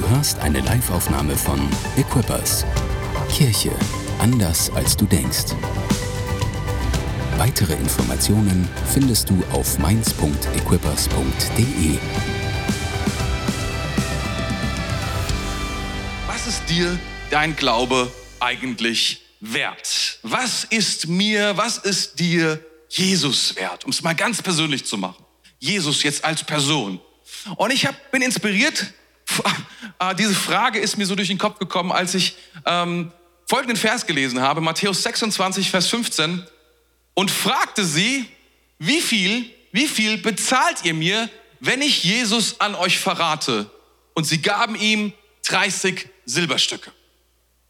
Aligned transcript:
Du 0.00 0.08
hörst 0.10 0.38
eine 0.38 0.60
Liveaufnahme 0.60 1.36
von 1.36 1.58
Equippers. 1.96 2.64
Kirche 3.32 3.72
anders 4.20 4.70
als 4.70 4.96
du 4.96 5.06
denkst. 5.06 5.46
Weitere 7.36 7.72
Informationen 7.72 8.68
findest 8.92 9.28
du 9.28 9.42
auf 9.50 9.80
mainz.equippers.de. 9.80 11.98
Was 16.28 16.46
ist 16.46 16.62
dir 16.68 16.96
dein 17.30 17.56
Glaube 17.56 18.12
eigentlich 18.38 19.22
wert? 19.40 20.20
Was 20.22 20.62
ist 20.62 21.08
mir, 21.08 21.56
was 21.56 21.78
ist 21.78 22.20
dir 22.20 22.64
Jesus 22.88 23.56
wert? 23.56 23.84
Um 23.84 23.90
es 23.90 24.00
mal 24.04 24.14
ganz 24.14 24.42
persönlich 24.42 24.86
zu 24.86 24.96
machen. 24.96 25.24
Jesus 25.58 26.04
jetzt 26.04 26.24
als 26.24 26.44
Person. 26.44 27.00
Und 27.56 27.72
ich 27.72 27.84
hab, 27.84 28.12
bin 28.12 28.22
inspiriert, 28.22 28.92
diese 30.18 30.34
Frage 30.34 30.78
ist 30.78 30.96
mir 30.96 31.06
so 31.06 31.14
durch 31.14 31.28
den 31.28 31.38
Kopf 31.38 31.58
gekommen, 31.58 31.92
als 31.92 32.14
ich 32.14 32.36
ähm, 32.64 33.12
folgenden 33.46 33.76
Vers 33.76 34.06
gelesen 34.06 34.40
habe, 34.40 34.60
Matthäus 34.60 35.02
26, 35.02 35.70
Vers 35.70 35.88
15, 35.88 36.46
und 37.14 37.30
fragte 37.30 37.84
sie, 37.84 38.28
wie 38.78 39.00
viel, 39.00 39.50
wie 39.72 39.88
viel 39.88 40.18
bezahlt 40.18 40.84
ihr 40.84 40.94
mir, 40.94 41.28
wenn 41.60 41.82
ich 41.82 42.04
Jesus 42.04 42.60
an 42.60 42.74
euch 42.74 42.98
verrate? 42.98 43.70
Und 44.14 44.24
sie 44.24 44.40
gaben 44.40 44.76
ihm 44.76 45.12
30 45.46 46.08
Silberstücke. 46.24 46.92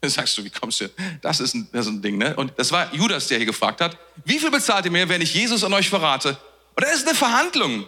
Dann 0.01 0.09
sagst 0.09 0.37
du, 0.37 0.43
wie 0.43 0.49
kommst 0.49 0.81
du? 0.81 0.89
Das 1.21 1.39
ist, 1.39 1.55
ein, 1.55 1.67
das 1.71 1.85
ist 1.85 1.91
ein 1.91 2.01
Ding, 2.01 2.17
ne? 2.17 2.35
Und 2.35 2.53
das 2.57 2.71
war 2.71 2.93
Judas, 2.93 3.27
der 3.27 3.37
hier 3.37 3.45
gefragt 3.45 3.81
hat, 3.81 3.97
wie 4.23 4.39
viel 4.39 4.51
bezahlt 4.51 4.85
ihr 4.85 4.91
mir, 4.91 5.09
wenn 5.09 5.21
ich 5.21 5.33
Jesus 5.33 5.63
an 5.63 5.73
euch 5.73 5.89
verrate? 5.89 6.37
Und 6.75 6.85
da 6.85 6.91
ist 6.91 7.07
eine 7.07 7.15
Verhandlung. 7.15 7.85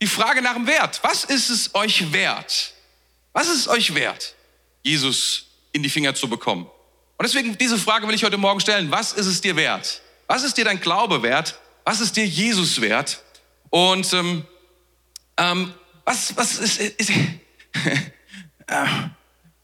Die 0.00 0.06
Frage 0.08 0.42
nach 0.42 0.54
dem 0.54 0.66
Wert. 0.66 1.00
Was 1.04 1.24
ist 1.24 1.48
es 1.48 1.74
euch 1.74 2.12
wert? 2.12 2.71
Was 3.32 3.48
ist 3.48 3.60
es 3.60 3.68
euch 3.68 3.94
wert, 3.94 4.34
Jesus 4.82 5.46
in 5.72 5.82
die 5.82 5.88
Finger 5.88 6.14
zu 6.14 6.28
bekommen? 6.28 6.64
Und 6.64 7.26
deswegen 7.26 7.56
diese 7.56 7.78
Frage 7.78 8.06
will 8.08 8.14
ich 8.14 8.24
heute 8.24 8.38
Morgen 8.38 8.60
stellen. 8.60 8.90
Was 8.90 9.12
ist 9.12 9.26
es 9.26 9.40
dir 9.40 9.56
wert? 9.56 10.02
Was 10.26 10.42
ist 10.42 10.56
dir 10.56 10.64
dein 10.64 10.80
Glaube 10.80 11.22
wert? 11.22 11.58
Was 11.84 12.00
ist 12.00 12.16
dir 12.16 12.26
Jesus 12.26 12.80
wert? 12.80 13.22
Und 13.70 14.12
ähm, 14.12 14.46
ähm, 15.36 15.74
was, 16.04 16.36
was 16.36 16.58
ist, 16.58 16.80
ist 16.80 17.10
äh, 18.66 18.86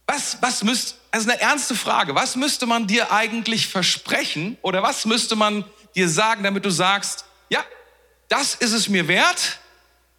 was, 0.07 0.41
was 0.41 0.63
müsst, 0.63 0.95
also 1.11 1.29
eine 1.29 1.39
ernste 1.39 1.75
Frage. 1.75 2.15
Was 2.15 2.35
müsste 2.35 2.65
man 2.65 2.87
dir 2.87 3.11
eigentlich 3.11 3.67
versprechen 3.67 4.57
oder 4.61 4.81
was 4.81 5.05
müsste 5.05 5.35
man 5.35 5.63
dir 5.95 6.09
sagen, 6.09 6.43
damit 6.43 6.65
du 6.65 6.71
sagst, 6.71 7.25
ja, 7.49 7.63
das 8.27 8.55
ist 8.55 8.73
es 8.73 8.89
mir 8.89 9.07
wert. 9.07 9.59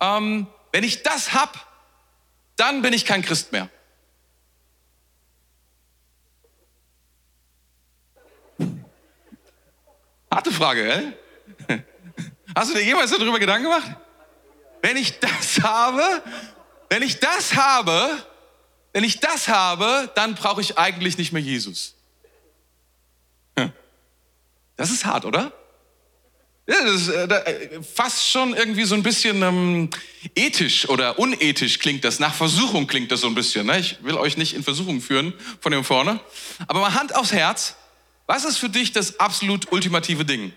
Ähm, 0.01 0.47
wenn 0.73 0.85
ich 0.85 1.03
das 1.03 1.33
hab, 1.33 1.67
dann 2.61 2.83
bin 2.83 2.93
ich 2.93 3.05
kein 3.05 3.23
Christ 3.23 3.53
mehr. 3.53 3.69
Harte 10.31 10.53
Frage, 10.53 10.85
gell? 10.85 11.83
Hast 12.55 12.71
du 12.71 12.75
dir 12.75 12.85
jemals 12.85 13.11
darüber 13.11 13.39
Gedanken 13.39 13.65
gemacht? 13.65 13.97
Wenn 14.83 14.97
ich 14.97 15.19
das 15.19 15.61
habe, 15.63 16.23
wenn 16.89 17.03
ich 17.03 17.19
das 17.19 17.55
habe, 17.55 18.25
wenn 18.93 19.05
ich 19.05 19.21
das 19.21 19.49
habe, 19.49 20.11
dann 20.15 20.35
brauche 20.35 20.61
ich 20.61 20.79
eigentlich 20.79 21.19
nicht 21.19 21.33
mehr 21.33 21.43
Jesus. 21.43 21.95
Das 24.77 24.91
ist 24.91 25.05
hart, 25.05 25.25
oder? 25.25 25.53
Ja, 26.67 26.85
das 26.85 27.03
ist 27.03 27.09
äh, 27.09 27.25
äh, 27.25 27.83
fast 27.83 28.29
schon 28.29 28.55
irgendwie 28.55 28.85
so 28.85 28.95
ein 28.95 29.03
bisschen 29.03 29.43
ähm, 29.43 29.91
ethisch 30.37 30.89
oder 30.89 31.19
unethisch 31.19 31.79
klingt 31.79 32.05
das. 32.05 32.21
Nach 32.21 32.35
Versuchung 32.35 32.87
klingt 32.87 33.11
das 33.11 33.23
so 33.23 33.27
ein 33.27 33.35
bisschen. 33.35 33.67
Ne? 33.67 33.81
Ich 33.81 33.99
will 34.03 34.15
euch 34.15 34.37
nicht 34.37 34.55
in 34.55 34.63
Versuchung 34.63 35.01
führen 35.01 35.33
von 35.61 35.73
dem 35.73 35.83
vorne. 35.83 36.21
Aber 36.69 36.81
mal 36.81 36.95
Hand 36.95 37.15
aufs 37.15 37.33
Herz. 37.33 37.77
Was 38.27 38.45
ist 38.45 38.59
für 38.59 38.69
dich 38.69 38.93
das 38.93 39.19
absolut 39.19 39.73
ultimative 39.73 40.25
Ding? 40.25 40.53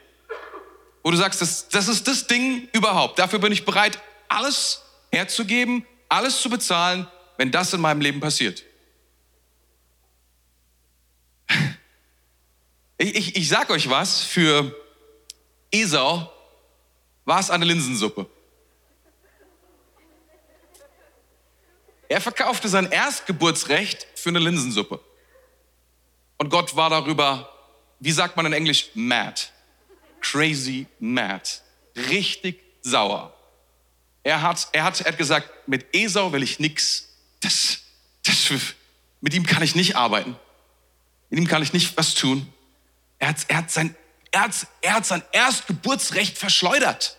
Wo 1.02 1.10
du 1.10 1.18
sagst, 1.18 1.42
das, 1.42 1.68
das 1.70 1.88
ist 1.88 2.08
das 2.08 2.28
Ding 2.28 2.68
überhaupt. 2.74 3.18
Dafür 3.18 3.40
bin 3.40 3.52
ich 3.52 3.66
bereit, 3.66 3.98
alles 4.30 4.84
herzugeben, 5.12 5.86
alles 6.10 6.42
zu 6.42 6.50
bezahlen, 6.50 7.08
wenn 7.38 7.52
das 7.52 7.74
in 7.74 7.82
meinem 7.82 8.02
Leben 8.02 8.20
passiert. 8.20 8.64
Ich, 13.00 13.16
ich, 13.16 13.36
ich 13.36 13.50
sag 13.50 13.70
euch 13.72 13.90
was, 13.90 14.22
für 14.22 14.76
Esau 15.74 16.32
war 17.26 17.40
es 17.40 17.50
eine 17.50 17.66
Linsensuppe. 17.66 18.28
Er 22.08 22.22
verkaufte 22.22 22.70
sein 22.70 22.92
Erstgeburtsrecht 22.92 24.06
für 24.16 24.30
eine 24.30 24.40
Linsensuppe. 24.40 25.00
Und 26.38 26.50
Gott 26.50 26.76
war 26.76 26.92
darüber, 26.92 27.50
wie 28.00 28.12
sagt 28.12 28.38
man 28.38 28.46
in 28.46 28.54
Englisch, 28.54 28.90
mad. 28.94 29.42
Crazy 30.22 30.86
mad. 31.00 31.50
Richtig 31.96 32.62
sauer. 32.84 33.34
Er 34.22 34.42
hat, 34.44 34.68
er 34.74 34.84
hat, 34.84 35.02
er 35.02 35.12
hat 35.12 35.18
gesagt, 35.18 35.50
mit 35.68 35.88
Esau 35.94 36.32
will 36.32 36.44
ich 36.44 36.60
nichts. 36.60 37.10
Das, 37.40 37.80
das, 38.24 38.52
mit 39.22 39.34
ihm 39.34 39.46
kann 39.46 39.64
ich 39.64 39.74
nicht 39.74 39.96
arbeiten. 39.96 40.36
Mit 41.30 41.40
ihm 41.40 41.48
kann 41.48 41.64
ich 41.64 41.74
nicht 41.74 41.98
was 41.98 42.14
tun. 42.14 42.48
Er 43.18 43.30
hat, 43.30 43.38
er 43.48 43.58
hat 43.58 43.72
sein 43.72 43.96
er 44.34 44.42
hat, 44.42 44.68
er 44.82 44.94
hat 44.96 45.06
sein 45.06 45.24
Erstgeburtsrecht 45.32 46.38
verschleudert 46.38 47.18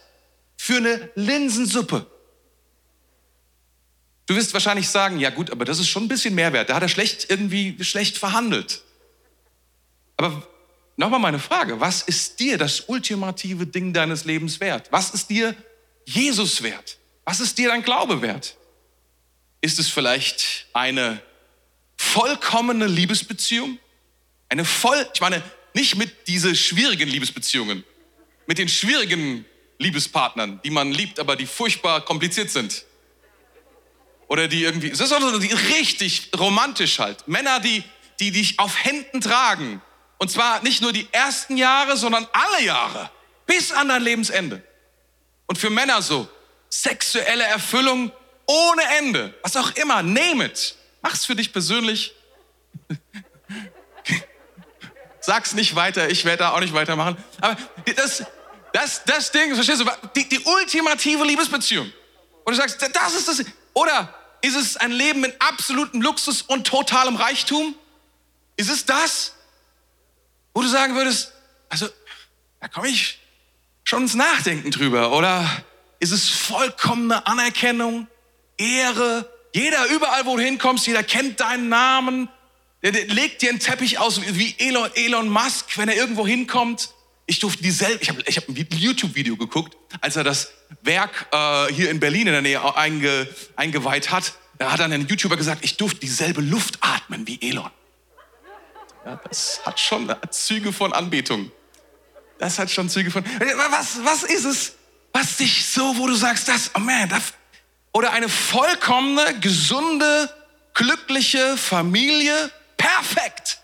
für 0.56 0.76
eine 0.76 1.10
Linsensuppe. 1.14 2.06
Du 4.26 4.34
wirst 4.34 4.52
wahrscheinlich 4.52 4.88
sagen, 4.88 5.20
ja 5.20 5.30
gut, 5.30 5.50
aber 5.50 5.64
das 5.64 5.78
ist 5.78 5.88
schon 5.88 6.04
ein 6.04 6.08
bisschen 6.08 6.34
Mehrwert. 6.34 6.70
Da 6.70 6.74
hat 6.74 6.82
er 6.82 6.88
schlecht 6.88 7.30
irgendwie 7.30 7.82
schlecht 7.84 8.18
verhandelt. 8.18 8.82
Aber 10.16 10.46
nochmal 10.96 11.20
meine 11.20 11.38
Frage, 11.38 11.78
was 11.78 12.02
ist 12.02 12.40
dir 12.40 12.58
das 12.58 12.80
ultimative 12.80 13.66
Ding 13.66 13.92
deines 13.92 14.24
Lebens 14.24 14.58
wert? 14.58 14.88
Was 14.90 15.10
ist 15.10 15.30
dir 15.30 15.54
Jesus 16.06 16.62
wert? 16.62 16.98
Was 17.24 17.38
ist 17.38 17.58
dir 17.58 17.68
dein 17.68 17.82
Glaube 17.82 18.22
wert? 18.22 18.56
Ist 19.60 19.78
es 19.78 19.88
vielleicht 19.88 20.66
eine 20.72 21.22
vollkommene 21.96 22.86
Liebesbeziehung? 22.86 23.78
Eine 24.48 24.64
voll, 24.64 25.06
ich 25.14 25.20
meine, 25.20 25.42
nicht 25.74 25.96
mit 25.96 26.28
diese 26.28 26.54
schwierigen 26.54 27.08
Liebesbeziehungen, 27.08 27.84
mit 28.46 28.58
den 28.58 28.68
schwierigen 28.68 29.44
Liebespartnern, 29.78 30.60
die 30.64 30.70
man 30.70 30.92
liebt, 30.92 31.18
aber 31.18 31.36
die 31.36 31.46
furchtbar 31.46 32.04
kompliziert 32.04 32.50
sind. 32.50 32.84
Oder 34.28 34.48
die 34.48 34.62
irgendwie, 34.62 34.90
das 34.90 35.00
ist 35.00 35.12
also 35.12 35.38
die 35.38 35.52
richtig 35.52 36.30
romantisch 36.38 36.98
halt. 36.98 37.28
Männer, 37.28 37.60
die, 37.60 37.84
die 38.20 38.30
dich 38.30 38.58
auf 38.58 38.82
Händen 38.82 39.20
tragen. 39.20 39.82
Und 40.18 40.30
zwar 40.30 40.62
nicht 40.62 40.80
nur 40.80 40.92
die 40.92 41.06
ersten 41.12 41.56
Jahre, 41.56 41.96
sondern 41.96 42.26
alle 42.32 42.64
Jahre. 42.64 43.10
Bis 43.46 43.72
an 43.72 43.88
dein 43.88 44.02
Lebensende. 44.02 44.62
Und 45.46 45.58
für 45.58 45.70
Männer 45.70 46.00
so, 46.00 46.28
sexuelle 46.70 47.44
Erfüllung 47.44 48.10
ohne 48.46 48.82
Ende. 48.98 49.34
Was 49.42 49.56
auch 49.56 49.72
immer, 49.72 50.02
name 50.02 50.46
it. 50.46 50.76
Mach's 51.02 51.26
für 51.26 51.36
dich 51.36 51.52
persönlich. 51.52 52.14
Sag's 55.24 55.54
nicht 55.54 55.74
weiter, 55.74 56.10
ich 56.10 56.26
werde 56.26 56.44
da 56.44 56.50
auch 56.50 56.60
nicht 56.60 56.74
weitermachen. 56.74 57.16
Aber 57.40 57.56
das, 57.96 58.24
das, 58.74 59.04
das 59.04 59.32
Ding, 59.32 59.54
verstehst 59.54 59.80
du, 59.80 59.86
die, 60.14 60.28
die 60.28 60.40
ultimative 60.40 61.24
Liebesbeziehung. 61.24 61.90
Und 62.44 62.52
du 62.52 62.60
sagst, 62.60 62.82
das 62.92 63.14
ist 63.14 63.28
das. 63.28 63.42
Oder 63.72 64.12
ist 64.42 64.54
es 64.54 64.76
ein 64.76 64.90
Leben 64.90 65.24
in 65.24 65.32
absolutem 65.38 66.02
Luxus 66.02 66.42
und 66.42 66.66
totalem 66.66 67.16
Reichtum? 67.16 67.74
Ist 68.58 68.68
es 68.68 68.84
das? 68.84 69.32
Wo 70.52 70.60
du 70.60 70.68
sagen 70.68 70.94
würdest, 70.94 71.32
also, 71.70 71.88
da 72.60 72.68
komme 72.68 72.88
ich 72.88 73.18
schon 73.82 74.02
ins 74.02 74.14
Nachdenken 74.14 74.70
drüber. 74.70 75.12
Oder 75.12 75.48
ist 76.00 76.12
es 76.12 76.28
vollkommene 76.28 77.26
Anerkennung, 77.26 78.08
Ehre? 78.58 79.30
Jeder, 79.54 79.86
überall, 79.86 80.26
wo 80.26 80.36
du 80.36 80.42
hinkommst, 80.42 80.86
jeder 80.86 81.02
kennt 81.02 81.40
deinen 81.40 81.70
Namen. 81.70 82.28
Legt 82.90 83.40
dir 83.40 83.48
einen 83.48 83.60
Teppich 83.60 83.98
aus 83.98 84.20
wie 84.20 84.54
Elon, 84.58 84.90
Elon 84.94 85.30
Musk, 85.30 85.78
wenn 85.78 85.88
er 85.88 85.96
irgendwo 85.96 86.26
hinkommt. 86.26 86.90
Ich 87.24 87.38
durfte 87.38 87.62
dieselbe, 87.62 88.02
ich 88.02 88.10
habe 88.10 88.22
ich 88.26 88.36
hab 88.36 88.46
ein 88.46 88.54
YouTube-Video 88.54 89.38
geguckt, 89.38 89.74
als 90.02 90.16
er 90.16 90.24
das 90.24 90.52
Werk 90.82 91.26
äh, 91.32 91.72
hier 91.72 91.90
in 91.90 91.98
Berlin 91.98 92.26
in 92.26 92.34
der 92.34 92.42
Nähe 92.42 92.76
einge, 92.76 93.26
eingeweiht 93.56 94.10
hat. 94.10 94.34
Da 94.58 94.70
hat 94.70 94.80
dann 94.80 94.92
ein 94.92 95.06
YouTuber 95.06 95.38
gesagt, 95.38 95.64
ich 95.64 95.78
durfte 95.78 96.00
dieselbe 96.00 96.42
Luft 96.42 96.76
atmen 96.82 97.26
wie 97.26 97.40
Elon. 97.40 97.70
Ja, 99.06 99.18
das 99.28 99.62
hat 99.64 99.80
schon 99.80 100.14
Züge 100.30 100.70
von 100.70 100.92
Anbetung. 100.92 101.50
Das 102.38 102.58
hat 102.58 102.70
schon 102.70 102.90
Züge 102.90 103.10
von. 103.10 103.24
Was, 103.70 104.04
was 104.04 104.24
ist 104.24 104.44
es, 104.44 104.74
was 105.10 105.38
dich 105.38 105.64
so, 105.64 105.96
wo 105.96 106.06
du 106.06 106.14
sagst, 106.14 106.48
das, 106.48 106.70
oh 106.74 106.80
man, 106.80 107.08
das, 107.08 107.32
oder 107.92 108.12
eine 108.12 108.28
vollkommene, 108.28 109.40
gesunde, 109.40 110.28
glückliche 110.74 111.56
Familie 111.56 112.50
Perfekt. 112.76 113.58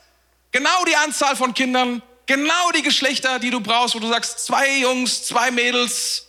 Genau 0.53 0.85
die 0.85 0.97
Anzahl 0.97 1.37
von 1.37 1.55
Kindern, 1.55 2.03
genau 2.27 2.71
die 2.73 2.83
Geschlechter, 2.83 3.39
die 3.39 3.51
du 3.51 3.61
brauchst, 3.61 3.95
wo 3.95 3.99
du 3.99 4.09
sagst, 4.09 4.45
zwei 4.47 4.79
Jungs, 4.79 5.25
zwei 5.25 5.51
Mädels. 5.51 6.27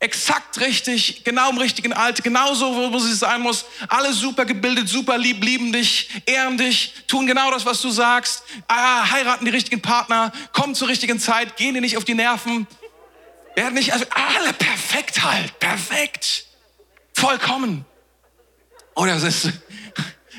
exakt 0.00 0.60
richtig, 0.60 1.24
genau 1.24 1.48
im 1.50 1.56
richtigen 1.56 1.92
Alter, 1.92 2.22
genauso, 2.22 2.76
wo, 2.76 2.92
wo 2.92 2.98
sie 2.98 3.14
sein 3.14 3.40
muss. 3.40 3.64
Alle 3.88 4.12
super 4.12 4.44
gebildet, 4.44 4.88
super 4.88 5.16
lieb, 5.16 5.42
lieben 5.42 5.72
dich, 5.72 6.10
ehren 6.26 6.58
dich, 6.58 6.94
tun 7.08 7.26
genau 7.26 7.50
das, 7.50 7.64
was 7.64 7.80
du 7.80 7.90
sagst, 7.90 8.42
ah, 8.68 9.10
heiraten 9.10 9.46
die 9.46 9.50
richtigen 9.50 9.80
Partner, 9.80 10.30
kommen 10.52 10.74
zur 10.74 10.88
richtigen 10.88 11.18
Zeit, 11.18 11.56
gehen 11.56 11.74
dir 11.74 11.80
nicht 11.80 11.96
auf 11.96 12.04
die 12.04 12.14
Nerven. 12.14 12.66
Werden 13.54 13.74
nicht, 13.74 13.92
also 13.92 14.04
alle 14.10 14.52
perfekt 14.52 15.22
halt, 15.22 15.58
perfekt, 15.58 16.46
vollkommen. 17.14 17.86
Oder 18.94 19.14
es 19.16 19.22
ist 19.22 19.52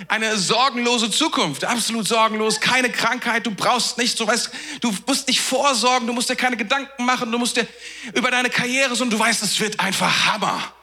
eine 0.07 0.37
sorgenlose 0.37 1.09
Zukunft, 1.09 1.63
absolut 1.63 2.07
sorgenlos, 2.07 2.59
keine 2.59 2.89
Krankheit, 2.91 3.45
du 3.45 3.51
brauchst 3.51 3.97
nichts, 3.97 4.15
du 4.15 4.27
weißt, 4.27 4.49
du 4.81 4.93
musst 5.07 5.27
nicht 5.27 5.41
vorsorgen, 5.41 6.07
du 6.07 6.13
musst 6.13 6.29
dir 6.29 6.35
keine 6.35 6.57
Gedanken 6.57 7.05
machen, 7.05 7.31
du 7.31 7.37
musst 7.37 7.57
dir 7.57 7.67
über 8.13 8.31
deine 8.31 8.49
Karriere, 8.49 8.95
sondern 8.95 9.17
du 9.17 9.23
weißt, 9.23 9.41
es 9.43 9.59
wird 9.59 9.79
einfach 9.79 10.25
Hammer. 10.25 10.73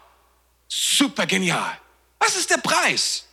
Super 0.68 1.26
genial. 1.26 1.78
Was 2.18 2.36
ist 2.36 2.50
der 2.50 2.58
Preis? 2.58 3.26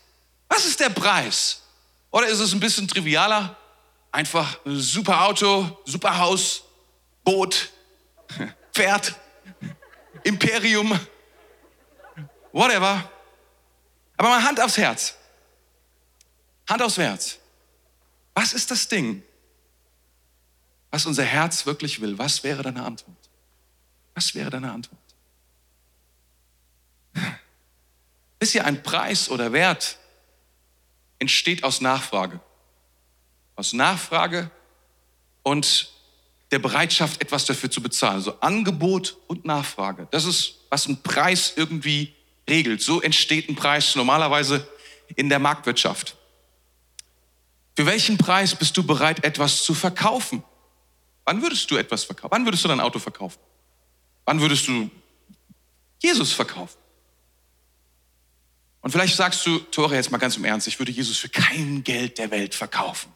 Was 0.50 0.66
ist 0.66 0.80
der 0.80 0.90
Preis? 0.90 1.62
Oder 2.12 2.28
ist 2.28 2.40
es 2.40 2.54
ein 2.54 2.60
bisschen 2.60 2.88
trivialer? 2.88 3.56
Einfach 4.12 4.60
ein 4.66 4.80
super 4.80 5.26
Auto, 5.26 5.80
super 5.86 6.18
Haus, 6.18 6.64
Boot, 7.24 7.70
Pferd, 8.74 9.16
Imperium, 10.24 11.00
whatever. 12.52 13.10
Aber 14.18 14.30
mal 14.30 14.44
Hand 14.44 14.60
aufs 14.60 14.78
Herz. 14.78 15.19
Hand 16.70 16.82
aufs 16.82 16.98
Herz. 16.98 17.40
Was 18.36 18.54
ist 18.54 18.70
das 18.72 18.88
Ding, 18.88 19.24
was 20.92 21.06
unser 21.06 21.24
Herz 21.24 21.66
wirklich 21.66 22.00
will? 22.00 22.18
Was 22.18 22.44
wäre 22.44 22.64
deine 22.64 22.84
Antwort? 22.84 23.18
Was 24.14 24.36
wäre 24.36 24.50
deine 24.50 24.72
Antwort? 24.72 25.00
Ist 28.40 28.54
ja 28.54 28.64
ein 28.64 28.82
Preis 28.84 29.30
oder 29.30 29.52
Wert 29.52 29.98
entsteht 31.18 31.64
aus 31.64 31.82
Nachfrage. 31.82 32.40
Aus 33.56 33.74
Nachfrage 33.74 34.50
und 35.44 35.92
der 36.52 36.60
Bereitschaft, 36.60 37.22
etwas 37.22 37.46
dafür 37.46 37.70
zu 37.70 37.82
bezahlen. 37.82 38.16
Also 38.16 38.40
Angebot 38.40 39.18
und 39.28 39.46
Nachfrage. 39.46 40.08
Das 40.12 40.26
ist, 40.26 40.56
was 40.70 40.88
ein 40.88 41.02
Preis 41.04 41.54
irgendwie 41.56 42.16
regelt. 42.50 42.82
So 42.82 43.02
entsteht 43.02 43.50
ein 43.50 43.56
Preis 43.56 43.96
normalerweise 43.96 44.68
in 45.16 45.30
der 45.30 45.40
Marktwirtschaft. 45.40 46.16
Für 47.76 47.86
welchen 47.86 48.18
Preis 48.18 48.56
bist 48.56 48.76
du 48.78 48.84
bereit, 48.84 49.24
etwas 49.24 49.64
zu 49.64 49.74
verkaufen? 49.74 50.44
Wann 51.26 51.42
würdest 51.42 51.70
du 51.72 51.78
etwas 51.78 52.04
verkaufen? 52.04 52.32
Wann 52.32 52.46
würdest 52.46 52.64
du 52.64 52.68
dein 52.68 52.80
Auto 52.80 53.00
verkaufen? 53.00 53.40
Wann 54.26 54.42
würdest 54.42 54.68
du 54.68 54.90
Jesus 56.00 56.34
verkaufen? 56.34 56.78
Und 58.82 58.92
vielleicht 58.92 59.16
sagst 59.16 59.46
du, 59.46 59.60
Tore, 59.60 59.96
jetzt 59.96 60.12
mal 60.12 60.18
ganz 60.18 60.38
im 60.38 60.46
Ernst, 60.46 60.68
ich 60.68 60.80
würde 60.80 60.92
Jesus 60.92 61.18
für 61.18 61.30
kein 61.30 61.84
Geld 61.84 62.18
der 62.18 62.32
Welt 62.32 62.56
verkaufen. 62.56 63.12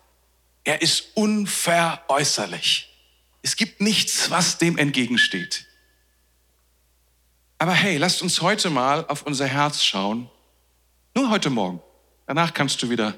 Er 0.63 0.81
ist 0.81 1.07
unveräußerlich. 1.15 2.89
Es 3.41 3.55
gibt 3.55 3.81
nichts, 3.81 4.29
was 4.29 4.57
dem 4.57 4.77
entgegensteht. 4.77 5.65
Aber 7.57 7.73
hey, 7.73 7.97
lasst 7.97 8.21
uns 8.21 8.41
heute 8.41 8.69
mal 8.69 9.05
auf 9.07 9.23
unser 9.23 9.47
Herz 9.47 9.83
schauen. 9.83 10.29
Nur 11.15 11.29
heute 11.29 11.49
Morgen. 11.49 11.81
Danach 12.25 12.53
kannst 12.53 12.81
du 12.81 12.89
wieder 12.89 13.17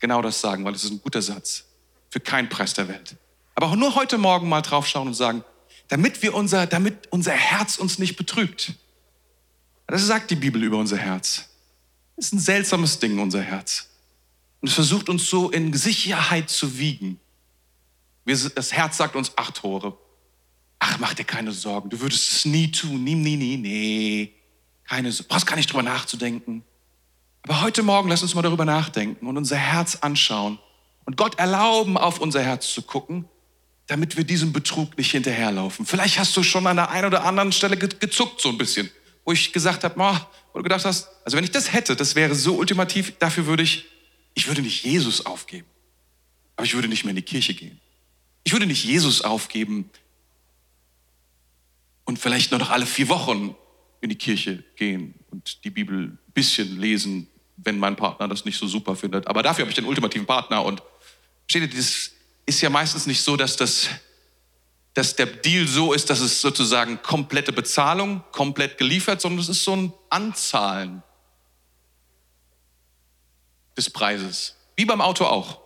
genau 0.00 0.22
das 0.22 0.40
sagen, 0.40 0.64
weil 0.64 0.74
es 0.74 0.84
ist 0.84 0.90
ein 0.90 1.00
guter 1.00 1.22
Satz. 1.22 1.64
Für 2.10 2.20
keinen 2.20 2.48
Preis 2.48 2.74
der 2.74 2.88
Welt. 2.88 3.16
Aber 3.54 3.68
auch 3.68 3.76
nur 3.76 3.94
heute 3.94 4.18
Morgen 4.18 4.48
mal 4.48 4.62
drauf 4.62 4.86
schauen 4.86 5.06
und 5.06 5.14
sagen, 5.14 5.44
damit 5.88 6.22
wir 6.22 6.34
unser, 6.34 6.66
damit 6.66 7.06
unser 7.10 7.32
Herz 7.32 7.76
uns 7.78 7.98
nicht 7.98 8.16
betrügt. 8.16 8.72
Das 9.86 10.06
sagt 10.06 10.30
die 10.30 10.36
Bibel 10.36 10.62
über 10.62 10.78
unser 10.78 10.96
Herz. 10.96 11.48
Das 12.16 12.26
ist 12.26 12.32
ein 12.32 12.38
seltsames 12.38 12.98
Ding, 12.98 13.18
unser 13.18 13.42
Herz. 13.42 13.88
Und 14.60 14.68
es 14.68 14.74
versucht 14.74 15.08
uns 15.08 15.28
so 15.28 15.50
in 15.50 15.72
Sicherheit 15.72 16.50
zu 16.50 16.78
wiegen. 16.78 17.18
Wir, 18.24 18.36
das 18.36 18.72
Herz 18.72 18.98
sagt 18.98 19.16
uns, 19.16 19.32
ach 19.36 19.50
Tore, 19.50 19.96
ach 20.78 20.98
mach 20.98 21.14
dir 21.14 21.24
keine 21.24 21.52
Sorgen, 21.52 21.90
du 21.90 22.00
würdest 22.00 22.30
es 22.30 22.44
nie 22.44 22.70
tun, 22.70 23.02
nie, 23.02 23.14
nie, 23.14 23.36
nie, 23.36 23.56
nee. 23.56 24.32
Keine, 24.84 25.12
brauchst 25.28 25.46
gar 25.46 25.56
nicht 25.56 25.70
drüber 25.70 25.82
nachzudenken. 25.82 26.62
Aber 27.42 27.62
heute 27.62 27.82
Morgen 27.82 28.08
lass 28.08 28.22
uns 28.22 28.34
mal 28.34 28.42
darüber 28.42 28.64
nachdenken 28.64 29.26
und 29.26 29.36
unser 29.36 29.56
Herz 29.56 29.96
anschauen 29.96 30.58
und 31.04 31.16
Gott 31.16 31.38
erlauben, 31.38 31.96
auf 31.96 32.20
unser 32.20 32.42
Herz 32.42 32.72
zu 32.72 32.82
gucken, 32.82 33.28
damit 33.86 34.16
wir 34.16 34.24
diesem 34.24 34.52
Betrug 34.52 34.96
nicht 34.96 35.10
hinterherlaufen. 35.10 35.86
Vielleicht 35.86 36.18
hast 36.18 36.36
du 36.36 36.42
schon 36.42 36.66
an 36.66 36.76
der 36.76 36.90
einen 36.90 37.06
oder 37.06 37.24
anderen 37.24 37.50
Stelle 37.50 37.76
gezuckt 37.76 38.40
so 38.40 38.50
ein 38.50 38.58
bisschen, 38.58 38.90
wo 39.24 39.32
ich 39.32 39.52
gesagt 39.52 39.84
habe, 39.84 39.94
oh, 39.98 40.16
wo 40.52 40.58
du 40.58 40.62
gedacht 40.62 40.84
hast, 40.84 41.08
also 41.24 41.36
wenn 41.36 41.44
ich 41.44 41.50
das 41.50 41.72
hätte, 41.72 41.96
das 41.96 42.14
wäre 42.14 42.34
so 42.34 42.54
ultimativ, 42.54 43.14
dafür 43.18 43.46
würde 43.46 43.62
ich, 43.62 43.86
ich 44.34 44.46
würde 44.46 44.62
nicht 44.62 44.84
Jesus 44.84 45.26
aufgeben, 45.26 45.66
aber 46.56 46.66
ich 46.66 46.74
würde 46.74 46.88
nicht 46.88 47.04
mehr 47.04 47.10
in 47.10 47.16
die 47.16 47.22
Kirche 47.22 47.54
gehen. 47.54 47.80
Ich 48.44 48.52
würde 48.52 48.66
nicht 48.66 48.84
Jesus 48.84 49.22
aufgeben 49.22 49.90
und 52.04 52.18
vielleicht 52.18 52.50
nur 52.50 52.60
noch 52.60 52.70
alle 52.70 52.86
vier 52.86 53.08
Wochen 53.08 53.56
in 54.00 54.08
die 54.08 54.16
Kirche 54.16 54.64
gehen 54.76 55.14
und 55.30 55.64
die 55.64 55.70
Bibel 55.70 56.08
ein 56.08 56.18
bisschen 56.32 56.80
lesen, 56.80 57.28
wenn 57.56 57.78
mein 57.78 57.96
Partner 57.96 58.28
das 58.28 58.44
nicht 58.44 58.58
so 58.58 58.66
super 58.66 58.96
findet. 58.96 59.26
Aber 59.26 59.42
dafür 59.42 59.62
habe 59.62 59.70
ich 59.70 59.76
den 59.76 59.84
ultimativen 59.84 60.26
Partner 60.26 60.64
und 60.64 60.82
steht 61.46 61.62
ihr, 61.62 61.68
das 61.68 62.10
ist 62.46 62.60
ja 62.60 62.70
meistens 62.70 63.06
nicht 63.06 63.20
so, 63.20 63.36
dass 63.36 63.56
das 63.56 63.88
dass 64.94 65.14
der 65.14 65.26
Deal 65.26 65.66
so 65.66 65.92
ist, 65.92 66.10
dass 66.10 66.20
es 66.20 66.40
sozusagen 66.40 67.00
komplette 67.02 67.52
Bezahlung, 67.52 68.24
komplett 68.32 68.76
geliefert, 68.76 69.20
sondern 69.20 69.40
es 69.40 69.48
ist 69.48 69.62
so 69.62 69.76
ein 69.76 69.92
Anzahlen 70.08 71.02
des 73.76 73.88
Preises. 73.88 74.56
Wie 74.76 74.84
beim 74.84 75.00
Auto 75.00 75.24
auch. 75.24 75.60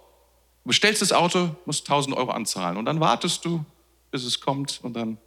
Du 0.62 0.68
bestellst 0.68 1.02
das 1.02 1.12
Auto, 1.12 1.56
musst 1.64 1.88
1000 1.88 2.16
Euro 2.16 2.32
anzahlen 2.32 2.76
und 2.76 2.84
dann 2.84 3.00
wartest 3.00 3.44
du, 3.44 3.64
bis 4.10 4.24
es 4.24 4.40
kommt 4.40 4.80
und 4.82 4.94
dann 4.94 5.18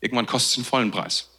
irgendwann 0.00 0.26
kostet 0.26 0.50
es 0.50 0.54
den 0.56 0.64
vollen 0.64 0.90
Preis. 0.90 1.30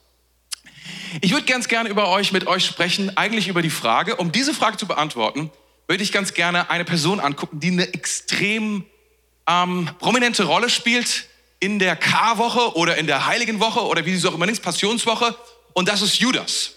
Ich 1.21 1.31
würde 1.31 1.45
ganz 1.45 1.67
gerne 1.67 1.89
über 1.89 2.09
euch, 2.09 2.31
mit 2.31 2.47
euch 2.47 2.65
sprechen, 2.65 3.15
eigentlich 3.17 3.47
über 3.47 3.61
die 3.61 3.69
Frage, 3.69 4.15
um 4.17 4.31
diese 4.31 4.53
Frage 4.53 4.77
zu 4.77 4.87
beantworten, 4.87 5.51
würde 5.87 6.03
ich 6.03 6.11
ganz 6.11 6.33
gerne 6.33 6.69
eine 6.69 6.85
Person 6.85 7.19
angucken, 7.19 7.59
die 7.59 7.71
eine 7.71 7.93
extrem 7.93 8.85
ähm, 9.47 9.89
prominente 9.99 10.43
Rolle 10.43 10.69
spielt 10.69 11.27
in 11.59 11.79
der 11.79 11.95
Karwoche 11.95 12.75
oder 12.75 12.97
in 12.97 13.07
der 13.07 13.25
Heiligen 13.25 13.59
Woche 13.59 13.81
oder 13.81 14.05
wie 14.05 14.11
sie 14.11 14.17
es 14.17 14.25
auch 14.25 14.33
immer 14.33 14.45
nennt, 14.45 14.61
Passionswoche. 14.61 15.35
Und 15.73 15.87
das 15.87 16.01
ist 16.01 16.19
Judas. 16.19 16.71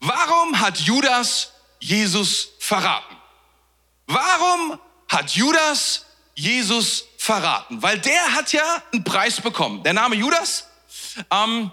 Warum 0.00 0.60
hat 0.60 0.78
Judas 0.78 1.52
Jesus 1.80 2.50
verraten? 2.58 3.16
Warum 4.06 4.78
hat 5.08 5.30
Judas 5.30 6.06
Jesus 6.34 7.06
verraten? 7.18 7.82
Weil 7.82 7.98
der 7.98 8.34
hat 8.34 8.52
ja 8.52 8.82
einen 8.92 9.04
Preis 9.04 9.40
bekommen. 9.40 9.82
Der 9.82 9.94
Name 9.94 10.16
Judas 10.16 10.68
ähm, 11.30 11.70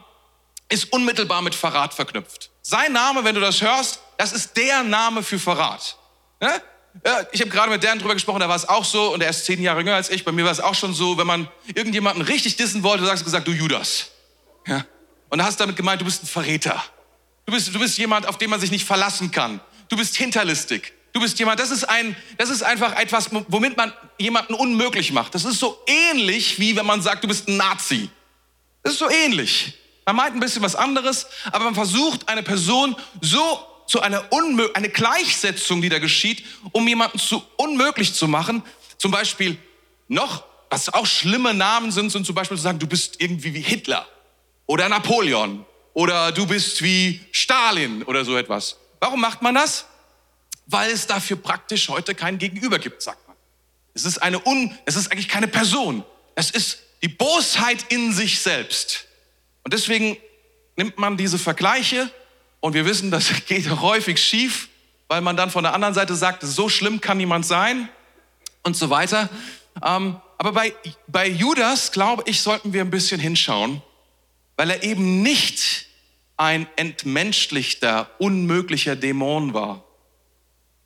ist 0.73 0.91
unmittelbar 0.91 1.41
mit 1.41 1.55
Verrat 1.55 1.93
verknüpft. 1.93 2.49
Sein 2.61 2.93
Name, 2.93 3.23
wenn 3.23 3.35
du 3.35 3.41
das 3.41 3.61
hörst, 3.61 3.99
das 4.17 4.33
ist 4.33 4.57
der 4.57 4.83
Name 4.83 5.23
für 5.23 5.39
Verrat. 5.39 5.97
Ne? 6.41 6.61
Ja, 7.05 7.21
ich 7.31 7.41
habe 7.41 7.49
gerade 7.49 7.71
mit 7.71 7.83
Dan 7.83 7.99
drüber 7.99 8.13
gesprochen, 8.13 8.39
da 8.39 8.49
war 8.49 8.55
es 8.55 8.67
auch 8.67 8.85
so, 8.85 9.13
und 9.13 9.21
er 9.21 9.29
ist 9.29 9.45
zehn 9.45 9.61
Jahre 9.61 9.79
jünger 9.79 9.95
als 9.95 10.09
ich. 10.09 10.25
Bei 10.25 10.31
mir 10.31 10.45
war 10.45 10.51
es 10.51 10.59
auch 10.59 10.75
schon 10.75 10.93
so, 10.93 11.17
wenn 11.17 11.27
man 11.27 11.47
irgendjemanden 11.73 12.23
richtig 12.23 12.55
dissen 12.55 12.83
wollte, 12.83 13.05
sagst 13.05 13.21
du 13.21 13.25
gesagt, 13.25 13.47
du 13.47 13.51
Judas. 13.51 14.11
Ja? 14.67 14.85
Und 15.29 15.43
hast 15.43 15.59
damit 15.59 15.75
gemeint, 15.75 16.01
du 16.01 16.05
bist 16.05 16.23
ein 16.23 16.27
Verräter. 16.27 16.83
Du 17.45 17.53
bist, 17.53 17.73
du 17.73 17.79
bist 17.79 17.97
jemand, 17.97 18.27
auf 18.27 18.37
den 18.37 18.49
man 18.49 18.59
sich 18.59 18.71
nicht 18.71 18.85
verlassen 18.85 19.31
kann. 19.31 19.59
Du 19.89 19.97
bist 19.97 20.15
hinterlistig. 20.15 20.93
Du 21.11 21.19
bist 21.19 21.37
jemand, 21.37 21.59
das 21.59 21.69
ist 21.69 21.83
ein, 21.83 22.15
das 22.37 22.49
ist 22.49 22.63
einfach 22.63 22.95
etwas, 22.95 23.29
womit 23.47 23.77
man 23.77 23.93
jemanden 24.17 24.55
unmöglich 24.55 25.11
macht. 25.11 25.35
Das 25.35 25.45
ist 25.45 25.59
so 25.59 25.79
ähnlich, 25.85 26.59
wie 26.59 26.75
wenn 26.75 26.85
man 26.85 27.01
sagt, 27.01 27.23
du 27.23 27.27
bist 27.27 27.47
ein 27.47 27.57
Nazi. 27.57 28.09
Das 28.81 28.93
ist 28.93 28.99
so 28.99 29.09
ähnlich. 29.09 29.77
Man 30.05 30.15
meint 30.15 30.35
ein 30.35 30.39
bisschen 30.39 30.61
was 30.61 30.75
anderes, 30.75 31.27
aber 31.51 31.65
man 31.65 31.75
versucht 31.75 32.27
eine 32.27 32.43
Person 32.43 32.95
so 33.21 33.65
zu 33.87 34.01
einer 34.01 34.31
Unmö 34.31 34.69
eine 34.73 34.89
Gleichsetzung, 34.89 35.81
die 35.81 35.89
da 35.89 35.99
geschieht, 35.99 36.43
um 36.71 36.87
jemanden 36.87 37.19
zu 37.19 37.43
unmöglich 37.57 38.13
zu 38.13 38.27
machen. 38.27 38.63
Zum 38.97 39.11
Beispiel 39.11 39.57
noch, 40.07 40.43
was 40.69 40.93
auch 40.93 41.05
schlimme 41.05 41.53
Namen 41.53 41.91
sind, 41.91 42.11
sind 42.11 42.25
zum 42.25 42.35
Beispiel 42.35 42.57
zu 42.57 42.63
sagen, 42.63 42.79
du 42.79 42.87
bist 42.87 43.19
irgendwie 43.19 43.53
wie 43.53 43.61
Hitler 43.61 44.07
oder 44.65 44.89
Napoleon 44.89 45.65
oder 45.93 46.31
du 46.31 46.47
bist 46.47 46.81
wie 46.81 47.21
Stalin 47.31 48.03
oder 48.03 48.25
so 48.25 48.37
etwas. 48.37 48.77
Warum 48.99 49.21
macht 49.21 49.41
man 49.41 49.55
das? 49.55 49.85
Weil 50.65 50.91
es 50.91 51.07
dafür 51.07 51.37
praktisch 51.37 51.89
heute 51.89 52.15
kein 52.15 52.37
Gegenüber 52.37 52.79
gibt, 52.79 53.01
sagt 53.01 53.27
man. 53.27 53.35
Es 53.93 54.05
ist 54.05 54.17
eine 54.17 54.45
Un, 54.45 54.75
es 54.85 54.95
ist 54.95 55.11
eigentlich 55.11 55.29
keine 55.29 55.47
Person. 55.47 56.03
Es 56.35 56.49
ist 56.49 56.79
die 57.01 57.09
Bosheit 57.09 57.85
in 57.89 58.13
sich 58.13 58.39
selbst. 58.39 59.05
Und 59.63 59.73
deswegen 59.73 60.17
nimmt 60.75 60.97
man 60.97 61.17
diese 61.17 61.39
Vergleiche 61.39 62.09
und 62.59 62.73
wir 62.73 62.85
wissen, 62.85 63.11
das 63.11 63.31
geht 63.47 63.69
häufig 63.69 64.21
schief, 64.21 64.69
weil 65.07 65.21
man 65.21 65.37
dann 65.37 65.49
von 65.49 65.63
der 65.63 65.73
anderen 65.73 65.93
Seite 65.93 66.15
sagt, 66.15 66.43
so 66.43 66.69
schlimm 66.69 67.01
kann 67.01 67.17
niemand 67.17 67.45
sein 67.45 67.89
und 68.63 68.75
so 68.75 68.89
weiter. 68.89 69.29
Ähm, 69.83 70.19
aber 70.37 70.51
bei, 70.51 70.73
bei 71.07 71.27
Judas, 71.27 71.91
glaube 71.91 72.23
ich, 72.25 72.41
sollten 72.41 72.73
wir 72.73 72.81
ein 72.81 72.89
bisschen 72.89 73.19
hinschauen, 73.19 73.81
weil 74.57 74.69
er 74.69 74.83
eben 74.83 75.21
nicht 75.21 75.87
ein 76.37 76.67
entmenschlichter, 76.75 78.09
unmöglicher 78.17 78.95
Dämon 78.95 79.53
war, 79.53 79.83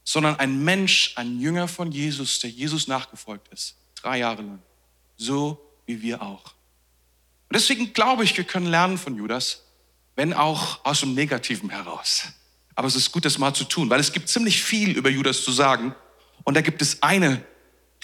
sondern 0.03 0.35
ein 0.39 0.63
Mensch, 0.63 1.13
ein 1.15 1.39
Jünger 1.39 1.67
von 1.67 1.91
Jesus, 1.91 2.39
der 2.39 2.49
Jesus 2.49 2.87
nachgefolgt 2.87 3.47
ist, 3.49 3.75
drei 3.95 4.19
Jahre 4.19 4.41
lang, 4.41 4.61
so 5.15 5.59
wie 5.85 6.01
wir 6.01 6.21
auch. 6.21 6.56
Und 7.49 7.55
deswegen 7.55 7.93
glaube 7.93 8.23
ich, 8.23 8.35
wir 8.35 8.43
können 8.43 8.65
lernen 8.65 8.97
von 8.97 9.15
Judas, 9.15 9.63
wenn 10.15 10.33
auch 10.33 10.83
aus 10.83 10.99
dem 10.99 11.13
Negativen 11.13 11.69
heraus. 11.69 12.23
Aber 12.75 12.87
es 12.87 12.95
ist 12.95 13.11
gut, 13.11 13.25
das 13.25 13.37
mal 13.37 13.53
zu 13.53 13.63
tun, 13.63 13.89
weil 13.89 13.99
es 13.99 14.11
gibt 14.11 14.29
ziemlich 14.29 14.61
viel 14.61 14.91
über 14.97 15.09
Judas 15.09 15.43
zu 15.43 15.51
sagen. 15.51 15.95
Und 16.43 16.55
da 16.55 16.61
gibt 16.61 16.81
es 16.81 17.01
eine 17.01 17.43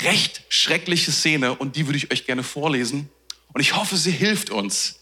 recht 0.01 0.43
schreckliche 0.49 1.11
Szene 1.11 1.55
und 1.55 1.75
die 1.75 1.85
würde 1.87 1.97
ich 1.97 2.11
euch 2.11 2.25
gerne 2.25 2.43
vorlesen. 2.43 3.09
Und 3.53 3.61
ich 3.61 3.75
hoffe, 3.75 3.97
sie 3.97 4.11
hilft 4.11 4.49
uns. 4.49 4.99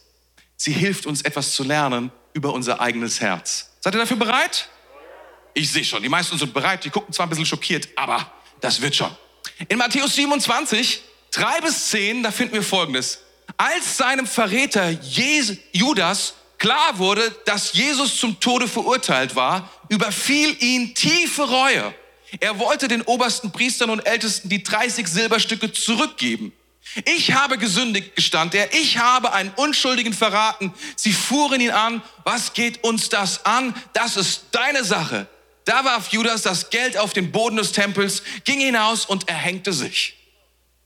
Sie 0.57 0.73
hilft 0.73 1.05
uns 1.05 1.21
etwas 1.21 1.53
zu 1.53 1.63
lernen 1.63 2.11
über 2.33 2.53
unser 2.53 2.81
eigenes 2.81 3.21
Herz. 3.21 3.71
Seid 3.79 3.95
ihr 3.95 3.99
dafür 3.99 4.17
bereit? 4.17 4.69
Ich 5.53 5.71
sehe 5.71 5.83
schon, 5.83 6.03
die 6.03 6.09
meisten 6.09 6.37
sind 6.37 6.53
bereit, 6.53 6.83
die 6.83 6.89
gucken 6.89 7.13
zwar 7.13 7.25
ein 7.25 7.29
bisschen 7.29 7.45
schockiert, 7.45 7.89
aber 7.95 8.31
das 8.59 8.81
wird 8.81 8.95
schon. 8.95 9.15
In 9.67 9.77
Matthäus 9.77 10.15
27, 10.15 11.01
3 11.31 11.61
bis 11.61 11.89
10, 11.89 12.23
da 12.23 12.31
finden 12.31 12.53
wir 12.53 12.63
Folgendes. 12.63 13.19
Als 13.57 13.97
seinem 13.97 14.27
Verräter 14.27 14.91
Judas 15.71 16.33
klar 16.57 16.97
wurde, 16.97 17.35
dass 17.45 17.73
Jesus 17.73 18.17
zum 18.17 18.39
Tode 18.39 18.67
verurteilt 18.67 19.35
war, 19.35 19.69
überfiel 19.89 20.55
ihn 20.63 20.93
tiefe 20.93 21.43
Reue. 21.43 21.93
Er 22.39 22.59
wollte 22.59 22.87
den 22.87 23.01
obersten 23.01 23.51
Priestern 23.51 23.89
und 23.89 24.05
Ältesten 24.05 24.47
die 24.47 24.63
30 24.63 25.07
Silberstücke 25.07 25.71
zurückgeben. 25.73 26.53
Ich 27.05 27.33
habe 27.33 27.57
gesündigt, 27.57 28.15
gestand 28.15 28.53
er. 28.53 28.73
Ich 28.73 28.97
habe 28.97 29.33
einen 29.33 29.51
Unschuldigen 29.55 30.13
verraten. 30.13 30.73
Sie 30.95 31.13
fuhren 31.13 31.61
ihn 31.61 31.71
an. 31.71 32.01
Was 32.23 32.53
geht 32.53 32.83
uns 32.83 33.09
das 33.09 33.45
an? 33.45 33.73
Das 33.93 34.17
ist 34.17 34.45
deine 34.51 34.83
Sache. 34.83 35.27
Da 35.65 35.85
warf 35.85 36.09
Judas 36.09 36.41
das 36.41 36.69
Geld 36.69 36.97
auf 36.97 37.13
den 37.13 37.31
Boden 37.31 37.57
des 37.57 37.71
Tempels, 37.71 38.23
ging 38.43 38.59
hinaus 38.59 39.05
und 39.05 39.29
erhängte 39.29 39.73
sich. 39.73 40.15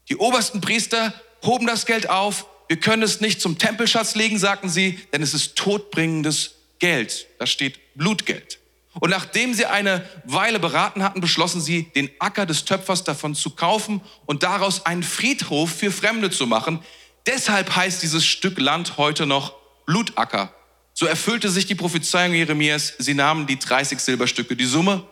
Die 0.09 0.17
obersten 0.17 0.61
Priester 0.61 1.13
hoben 1.43 1.65
das 1.65 1.85
Geld 1.85 2.09
auf. 2.09 2.45
Wir 2.67 2.79
können 2.79 3.03
es 3.03 3.21
nicht 3.21 3.41
zum 3.41 3.57
Tempelschatz 3.57 4.15
legen, 4.15 4.39
sagten 4.39 4.69
sie, 4.69 4.99
denn 5.13 5.21
es 5.21 5.33
ist 5.33 5.55
todbringendes 5.55 6.55
Geld. 6.79 7.27
Da 7.39 7.45
steht 7.45 7.79
Blutgeld. 7.95 8.59
Und 8.99 9.09
nachdem 9.09 9.53
sie 9.53 9.65
eine 9.65 10.07
Weile 10.23 10.59
beraten 10.59 11.03
hatten, 11.03 11.19
beschlossen 11.19 11.61
sie, 11.61 11.91
den 11.95 12.09
Acker 12.19 12.45
des 12.45 12.65
Töpfers 12.65 13.03
davon 13.03 13.35
zu 13.35 13.49
kaufen 13.51 14.01
und 14.25 14.43
daraus 14.43 14.85
einen 14.85 15.03
Friedhof 15.03 15.69
für 15.69 15.91
Fremde 15.91 16.31
zu 16.31 16.47
machen. 16.47 16.79
Deshalb 17.27 17.75
heißt 17.75 18.01
dieses 18.01 18.25
Stück 18.25 18.57
Land 18.59 18.97
heute 18.97 19.25
noch 19.25 19.53
Blutacker. 19.85 20.53
So 20.93 21.05
erfüllte 21.05 21.49
sich 21.49 21.65
die 21.65 21.75
Prophezeiung 21.75 22.33
Jeremias. 22.33 22.93
Sie 22.97 23.13
nahmen 23.13 23.47
die 23.47 23.59
30 23.59 23.99
Silberstücke, 23.99 24.55
die 24.55 24.65
Summe, 24.65 25.05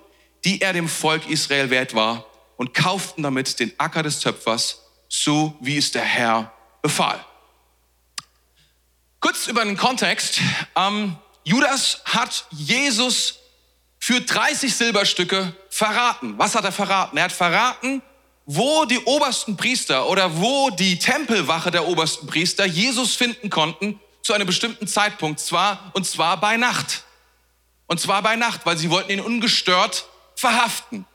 die 0.45 0.61
er 0.61 0.71
dem 0.71 0.87
Volk 0.87 1.29
Israel 1.29 1.69
wert 1.69 1.93
war, 1.93 2.25
und 2.55 2.73
kauften 2.73 3.23
damit 3.23 3.59
den 3.59 3.73
Acker 3.77 4.03
des 4.03 4.19
Töpfers, 4.19 4.81
so 5.09 5.57
wie 5.59 5.77
es 5.77 5.91
der 5.91 6.03
Herr 6.03 6.53
befahl. 6.81 7.19
Kurz 9.23 9.47
über 9.47 9.63
den 9.63 9.77
Kontext. 9.77 10.41
Ähm, 10.75 11.15
Judas 11.45 12.01
hat 12.03 12.45
Jesus 12.51 13.39
für 13.97 14.19
30 14.19 14.75
Silberstücke 14.75 15.55
verraten. 15.69 16.37
Was 16.37 16.55
hat 16.55 16.65
er 16.65 16.73
verraten? 16.73 17.15
Er 17.15 17.23
hat 17.23 17.31
verraten, 17.31 18.01
wo 18.45 18.83
die 18.83 18.99
obersten 18.99 19.55
Priester 19.55 20.09
oder 20.09 20.41
wo 20.41 20.71
die 20.71 20.99
Tempelwache 20.99 21.71
der 21.71 21.87
obersten 21.87 22.27
Priester 22.27 22.65
Jesus 22.65 23.15
finden 23.15 23.49
konnten 23.49 23.97
zu 24.23 24.33
einem 24.33 24.45
bestimmten 24.45 24.87
Zeitpunkt, 24.87 25.39
zwar 25.39 25.91
und 25.93 26.05
zwar 26.05 26.35
bei 26.41 26.57
Nacht. 26.57 27.05
Und 27.87 28.01
zwar 28.01 28.21
bei 28.23 28.35
Nacht, 28.35 28.65
weil 28.65 28.75
sie 28.75 28.89
wollten 28.89 29.13
ihn 29.13 29.21
ungestört 29.21 30.05
verhaften. 30.35 31.05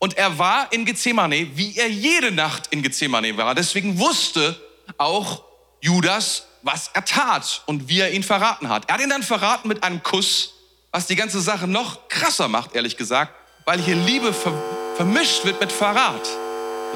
Und 0.00 0.18
er 0.18 0.36
war 0.36 0.72
in 0.72 0.84
Gethsemane, 0.84 1.56
wie 1.56 1.76
er 1.76 1.88
jede 1.88 2.32
Nacht 2.32 2.66
in 2.72 2.82
Gethsemane 2.82 3.36
war. 3.36 3.54
Deswegen 3.54 4.00
wusste 4.00 4.60
auch 4.98 5.44
Judas, 5.80 6.48
was 6.62 6.90
er 6.92 7.04
tat 7.04 7.62
und 7.66 7.88
wie 7.88 8.00
er 8.00 8.10
ihn 8.12 8.22
verraten 8.22 8.68
hat. 8.68 8.88
Er 8.88 8.94
hat 8.94 9.00
ihn 9.00 9.10
dann 9.10 9.22
verraten 9.22 9.68
mit 9.68 9.82
einem 9.82 10.02
Kuss 10.02 10.52
was 10.92 11.06
die 11.06 11.16
ganze 11.16 11.40
Sache 11.40 11.66
noch 11.66 12.08
krasser 12.08 12.48
macht, 12.48 12.74
ehrlich 12.74 12.98
gesagt, 12.98 13.32
weil 13.64 13.80
hier 13.80 13.96
Liebe 13.96 14.32
ver 14.32 14.52
vermischt 14.94 15.46
wird 15.46 15.58
mit 15.58 15.72
Verrat. 15.72 16.28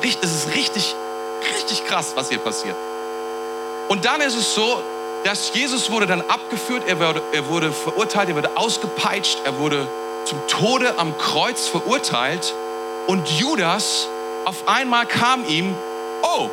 Es 0.02 0.30
ist 0.30 0.54
richtig, 0.54 0.94
richtig 1.58 1.86
krass, 1.86 2.12
was 2.14 2.28
hier 2.28 2.38
passiert. 2.38 2.76
Und 3.88 4.04
dann 4.04 4.20
ist 4.20 4.36
es 4.36 4.54
so, 4.54 4.82
dass 5.24 5.54
Jesus 5.54 5.90
wurde 5.90 6.06
dann 6.06 6.20
abgeführt, 6.20 6.82
er 6.86 7.00
wurde, 7.00 7.22
er 7.32 7.48
wurde 7.48 7.72
verurteilt, 7.72 8.28
er 8.28 8.36
wurde 8.36 8.54
ausgepeitscht, 8.54 9.38
er 9.46 9.58
wurde 9.58 9.88
zum 10.26 10.46
Tode 10.46 10.98
am 10.98 11.16
Kreuz 11.16 11.68
verurteilt. 11.68 12.52
Und 13.06 13.30
Judas, 13.30 14.06
auf 14.44 14.68
einmal 14.68 15.06
kam 15.06 15.48
ihm, 15.48 15.74
oh, 16.22 16.50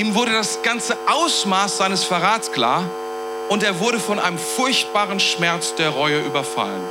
ihm 0.00 0.14
wurde 0.14 0.32
das 0.32 0.62
ganze 0.62 0.96
Ausmaß 1.08 1.76
seines 1.76 2.04
Verrats 2.04 2.50
klar 2.52 2.90
und 3.50 3.62
er 3.62 3.80
wurde 3.80 4.00
von 4.00 4.18
einem 4.18 4.38
furchtbaren 4.38 5.20
Schmerz 5.20 5.74
der 5.74 5.90
Reue 5.90 6.24
überfallen. 6.24 6.82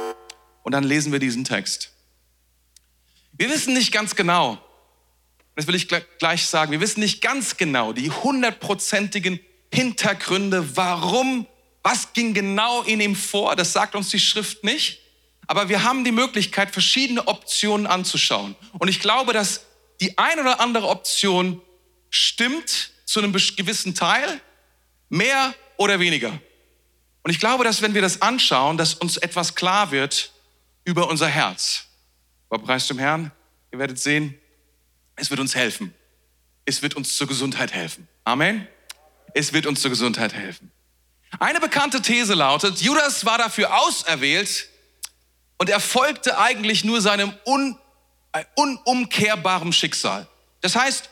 Und 0.62 0.74
dann 0.74 0.84
lesen 0.84 1.12
wir 1.12 1.18
diesen 1.18 1.44
Text. 1.44 1.92
Wir 3.34 3.50
wissen 3.50 3.74
nicht 3.74 3.92
ganz 3.92 4.16
genau, 4.16 4.60
das 5.56 5.66
will 5.66 5.74
ich 5.74 5.88
gleich 6.20 6.46
sagen, 6.46 6.72
wir 6.72 6.82
wissen 6.82 7.00
nicht 7.00 7.20
ganz 7.20 7.58
genau 7.58 7.94
die 7.94 8.12
hundertprozentigen 8.12 9.40
Hintergründe, 9.74 10.78
warum, 10.78 11.48
was 11.82 12.14
ging 12.14 12.36
genau 12.36 12.84
in 12.84 13.02
ihm 13.02 13.16
vor, 13.16 13.56
das 13.56 13.74
sagt 13.74 13.96
uns 13.96 14.10
die 14.10 14.20
Schrift 14.20 14.64
nicht. 14.64 15.00
Aber 15.48 15.68
wir 15.68 15.82
haben 15.82 16.04
die 16.04 16.12
Möglichkeit, 16.12 16.70
verschiedene 16.70 17.28
Optionen 17.28 17.88
anzuschauen. 17.88 18.56
Und 18.78 18.88
ich 18.88 19.00
glaube, 19.00 19.34
dass 19.34 19.62
die 20.00 20.16
eine 20.20 20.42
oder 20.42 20.60
andere 20.60 20.88
Option 20.90 21.60
stimmt 22.12 22.92
zu 23.10 23.20
einem 23.20 23.34
gewissen 23.34 23.96
Teil, 23.96 24.40
mehr 25.10 25.56
oder 25.78 26.00
weniger. 26.00 26.40
Und 27.24 27.32
ich 27.32 27.40
glaube, 27.40 27.64
dass 27.64 27.82
wenn 27.82 27.96
wir 27.96 28.04
das 28.04 28.22
anschauen, 28.22 28.78
dass 28.78 28.94
uns 28.94 29.18
etwas 29.18 29.56
klar 29.56 29.90
wird 29.90 30.32
über 30.84 31.10
unser 31.10 31.28
Herz. 31.28 31.86
Aber 32.52 32.64
preis 32.64 32.86
dem 32.86 33.00
Herrn, 33.00 33.32
ihr 33.72 33.80
werdet 33.80 33.98
sehen, 33.98 34.40
es 35.16 35.32
wird 35.32 35.40
uns 35.40 35.56
helfen. 35.56 35.92
Es 36.66 36.84
wird 36.84 36.96
uns 36.96 37.18
zur 37.18 37.26
Gesundheit 37.26 37.74
helfen. 37.74 38.08
Amen. 38.26 38.68
Es 39.34 39.54
wird 39.54 39.66
uns 39.66 39.82
zur 39.82 39.90
Gesundheit 39.90 40.36
helfen. 40.36 40.72
Eine 41.40 41.60
bekannte 41.60 42.04
These 42.04 42.36
lautet, 42.36 42.80
Judas 42.80 43.26
war 43.26 43.40
dafür 43.40 43.76
auserwählt 43.76 44.70
und 45.58 45.68
er 45.68 45.80
folgte 45.80 46.38
eigentlich 46.38 46.84
nur 46.84 47.02
seinem 47.02 47.34
un, 47.44 47.76
äh, 48.34 48.46
unumkehrbaren 48.56 49.74
Schicksal. 49.74 50.28
Das 50.62 50.76
heißt, 50.76 51.10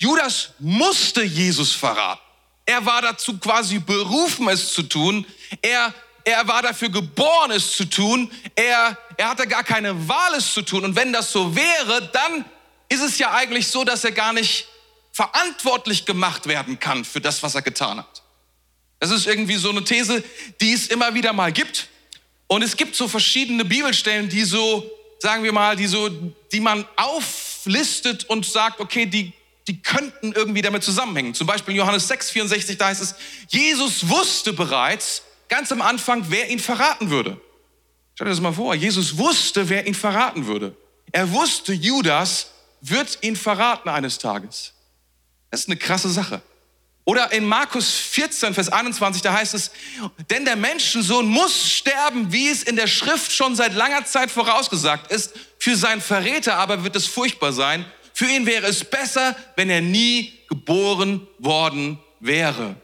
Judas 0.00 0.54
musste 0.58 1.22
Jesus 1.22 1.72
verraten. 1.72 2.22
Er 2.64 2.84
war 2.86 3.02
dazu 3.02 3.38
quasi 3.38 3.78
berufen, 3.78 4.48
es 4.48 4.72
zu 4.72 4.82
tun. 4.82 5.26
Er, 5.60 5.92
er 6.24 6.48
war 6.48 6.62
dafür 6.62 6.88
geboren, 6.88 7.50
es 7.50 7.76
zu 7.76 7.84
tun. 7.84 8.30
Er, 8.54 8.96
er 9.18 9.28
hatte 9.28 9.46
gar 9.46 9.62
keine 9.62 10.08
Wahl, 10.08 10.34
es 10.36 10.54
zu 10.54 10.62
tun. 10.62 10.84
Und 10.84 10.96
wenn 10.96 11.12
das 11.12 11.30
so 11.30 11.54
wäre, 11.54 12.10
dann 12.12 12.46
ist 12.88 13.02
es 13.02 13.18
ja 13.18 13.32
eigentlich 13.32 13.68
so, 13.68 13.84
dass 13.84 14.02
er 14.02 14.12
gar 14.12 14.32
nicht 14.32 14.66
verantwortlich 15.12 16.06
gemacht 16.06 16.46
werden 16.46 16.80
kann 16.80 17.04
für 17.04 17.20
das, 17.20 17.42
was 17.42 17.54
er 17.54 17.62
getan 17.62 17.98
hat. 17.98 18.22
Das 19.00 19.10
ist 19.10 19.26
irgendwie 19.26 19.56
so 19.56 19.68
eine 19.68 19.84
These, 19.84 20.24
die 20.62 20.72
es 20.72 20.86
immer 20.86 21.12
wieder 21.12 21.34
mal 21.34 21.52
gibt. 21.52 21.88
Und 22.46 22.62
es 22.62 22.76
gibt 22.76 22.96
so 22.96 23.06
verschiedene 23.06 23.66
Bibelstellen, 23.66 24.30
die 24.30 24.44
so, 24.44 24.90
sagen 25.18 25.44
wir 25.44 25.52
mal, 25.52 25.76
die 25.76 25.86
so, 25.86 26.08
die 26.52 26.60
man 26.60 26.86
auflistet 26.96 28.24
und 28.24 28.46
sagt, 28.46 28.80
okay, 28.80 29.04
die 29.04 29.32
die 29.66 29.82
könnten 29.82 30.32
irgendwie 30.32 30.62
damit 30.62 30.82
zusammenhängen. 30.82 31.34
Zum 31.34 31.46
Beispiel 31.46 31.74
in 31.74 31.78
Johannes 31.78 32.08
6, 32.08 32.30
64, 32.30 32.78
da 32.78 32.86
heißt 32.86 33.02
es, 33.02 33.14
Jesus 33.48 34.08
wusste 34.08 34.52
bereits 34.52 35.22
ganz 35.48 35.70
am 35.72 35.82
Anfang, 35.82 36.26
wer 36.28 36.48
ihn 36.50 36.58
verraten 36.58 37.10
würde. 37.10 37.40
Stell 38.14 38.26
dir 38.26 38.30
das 38.30 38.40
mal 38.40 38.52
vor, 38.52 38.74
Jesus 38.74 39.16
wusste, 39.16 39.68
wer 39.68 39.86
ihn 39.86 39.94
verraten 39.94 40.46
würde. 40.46 40.76
Er 41.12 41.30
wusste, 41.32 41.72
Judas 41.72 42.50
wird 42.80 43.18
ihn 43.22 43.36
verraten 43.36 43.88
eines 43.88 44.18
Tages. 44.18 44.72
Das 45.50 45.60
ist 45.60 45.68
eine 45.68 45.76
krasse 45.76 46.08
Sache. 46.08 46.42
Oder 47.04 47.32
in 47.32 47.44
Markus 47.46 47.90
14, 47.90 48.54
Vers 48.54 48.68
21, 48.68 49.22
da 49.22 49.32
heißt 49.32 49.54
es, 49.54 49.70
denn 50.30 50.44
der 50.44 50.54
Menschensohn 50.54 51.26
muss 51.26 51.68
sterben, 51.68 52.30
wie 52.32 52.48
es 52.48 52.62
in 52.62 52.76
der 52.76 52.86
Schrift 52.86 53.32
schon 53.32 53.56
seit 53.56 53.74
langer 53.74 54.04
Zeit 54.04 54.30
vorausgesagt 54.30 55.10
ist. 55.10 55.32
Für 55.58 55.76
seinen 55.76 56.00
Verräter 56.00 56.56
aber 56.56 56.84
wird 56.84 56.96
es 56.96 57.06
furchtbar 57.06 57.52
sein 57.52 57.84
für 58.20 58.26
ihn 58.26 58.44
wäre 58.44 58.66
es 58.66 58.84
besser, 58.84 59.34
wenn 59.56 59.70
er 59.70 59.80
nie 59.80 60.34
geboren 60.46 61.26
worden 61.38 61.98
wäre. 62.18 62.76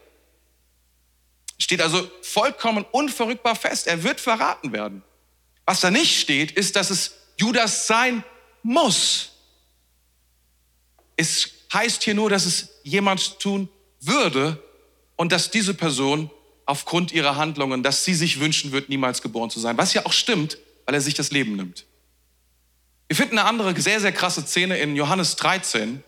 Steht 1.59 1.83
also 1.83 2.11
vollkommen 2.23 2.87
unverrückbar 2.91 3.55
fest. 3.55 3.87
Er 3.87 4.03
wird 4.03 4.19
verraten 4.19 4.73
werden. 4.73 5.03
Was 5.67 5.83
da 5.83 5.91
nicht 5.91 6.19
steht, 6.19 6.53
ist, 6.53 6.75
dass 6.75 6.89
es 6.89 7.17
Judas 7.37 7.87
sein 7.87 8.25
muss. 8.63 9.33
Es 11.17 11.51
heißt 11.71 12.03
hier 12.03 12.15
nur, 12.15 12.31
dass 12.31 12.47
es 12.47 12.71
jemand 12.83 13.39
tun 13.39 13.69
würde 14.01 14.65
und 15.17 15.33
dass 15.33 15.51
diese 15.51 15.75
Person 15.75 16.31
aufgrund 16.65 17.13
ihrer 17.13 17.37
Handlungen, 17.37 17.83
dass 17.83 18.07
sie 18.07 18.15
sich 18.15 18.41
wünschen 18.41 18.73
wird, 18.73 18.89
niemals 18.89 19.21
geboren 19.21 19.51
zu 19.51 19.61
sein. 19.61 19.77
Was 19.77 19.93
ja 19.93 20.07
auch 20.07 20.15
stimmt, 20.15 20.57
weil 20.87 20.95
er 20.95 21.03
sich 21.03 21.13
das 21.13 21.31
Leben 21.31 21.57
nimmt. 21.57 21.86
Wir 23.09 23.17
finden 23.17 23.39
eine 23.39 23.49
andere 23.49 23.79
sehr, 23.81 24.01
sehr 24.01 24.13
krasse 24.13 24.43
Szene 24.43 24.79
in 24.79 24.97
Johannes 24.97 25.37
13. 25.37 26.03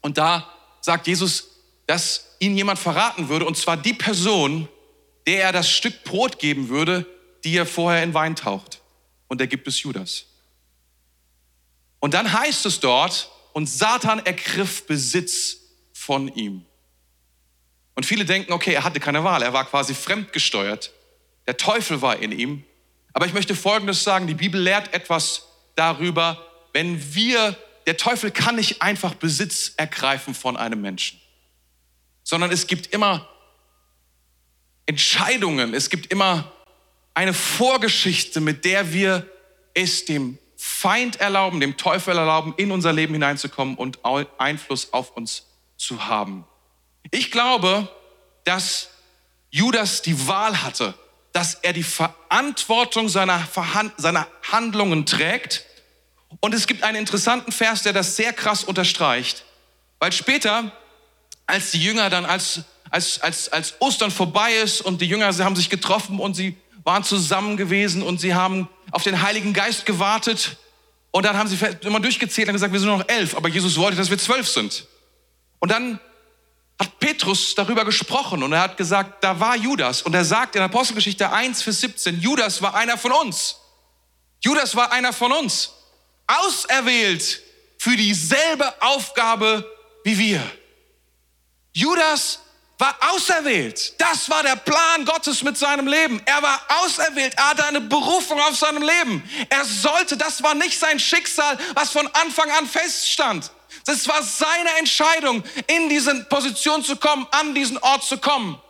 Und 0.00 0.18
da 0.18 0.50
sagt 0.80 1.06
Jesus, 1.06 1.48
dass 1.86 2.36
ihn 2.40 2.56
jemand 2.56 2.78
verraten 2.78 3.28
würde, 3.28 3.46
und 3.46 3.56
zwar 3.56 3.76
die 3.76 3.94
Person, 3.94 4.68
der 5.26 5.44
er 5.44 5.52
das 5.52 5.70
Stück 5.70 6.04
Brot 6.04 6.38
geben 6.38 6.68
würde, 6.68 7.06
die 7.44 7.56
er 7.56 7.66
vorher 7.66 8.02
in 8.02 8.14
Wein 8.14 8.34
taucht. 8.34 8.80
Und 9.28 9.40
da 9.40 9.46
gibt 9.46 9.68
es 9.68 9.82
Judas. 9.82 10.26
Und 12.00 12.14
dann 12.14 12.32
heißt 12.32 12.66
es 12.66 12.80
dort, 12.80 13.30
und 13.52 13.68
Satan 13.68 14.24
ergriff 14.24 14.86
Besitz 14.86 15.58
von 15.92 16.28
ihm. 16.28 16.64
Und 17.94 18.04
viele 18.04 18.24
denken, 18.24 18.52
okay, 18.52 18.74
er 18.74 18.84
hatte 18.84 19.00
keine 19.00 19.24
Wahl, 19.24 19.42
er 19.42 19.52
war 19.52 19.64
quasi 19.64 19.94
fremdgesteuert. 19.94 20.92
Der 21.46 21.56
Teufel 21.56 22.02
war 22.02 22.18
in 22.18 22.32
ihm. 22.32 22.64
Aber 23.14 23.26
ich 23.26 23.32
möchte 23.32 23.54
Folgendes 23.54 24.04
sagen, 24.04 24.26
die 24.26 24.34
Bibel 24.34 24.60
lehrt 24.60 24.92
etwas 24.92 25.45
darüber, 25.76 26.44
wenn 26.72 27.14
wir, 27.14 27.56
der 27.86 27.96
Teufel 27.96 28.30
kann 28.30 28.56
nicht 28.56 28.82
einfach 28.82 29.14
Besitz 29.14 29.72
ergreifen 29.76 30.34
von 30.34 30.56
einem 30.56 30.80
Menschen, 30.80 31.20
sondern 32.24 32.50
es 32.50 32.66
gibt 32.66 32.88
immer 32.88 33.28
Entscheidungen, 34.86 35.74
es 35.74 35.90
gibt 35.90 36.12
immer 36.12 36.52
eine 37.14 37.32
Vorgeschichte, 37.32 38.40
mit 38.40 38.64
der 38.64 38.92
wir 38.92 39.26
es 39.74 40.04
dem 40.04 40.38
Feind 40.56 41.20
erlauben, 41.20 41.60
dem 41.60 41.76
Teufel 41.76 42.16
erlauben, 42.16 42.54
in 42.56 42.70
unser 42.70 42.92
Leben 42.92 43.12
hineinzukommen 43.14 43.76
und 43.76 44.00
Einfluss 44.38 44.92
auf 44.92 45.16
uns 45.16 45.46
zu 45.76 46.06
haben. 46.06 46.44
Ich 47.10 47.30
glaube, 47.30 47.88
dass 48.44 48.90
Judas 49.50 50.02
die 50.02 50.26
Wahl 50.26 50.62
hatte, 50.62 50.94
dass 51.36 51.52
er 51.52 51.74
die 51.74 51.82
Verantwortung 51.82 53.10
seiner, 53.10 53.46
seiner 53.98 54.26
Handlungen 54.50 55.04
trägt. 55.04 55.66
Und 56.40 56.54
es 56.54 56.66
gibt 56.66 56.82
einen 56.82 56.96
interessanten 56.96 57.52
Vers, 57.52 57.82
der 57.82 57.92
das 57.92 58.16
sehr 58.16 58.32
krass 58.32 58.64
unterstreicht. 58.64 59.44
Weil 59.98 60.12
später, 60.12 60.72
als 61.46 61.72
die 61.72 61.84
Jünger 61.84 62.08
dann, 62.08 62.24
als, 62.24 62.62
als, 62.88 63.20
als, 63.20 63.50
als 63.50 63.74
Ostern 63.80 64.10
vorbei 64.10 64.54
ist 64.54 64.80
und 64.80 65.02
die 65.02 65.06
Jünger 65.06 65.30
sie 65.34 65.44
haben 65.44 65.56
sich 65.56 65.68
getroffen 65.68 66.20
und 66.20 66.32
sie 66.32 66.56
waren 66.84 67.04
zusammen 67.04 67.58
gewesen 67.58 68.02
und 68.02 68.18
sie 68.18 68.32
haben 68.32 68.66
auf 68.90 69.02
den 69.02 69.20
Heiligen 69.20 69.52
Geist 69.52 69.84
gewartet. 69.84 70.56
Und 71.10 71.26
dann 71.26 71.36
haben 71.36 71.50
sie 71.50 71.58
immer 71.82 72.00
durchgezählt 72.00 72.48
und 72.48 72.54
gesagt, 72.54 72.72
wir 72.72 72.80
sind 72.80 72.88
noch 72.88 73.06
elf, 73.10 73.36
aber 73.36 73.50
Jesus 73.50 73.76
wollte, 73.76 73.98
dass 73.98 74.08
wir 74.08 74.16
zwölf 74.16 74.48
sind. 74.48 74.86
Und 75.58 75.70
dann 75.70 76.00
hat 76.78 76.98
Petrus 76.98 77.54
darüber 77.54 77.84
gesprochen 77.84 78.42
und 78.42 78.52
er 78.52 78.60
hat 78.60 78.76
gesagt, 78.76 79.24
da 79.24 79.38
war 79.38 79.56
Judas. 79.56 80.02
Und 80.02 80.14
er 80.14 80.24
sagt 80.24 80.56
in 80.56 80.62
Apostelgeschichte 80.62 81.30
1, 81.30 81.62
Vers 81.62 81.80
17, 81.80 82.20
Judas 82.20 82.60
war 82.60 82.74
einer 82.74 82.98
von 82.98 83.12
uns. 83.12 83.56
Judas 84.40 84.76
war 84.76 84.92
einer 84.92 85.12
von 85.12 85.32
uns. 85.32 85.72
Auserwählt 86.26 87.40
für 87.78 87.96
dieselbe 87.96 88.82
Aufgabe 88.82 89.64
wie 90.04 90.18
wir. 90.18 90.42
Judas 91.72 92.40
war 92.78 92.94
auserwählt. 93.12 93.94
Das 93.98 94.28
war 94.28 94.42
der 94.42 94.56
Plan 94.56 95.04
Gottes 95.04 95.42
mit 95.42 95.56
seinem 95.56 95.86
Leben. 95.86 96.20
Er 96.26 96.42
war 96.42 96.60
auserwählt. 96.82 97.34
Er 97.36 97.50
hatte 97.50 97.64
eine 97.64 97.80
Berufung 97.80 98.40
auf 98.40 98.56
seinem 98.56 98.82
Leben. 98.82 99.22
Er 99.48 99.64
sollte, 99.64 100.16
das 100.16 100.42
war 100.42 100.54
nicht 100.54 100.78
sein 100.78 100.98
Schicksal, 100.98 101.58
was 101.74 101.90
von 101.90 102.06
Anfang 102.08 102.50
an 102.50 102.66
feststand. 102.66 103.50
Das 103.86 104.08
war 104.08 104.20
seine 104.20 104.78
Entscheidung, 104.80 105.44
in 105.68 105.88
diese 105.88 106.24
Position 106.24 106.82
zu 106.82 106.96
kommen, 106.96 107.24
an 107.30 107.54
diesen 107.54 107.78
Ort 107.78 108.02
zu 108.02 108.18
kommen. 108.18 108.60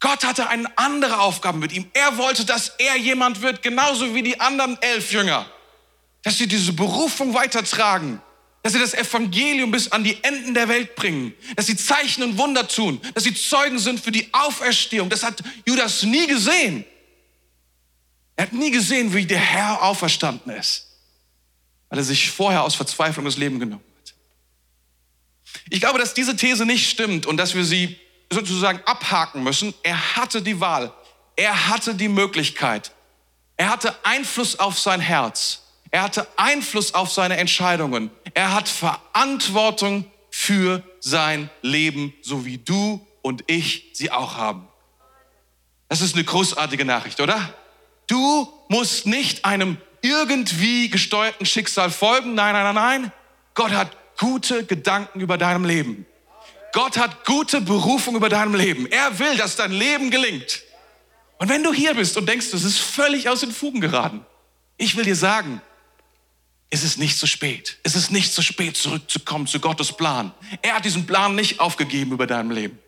Gott 0.00 0.24
hatte 0.24 0.48
eine 0.48 0.76
andere 0.78 1.20
Aufgabe 1.20 1.58
mit 1.58 1.72
ihm. 1.72 1.90
Er 1.92 2.16
wollte, 2.16 2.46
dass 2.46 2.70
er 2.78 2.96
jemand 2.96 3.42
wird, 3.42 3.62
genauso 3.62 4.14
wie 4.14 4.22
die 4.22 4.40
anderen 4.40 4.80
elf 4.80 5.12
Jünger. 5.12 5.44
Dass 6.22 6.38
sie 6.38 6.46
diese 6.46 6.72
Berufung 6.72 7.34
weitertragen. 7.34 8.22
Dass 8.62 8.72
sie 8.72 8.78
das 8.78 8.94
Evangelium 8.94 9.70
bis 9.70 9.92
an 9.92 10.02
die 10.02 10.22
Enden 10.24 10.54
der 10.54 10.68
Welt 10.68 10.94
bringen. 10.94 11.34
Dass 11.54 11.66
sie 11.66 11.76
Zeichen 11.76 12.22
und 12.22 12.38
Wunder 12.38 12.66
tun. 12.66 13.02
Dass 13.12 13.24
sie 13.24 13.34
Zeugen 13.34 13.78
sind 13.78 14.00
für 14.00 14.12
die 14.12 14.32
Auferstehung. 14.32 15.10
Das 15.10 15.22
hat 15.22 15.42
Judas 15.66 16.02
nie 16.04 16.26
gesehen. 16.26 16.86
Er 18.36 18.44
hat 18.44 18.52
nie 18.54 18.70
gesehen, 18.70 19.12
wie 19.12 19.26
der 19.26 19.38
Herr 19.38 19.82
auferstanden 19.82 20.52
ist 20.52 20.87
weil 21.88 21.98
er 21.98 22.04
sich 22.04 22.30
vorher 22.30 22.62
aus 22.62 22.74
Verzweiflung 22.74 23.24
das 23.24 23.36
Leben 23.36 23.58
genommen 23.58 23.84
hat. 24.00 24.14
Ich 25.70 25.80
glaube, 25.80 25.98
dass 25.98 26.14
diese 26.14 26.36
These 26.36 26.66
nicht 26.66 26.88
stimmt 26.88 27.26
und 27.26 27.36
dass 27.36 27.54
wir 27.54 27.64
sie 27.64 27.98
sozusagen 28.30 28.80
abhaken 28.84 29.42
müssen. 29.42 29.74
Er 29.82 30.16
hatte 30.16 30.42
die 30.42 30.60
Wahl. 30.60 30.92
Er 31.36 31.68
hatte 31.68 31.94
die 31.94 32.08
Möglichkeit. 32.08 32.92
Er 33.56 33.70
hatte 33.70 33.94
Einfluss 34.04 34.58
auf 34.58 34.78
sein 34.78 35.00
Herz. 35.00 35.62
Er 35.90 36.02
hatte 36.02 36.26
Einfluss 36.36 36.94
auf 36.94 37.10
seine 37.10 37.38
Entscheidungen. 37.38 38.10
Er 38.34 38.54
hat 38.54 38.68
Verantwortung 38.68 40.04
für 40.30 40.82
sein 41.00 41.50
Leben, 41.62 42.12
so 42.22 42.44
wie 42.44 42.58
du 42.58 43.04
und 43.22 43.44
ich 43.46 43.90
sie 43.94 44.10
auch 44.10 44.36
haben. 44.36 44.68
Das 45.88 46.02
ist 46.02 46.14
eine 46.14 46.24
großartige 46.24 46.84
Nachricht, 46.84 47.20
oder? 47.20 47.54
Du 48.06 48.52
musst 48.68 49.06
nicht 49.06 49.44
einem 49.44 49.78
irgendwie 50.02 50.88
gesteuerten 50.90 51.46
Schicksal 51.46 51.90
folgen. 51.90 52.34
Nein, 52.34 52.52
nein, 52.54 52.74
nein, 52.74 52.74
nein. 52.74 53.12
Gott 53.54 53.72
hat 53.72 53.96
gute 54.18 54.64
Gedanken 54.64 55.20
über 55.20 55.38
deinem 55.38 55.64
Leben. 55.64 56.06
Gott 56.72 56.98
hat 56.98 57.24
gute 57.24 57.60
Berufung 57.60 58.16
über 58.16 58.28
deinem 58.28 58.54
Leben. 58.54 58.86
Er 58.86 59.18
will, 59.18 59.36
dass 59.36 59.56
dein 59.56 59.72
Leben 59.72 60.10
gelingt. 60.10 60.62
Und 61.38 61.48
wenn 61.48 61.62
du 61.62 61.72
hier 61.72 61.94
bist 61.94 62.16
und 62.16 62.28
denkst, 62.28 62.52
es 62.52 62.64
ist 62.64 62.78
völlig 62.78 63.28
aus 63.28 63.40
den 63.40 63.52
Fugen 63.52 63.80
geraten, 63.80 64.24
ich 64.76 64.96
will 64.96 65.04
dir 65.04 65.16
sagen, 65.16 65.60
es 66.70 66.82
ist 66.82 66.98
nicht 66.98 67.18
zu 67.18 67.26
spät. 67.26 67.78
Es 67.82 67.94
ist 67.94 68.10
nicht 68.10 68.32
zu 68.32 68.42
spät, 68.42 68.76
zurückzukommen 68.76 69.46
zu 69.46 69.58
Gottes 69.58 69.96
Plan. 69.96 70.32
Er 70.60 70.74
hat 70.74 70.84
diesen 70.84 71.06
Plan 71.06 71.34
nicht 71.34 71.60
aufgegeben 71.60 72.12
über 72.12 72.26
deinem 72.26 72.50
Leben. 72.50 72.78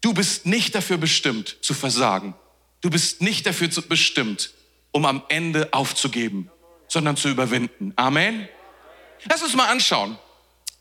Du 0.00 0.12
bist 0.12 0.46
nicht 0.46 0.74
dafür 0.74 0.98
bestimmt 0.98 1.56
zu 1.62 1.74
versagen. 1.74 2.34
Du 2.80 2.90
bist 2.90 3.22
nicht 3.22 3.46
dafür 3.46 3.68
bestimmt, 3.88 4.52
um 4.92 5.04
am 5.04 5.22
Ende 5.28 5.68
aufzugeben, 5.72 6.50
sondern 6.88 7.16
zu 7.16 7.28
überwinden. 7.28 7.92
Amen. 7.96 8.48
Lass 9.28 9.42
uns 9.42 9.54
mal 9.54 9.68
anschauen. 9.68 10.18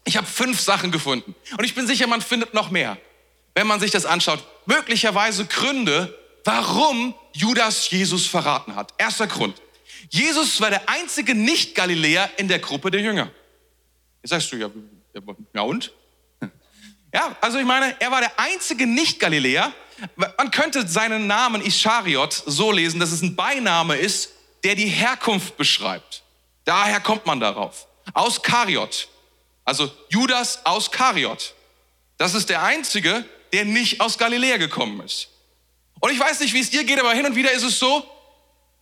Ich 0.05 0.15
habe 0.15 0.27
fünf 0.27 0.59
Sachen 0.59 0.91
gefunden 0.91 1.35
und 1.57 1.63
ich 1.65 1.75
bin 1.75 1.85
sicher, 1.85 2.07
man 2.07 2.21
findet 2.21 2.53
noch 2.53 2.71
mehr, 2.71 2.97
wenn 3.55 3.67
man 3.67 3.79
sich 3.79 3.91
das 3.91 4.05
anschaut. 4.05 4.43
Möglicherweise 4.65 5.45
Gründe, 5.45 6.17
warum 6.45 7.13
Judas 7.33 7.89
Jesus 7.89 8.25
verraten 8.25 8.75
hat. 8.75 8.93
Erster 8.97 9.27
Grund. 9.27 9.61
Jesus 10.09 10.61
war 10.61 10.69
der 10.69 10.87
einzige 10.87 11.35
Nicht-Galiläer 11.35 12.29
in 12.37 12.47
der 12.47 12.59
Gruppe 12.59 12.89
der 12.91 13.01
Jünger. 13.01 13.29
Jetzt 14.21 14.29
sagst 14.29 14.51
du, 14.51 14.55
ja, 14.55 14.69
ja 15.53 15.61
und? 15.61 15.91
Ja, 17.13 17.35
also 17.41 17.57
ich 17.57 17.65
meine, 17.65 17.95
er 17.99 18.11
war 18.11 18.21
der 18.21 18.39
einzige 18.39 18.85
Nicht-Galiläer, 18.85 19.73
man 20.15 20.51
könnte 20.51 20.87
seinen 20.87 21.27
Namen 21.27 21.61
Ischariot 21.61 22.43
so 22.45 22.71
lesen, 22.71 22.99
dass 22.99 23.11
es 23.11 23.21
ein 23.21 23.35
Beiname 23.35 23.95
ist, 23.95 24.29
der 24.63 24.75
die 24.75 24.87
Herkunft 24.87 25.57
beschreibt. 25.57 26.23
Daher 26.65 26.99
kommt 26.99 27.25
man 27.25 27.39
darauf. 27.39 27.87
Aus 28.13 28.41
Kariot. 28.41 29.07
Also 29.65 29.91
Judas 30.09 30.65
aus 30.65 30.91
Kariot. 30.91 31.53
Das 32.17 32.33
ist 32.33 32.49
der 32.49 32.63
einzige, 32.63 33.25
der 33.53 33.65
nicht 33.65 34.01
aus 34.01 34.17
Galiläa 34.17 34.57
gekommen 34.57 35.01
ist. 35.01 35.29
Und 35.99 36.11
ich 36.11 36.19
weiß 36.19 36.39
nicht, 36.41 36.53
wie 36.53 36.59
es 36.59 36.69
dir 36.69 36.83
geht, 36.83 36.99
aber 36.99 37.13
hin 37.13 37.25
und 37.25 37.35
wieder 37.35 37.51
ist 37.51 37.63
es 37.63 37.79
so, 37.79 38.05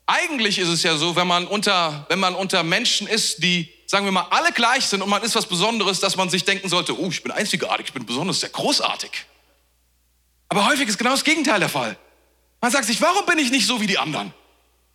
eigentlich 0.08 0.60
ist 0.60 0.68
es 0.68 0.84
ja 0.84 0.98
so, 0.98 1.16
wenn 1.16 1.28
man 1.28 1.48
unter, 1.48 2.06
wenn 2.10 2.20
man 2.20 2.36
unter 2.36 2.64
Menschen 2.64 3.08
ist, 3.08 3.42
die, 3.42 3.72
sagen 3.88 4.06
wir 4.06 4.12
mal, 4.12 4.28
alle 4.30 4.52
gleich 4.52 4.86
sind 4.86 5.02
und 5.02 5.10
man 5.10 5.24
ist 5.24 5.36
was 5.36 5.48
Besonderes, 5.48 6.00
dass 6.00 6.16
man 6.16 6.30
sich 6.30 6.46
denken 6.46 6.70
sollte, 6.70 7.00
oh, 7.00 7.10
ich 7.10 7.24
bin 7.24 7.32
einzigartig, 7.32 7.88
ich 7.88 7.94
bin 7.94 8.06
besonders, 8.06 8.42
sehr 8.42 8.50
großartig. 8.50 9.26
Aber 10.56 10.68
häufig 10.68 10.88
ist 10.88 10.98
genau 10.98 11.10
das 11.10 11.26
Gegenteil 11.26 11.60
der 11.60 11.68
Fall. 11.68 11.98
Man 12.62 12.72
sagt 12.72 12.86
sich, 12.86 13.02
warum 13.02 13.26
bin 13.26 13.38
ich 13.40 13.52
nicht 13.52 13.68
so 13.68 13.82
wie 13.82 13.88
die 13.88 13.98
anderen? 13.98 14.34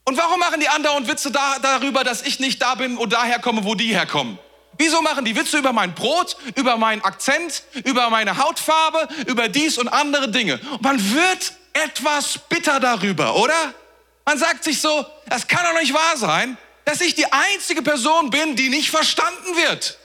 Und 0.04 0.16
warum 0.16 0.40
machen 0.40 0.58
die 0.58 0.70
anderen 0.70 1.06
Witze 1.06 1.30
da, 1.30 1.58
darüber, 1.58 2.02
dass 2.02 2.22
ich 2.22 2.40
nicht 2.40 2.62
da 2.62 2.76
bin 2.76 2.96
und 2.96 3.12
daher 3.12 3.40
komme, 3.40 3.62
wo 3.62 3.74
die 3.74 3.92
herkommen? 3.92 4.38
Wieso 4.78 5.02
machen 5.02 5.26
die 5.26 5.36
Witze 5.36 5.58
über 5.58 5.74
mein 5.74 5.94
Brot, 5.94 6.38
über 6.56 6.78
meinen 6.78 7.04
Akzent, 7.04 7.64
über 7.84 8.08
meine 8.08 8.38
Hautfarbe, 8.38 9.06
über 9.26 9.50
dies 9.50 9.76
und 9.76 9.88
andere 9.88 10.30
Dinge? 10.30 10.58
Und 10.70 10.80
man 10.80 11.12
wird 11.12 11.52
etwas 11.74 12.38
bitter 12.48 12.80
darüber, 12.80 13.36
oder? 13.36 13.74
Man 14.24 14.38
sagt 14.38 14.64
sich 14.64 14.80
so, 14.80 15.04
das 15.26 15.46
kann 15.46 15.66
doch 15.66 15.78
nicht 15.78 15.92
wahr 15.92 16.16
sein, 16.16 16.56
dass 16.86 17.02
ich 17.02 17.16
die 17.16 17.30
einzige 17.30 17.82
Person 17.82 18.30
bin, 18.30 18.56
die 18.56 18.70
nicht 18.70 18.90
verstanden 18.90 19.56
wird. 19.56 19.98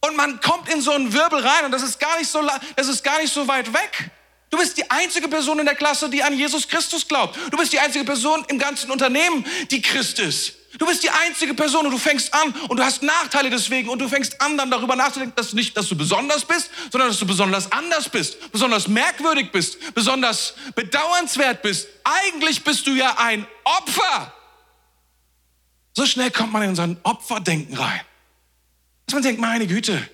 Und 0.00 0.16
man 0.16 0.40
kommt 0.40 0.68
in 0.68 0.80
so 0.80 0.90
einen 0.90 1.12
Wirbel 1.12 1.46
rein 1.46 1.64
und 1.66 1.70
das 1.70 1.84
ist 1.84 2.00
gar 2.00 2.18
nicht 2.18 2.28
so, 2.28 2.42
das 2.74 2.88
ist 2.88 3.04
gar 3.04 3.20
nicht 3.20 3.32
so 3.32 3.46
weit 3.46 3.72
weg. 3.72 4.10
Du 4.50 4.56
bist 4.56 4.78
die 4.78 4.90
einzige 4.90 5.28
Person 5.28 5.58
in 5.58 5.66
der 5.66 5.74
Klasse, 5.74 6.08
die 6.08 6.22
an 6.22 6.36
Jesus 6.36 6.66
Christus 6.68 7.06
glaubt. 7.06 7.38
Du 7.50 7.56
bist 7.56 7.72
die 7.72 7.78
einzige 7.78 8.04
Person 8.04 8.44
im 8.48 8.58
ganzen 8.58 8.90
Unternehmen, 8.90 9.44
die 9.70 9.82
Christ 9.82 10.18
ist. 10.18 10.54
Du 10.78 10.86
bist 10.86 11.02
die 11.02 11.10
einzige 11.10 11.54
Person 11.54 11.86
und 11.86 11.92
du 11.92 11.98
fängst 11.98 12.32
an 12.32 12.52
und 12.68 12.78
du 12.78 12.84
hast 12.84 13.02
Nachteile 13.02 13.50
deswegen 13.50 13.88
und 13.88 13.98
du 13.98 14.08
fängst 14.08 14.40
an, 14.40 14.56
dann 14.58 14.70
darüber 14.70 14.96
nachzudenken, 14.96 15.34
dass 15.34 15.50
du 15.50 15.56
nicht, 15.56 15.76
dass 15.76 15.88
du 15.88 15.96
besonders 15.96 16.44
bist, 16.44 16.70
sondern 16.92 17.08
dass 17.08 17.18
du 17.18 17.26
besonders 17.26 17.72
anders 17.72 18.08
bist, 18.08 18.52
besonders 18.52 18.86
merkwürdig 18.86 19.50
bist, 19.50 19.94
besonders 19.94 20.54
bedauernswert 20.74 21.62
bist. 21.62 21.88
Eigentlich 22.04 22.64
bist 22.64 22.86
du 22.86 22.92
ja 22.92 23.16
ein 23.18 23.46
Opfer. 23.64 24.32
So 25.94 26.06
schnell 26.06 26.30
kommt 26.30 26.52
man 26.52 26.62
in 26.62 26.76
so 26.76 26.82
ein 26.82 26.98
Opferdenken 27.02 27.76
rein. 27.76 28.00
Dass 29.06 29.14
man 29.14 29.22
denkt, 29.22 29.40
meine 29.40 29.66
Güte, 29.66 30.08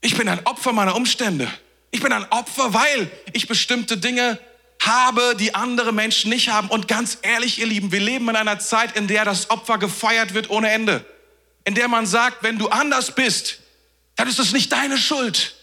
ich 0.00 0.16
bin 0.16 0.28
ein 0.28 0.46
Opfer 0.46 0.72
meiner 0.72 0.94
Umstände. 0.94 1.50
Ich 1.96 2.02
bin 2.02 2.12
ein 2.12 2.30
Opfer, 2.30 2.74
weil 2.74 3.10
ich 3.32 3.48
bestimmte 3.48 3.96
Dinge 3.96 4.38
habe, 4.82 5.34
die 5.40 5.54
andere 5.54 5.94
Menschen 5.94 6.28
nicht 6.28 6.50
haben. 6.50 6.68
Und 6.68 6.88
ganz 6.88 7.16
ehrlich, 7.22 7.58
ihr 7.58 7.64
Lieben, 7.64 7.90
wir 7.90 8.00
leben 8.00 8.28
in 8.28 8.36
einer 8.36 8.58
Zeit, 8.58 8.98
in 8.98 9.06
der 9.06 9.24
das 9.24 9.48
Opfer 9.48 9.78
gefeiert 9.78 10.34
wird 10.34 10.50
ohne 10.50 10.68
Ende. 10.68 11.06
In 11.64 11.74
der 11.74 11.88
man 11.88 12.04
sagt, 12.04 12.42
wenn 12.42 12.58
du 12.58 12.68
anders 12.68 13.14
bist, 13.14 13.60
dann 14.14 14.28
ist 14.28 14.38
es 14.38 14.52
nicht 14.52 14.72
deine 14.72 14.98
Schuld, 14.98 15.54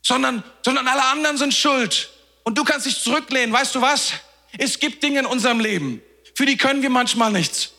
sondern, 0.00 0.44
sondern 0.64 0.86
alle 0.86 1.06
anderen 1.06 1.36
sind 1.36 1.54
schuld. 1.54 2.10
Und 2.44 2.56
du 2.56 2.62
kannst 2.62 2.86
dich 2.86 3.02
zurücklehnen. 3.02 3.52
Weißt 3.52 3.74
du 3.74 3.80
was? 3.80 4.12
Es 4.58 4.78
gibt 4.78 5.02
Dinge 5.02 5.18
in 5.18 5.26
unserem 5.26 5.58
Leben, 5.58 6.00
für 6.36 6.46
die 6.46 6.56
können 6.56 6.82
wir 6.82 6.90
manchmal 6.90 7.32
nichts. 7.32 7.72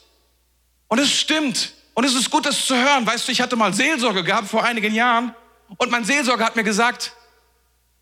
Und 0.89 0.99
es 0.99 1.13
stimmt. 1.13 1.71
Und 1.93 2.04
es 2.04 2.13
ist 2.13 2.30
gut, 2.30 2.45
das 2.45 2.65
zu 2.65 2.76
hören. 2.76 3.08
Weißt 3.08 3.26
du, 3.26 3.32
ich 3.32 3.39
hatte 3.39 3.56
mal 3.56 3.73
Seelsorge 3.73 4.26
gehabt 4.26 4.49
vor 4.49 4.65
einigen 4.65 4.93
Jahren. 4.93 5.34
Und 5.78 5.91
mein 5.91 6.04
Seelsorger 6.04 6.43
hat 6.43 6.58
mir 6.58 6.65
gesagt, 6.65 7.13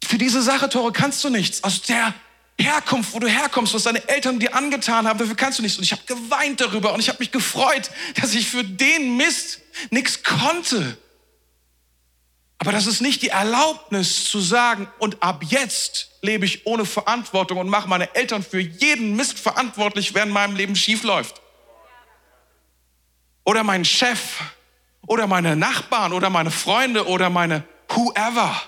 für 0.04 0.18
diese 0.18 0.42
Sache, 0.42 0.70
Tore, 0.70 0.92
kannst 0.92 1.24
du 1.24 1.30
nichts. 1.30 1.64
Aus 1.64 1.82
der 1.82 2.14
Herkunft, 2.60 3.14
wo 3.14 3.20
du 3.20 3.28
herkommst, 3.28 3.74
was 3.74 3.84
deine 3.84 4.08
Eltern 4.08 4.40
dir 4.40 4.56
angetan 4.56 5.08
haben, 5.08 5.20
dafür 5.20 5.36
kannst 5.36 5.60
du 5.60 5.64
nichts. 5.64 5.78
Und 5.78 5.84
ich 5.84 5.92
habe 5.92 6.04
geweint 6.06 6.62
darüber 6.62 6.94
und 6.94 7.00
ich 7.00 7.10
habe 7.10 7.20
mich 7.20 7.32
gefreut, 7.32 7.90
dass 8.20 8.34
ich 8.34 8.50
für 8.50 8.64
den 8.64 9.18
Mist 9.18 9.60
nichts 9.90 10.24
konnte. 10.24 10.98
Aber 12.60 12.72
das 12.72 12.86
ist 12.86 13.02
nicht 13.02 13.24
die 13.24 13.30
Erlaubnis 13.30 14.26
zu 14.26 14.40
sagen, 14.40 14.88
und 15.00 15.24
ab 15.24 15.44
jetzt 15.44 16.12
lebe 16.22 16.46
ich 16.46 16.68
ohne 16.68 16.86
Verantwortung 16.86 17.58
und 17.58 17.70
mache 17.70 17.90
meine 17.90 18.14
Eltern 18.14 18.44
für 18.44 18.60
jeden 18.60 19.16
Mist 19.16 19.40
verantwortlich, 19.40 20.14
während 20.14 20.32
meinem 20.32 20.56
Leben 20.56 20.76
schief 20.76 21.02
läuft. 21.02 21.42
Oder 23.44 23.64
mein 23.64 23.84
Chef 23.84 24.42
oder 25.08 25.26
meine 25.26 25.56
Nachbarn 25.56 26.14
oder 26.14 26.30
meine 26.30 26.52
Freunde 26.52 27.08
oder 27.08 27.32
meine 27.32 27.64
whoever. 27.90 28.62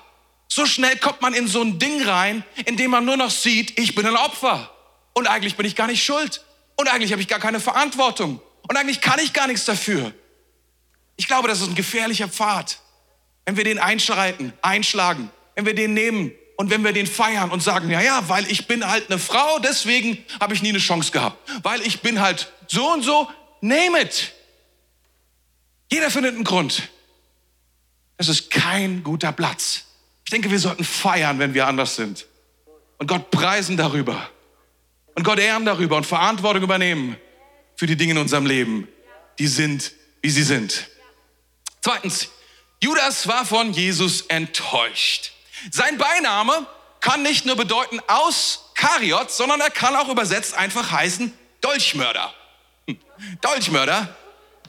So 0.47 0.65
schnell 0.65 0.97
kommt 0.97 1.21
man 1.21 1.33
in 1.33 1.47
so 1.47 1.61
ein 1.61 1.79
Ding 1.79 2.03
rein, 2.07 2.43
in 2.65 2.77
dem 2.77 2.91
man 2.91 3.05
nur 3.05 3.17
noch 3.17 3.31
sieht, 3.31 3.79
ich 3.79 3.95
bin 3.95 4.05
ein 4.05 4.15
Opfer. 4.15 4.69
Und 5.13 5.27
eigentlich 5.27 5.55
bin 5.55 5.65
ich 5.65 5.75
gar 5.75 5.87
nicht 5.87 6.03
schuld. 6.03 6.43
Und 6.75 6.87
eigentlich 6.87 7.11
habe 7.11 7.21
ich 7.21 7.27
gar 7.27 7.39
keine 7.39 7.59
Verantwortung. 7.59 8.41
Und 8.67 8.77
eigentlich 8.77 9.01
kann 9.01 9.19
ich 9.19 9.33
gar 9.33 9.47
nichts 9.47 9.65
dafür. 9.65 10.13
Ich 11.15 11.27
glaube, 11.27 11.47
das 11.47 11.61
ist 11.61 11.69
ein 11.69 11.75
gefährlicher 11.75 12.27
Pfad. 12.27 12.79
Wenn 13.45 13.57
wir 13.57 13.63
den 13.63 13.79
einschreiten, 13.79 14.53
einschlagen, 14.61 15.29
wenn 15.55 15.65
wir 15.65 15.75
den 15.75 15.93
nehmen 15.93 16.31
und 16.55 16.69
wenn 16.69 16.83
wir 16.83 16.93
den 16.93 17.07
feiern 17.07 17.51
und 17.51 17.61
sagen, 17.61 17.89
ja, 17.89 18.01
ja, 18.01 18.29
weil 18.29 18.49
ich 18.49 18.67
bin 18.67 18.87
halt 18.87 19.09
eine 19.09 19.19
Frau, 19.19 19.59
deswegen 19.59 20.23
habe 20.39 20.53
ich 20.53 20.61
nie 20.61 20.69
eine 20.69 20.79
Chance 20.79 21.11
gehabt. 21.11 21.37
Weil 21.61 21.81
ich 21.81 22.01
bin 22.01 22.21
halt 22.21 22.51
so 22.67 22.91
und 22.91 23.03
so, 23.03 23.29
name 23.61 24.01
it. 24.01 24.33
Jeder 25.91 26.09
findet 26.09 26.35
einen 26.35 26.43
Grund. 26.43 26.89
Es 28.17 28.27
ist 28.27 28.49
kein 28.49 29.03
guter 29.03 29.31
Platz. 29.31 29.85
Ich 30.25 30.31
denke, 30.31 30.49
wir 30.49 30.59
sollten 30.59 30.83
feiern, 30.83 31.39
wenn 31.39 31.53
wir 31.53 31.67
anders 31.67 31.95
sind. 31.95 32.25
Und 32.97 33.07
Gott 33.07 33.31
preisen 33.31 33.77
darüber. 33.77 34.29
Und 35.15 35.23
Gott 35.23 35.39
ehren 35.39 35.65
darüber 35.65 35.97
und 35.97 36.05
Verantwortung 36.05 36.63
übernehmen 36.63 37.17
für 37.75 37.85
die 37.85 37.95
Dinge 37.95 38.13
in 38.13 38.17
unserem 38.17 38.45
Leben, 38.45 38.87
die 39.39 39.47
sind, 39.47 39.91
wie 40.21 40.29
sie 40.29 40.43
sind. 40.43 40.87
Zweitens, 41.81 42.29
Judas 42.81 43.27
war 43.27 43.45
von 43.45 43.73
Jesus 43.73 44.21
enttäuscht. 44.21 45.31
Sein 45.71 45.97
Beiname 45.97 46.65
kann 46.99 47.21
nicht 47.21 47.45
nur 47.45 47.55
bedeuten 47.55 47.99
aus 48.07 48.71
Kariot, 48.75 49.31
sondern 49.31 49.61
er 49.61 49.69
kann 49.69 49.95
auch 49.95 50.09
übersetzt 50.09 50.55
einfach 50.55 50.91
heißen 50.91 51.33
Dolchmörder. 51.61 52.33
Hm. 52.87 52.97
Dolchmörder. 53.41 54.15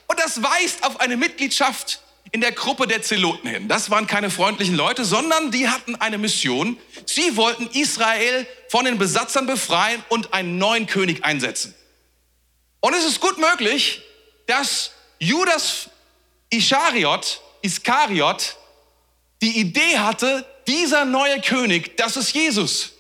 Und 0.06 0.20
das 0.20 0.42
weist 0.42 0.84
auf 0.84 1.00
eine 1.00 1.16
Mitgliedschaft 1.16 2.00
in 2.34 2.40
der 2.40 2.50
Gruppe 2.50 2.88
der 2.88 3.00
Zeloten 3.00 3.46
hin. 3.46 3.68
Das 3.68 3.90
waren 3.90 4.08
keine 4.08 4.28
freundlichen 4.28 4.74
Leute, 4.74 5.04
sondern 5.04 5.52
die 5.52 5.68
hatten 5.68 5.94
eine 5.94 6.18
Mission. 6.18 6.76
Sie 7.06 7.36
wollten 7.36 7.68
Israel 7.68 8.44
von 8.68 8.84
den 8.84 8.98
Besatzern 8.98 9.46
befreien 9.46 10.02
und 10.08 10.34
einen 10.34 10.58
neuen 10.58 10.88
König 10.88 11.24
einsetzen. 11.24 11.76
Und 12.80 12.92
es 12.92 13.04
ist 13.04 13.20
gut 13.20 13.38
möglich, 13.38 14.02
dass 14.48 14.90
Judas 15.20 15.90
Ischariot, 16.50 17.40
Iskariot, 17.62 18.56
die 19.40 19.60
Idee 19.60 20.00
hatte, 20.00 20.44
dieser 20.66 21.04
neue 21.04 21.40
König, 21.40 21.96
das 21.96 22.16
ist 22.16 22.32
Jesus. 22.32 22.94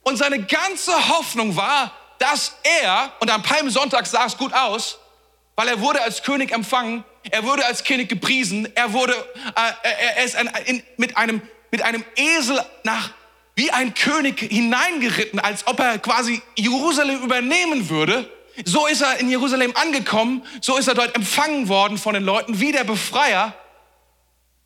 Und 0.00 0.16
seine 0.16 0.42
ganze 0.42 1.08
Hoffnung 1.10 1.56
war, 1.56 1.92
dass 2.18 2.52
er, 2.62 3.12
und 3.20 3.30
am 3.30 3.42
Palmsonntag 3.42 4.06
sah 4.06 4.24
es 4.24 4.38
gut 4.38 4.54
aus, 4.54 4.98
weil 5.56 5.68
er 5.68 5.80
wurde 5.80 6.02
als 6.02 6.22
König 6.22 6.52
empfangen, 6.52 7.02
er 7.30 7.44
wurde 7.44 7.64
als 7.64 7.82
König 7.82 8.08
gepriesen, 8.08 8.68
er 8.76 8.92
wurde, 8.92 9.14
äh, 9.56 10.16
er 10.18 10.24
ist 10.24 10.36
ein, 10.36 10.50
in, 10.66 10.82
mit, 10.96 11.16
einem, 11.16 11.42
mit 11.70 11.82
einem 11.82 12.04
Esel 12.14 12.60
nach, 12.84 13.10
wie 13.54 13.70
ein 13.70 13.94
König 13.94 14.38
hineingeritten, 14.38 15.40
als 15.40 15.66
ob 15.66 15.80
er 15.80 15.98
quasi 15.98 16.42
Jerusalem 16.56 17.22
übernehmen 17.22 17.88
würde. 17.88 18.30
So 18.64 18.86
ist 18.86 19.00
er 19.00 19.18
in 19.18 19.28
Jerusalem 19.28 19.74
angekommen, 19.74 20.44
so 20.60 20.76
ist 20.76 20.88
er 20.88 20.94
dort 20.94 21.16
empfangen 21.16 21.68
worden 21.68 21.98
von 21.98 22.14
den 22.14 22.22
Leuten 22.22 22.60
wie 22.60 22.72
der 22.72 22.84
Befreier. 22.84 23.54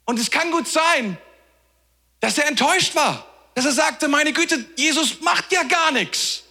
Und 0.05 0.19
es 0.19 0.31
kann 0.31 0.51
gut 0.51 0.67
sein, 0.67 1.17
dass 2.19 2.37
er 2.37 2.49
enttäuscht 2.49 2.95
war, 2.97 3.27
dass 3.55 3.65
er 3.65 3.73
sagte, 3.73 4.09
meine 4.09 4.33
Güte, 4.33 4.65
Jesus 4.77 5.21
macht 5.21 5.53
ja 5.53 5.63
gar 5.63 5.93
nichts. 5.93 6.43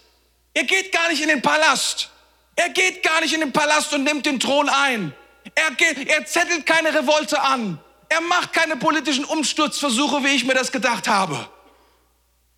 Er 0.54 0.64
geht 0.64 0.92
gar 0.92 1.08
nicht 1.08 1.22
in 1.22 1.28
den 1.28 1.42
Palast. 1.42 2.10
Er 2.60 2.68
geht 2.68 3.02
gar 3.02 3.22
nicht 3.22 3.32
in 3.32 3.40
den 3.40 3.52
Palast 3.52 3.94
und 3.94 4.04
nimmt 4.04 4.26
den 4.26 4.38
Thron 4.38 4.68
ein. 4.68 5.14
Er, 5.54 5.70
geht, 5.76 6.06
er 6.06 6.26
zettelt 6.26 6.66
keine 6.66 6.94
Revolte 6.94 7.40
an. 7.40 7.78
Er 8.10 8.20
macht 8.20 8.52
keine 8.52 8.76
politischen 8.76 9.24
Umsturzversuche, 9.24 10.22
wie 10.24 10.34
ich 10.34 10.44
mir 10.44 10.52
das 10.52 10.70
gedacht 10.70 11.08
habe. 11.08 11.48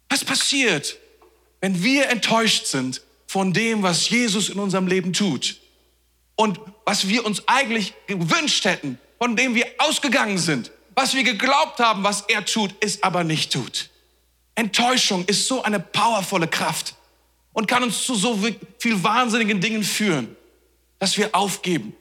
Was 0.09 0.25
passiert, 0.25 0.97
wenn 1.61 1.85
wir 1.85 2.09
enttäuscht 2.09 2.67
sind 2.67 3.01
von 3.29 3.53
dem, 3.53 3.85
was 3.85 4.09
Jesus 4.09 4.49
in 4.49 4.59
unserem 4.59 4.89
Leben 4.89 5.13
tut 5.13 5.61
und 6.35 6.59
was 6.85 7.07
wir 7.07 7.25
uns 7.25 7.47
eigentlich 7.47 7.95
gewünscht 8.09 8.65
hätten, 8.65 8.99
von 9.19 9.37
dem 9.37 9.55
wir 9.55 9.67
ausgegangen 9.79 10.39
sind, 10.39 10.73
was 10.97 11.15
wir 11.15 11.23
geglaubt 11.23 11.79
haben, 11.79 12.03
was 12.03 12.23
er 12.23 12.45
tut, 12.45 12.75
es 12.81 13.05
aber 13.05 13.23
nicht 13.23 13.53
tut? 13.53 13.89
Enttäuschung 14.57 15.25
ist 15.27 15.47
so 15.47 15.63
eine 15.63 15.79
powervolle 15.79 16.49
Kraft 16.49 16.97
und 17.53 17.69
kann 17.69 17.83
uns 17.83 18.05
zu 18.05 18.15
so 18.15 18.39
viel 18.79 19.03
wahnsinnigen 19.03 19.61
Dingen 19.61 19.85
führen, 19.85 20.37
dass 20.99 21.17
wir 21.17 21.35
aufgeben, 21.35 21.95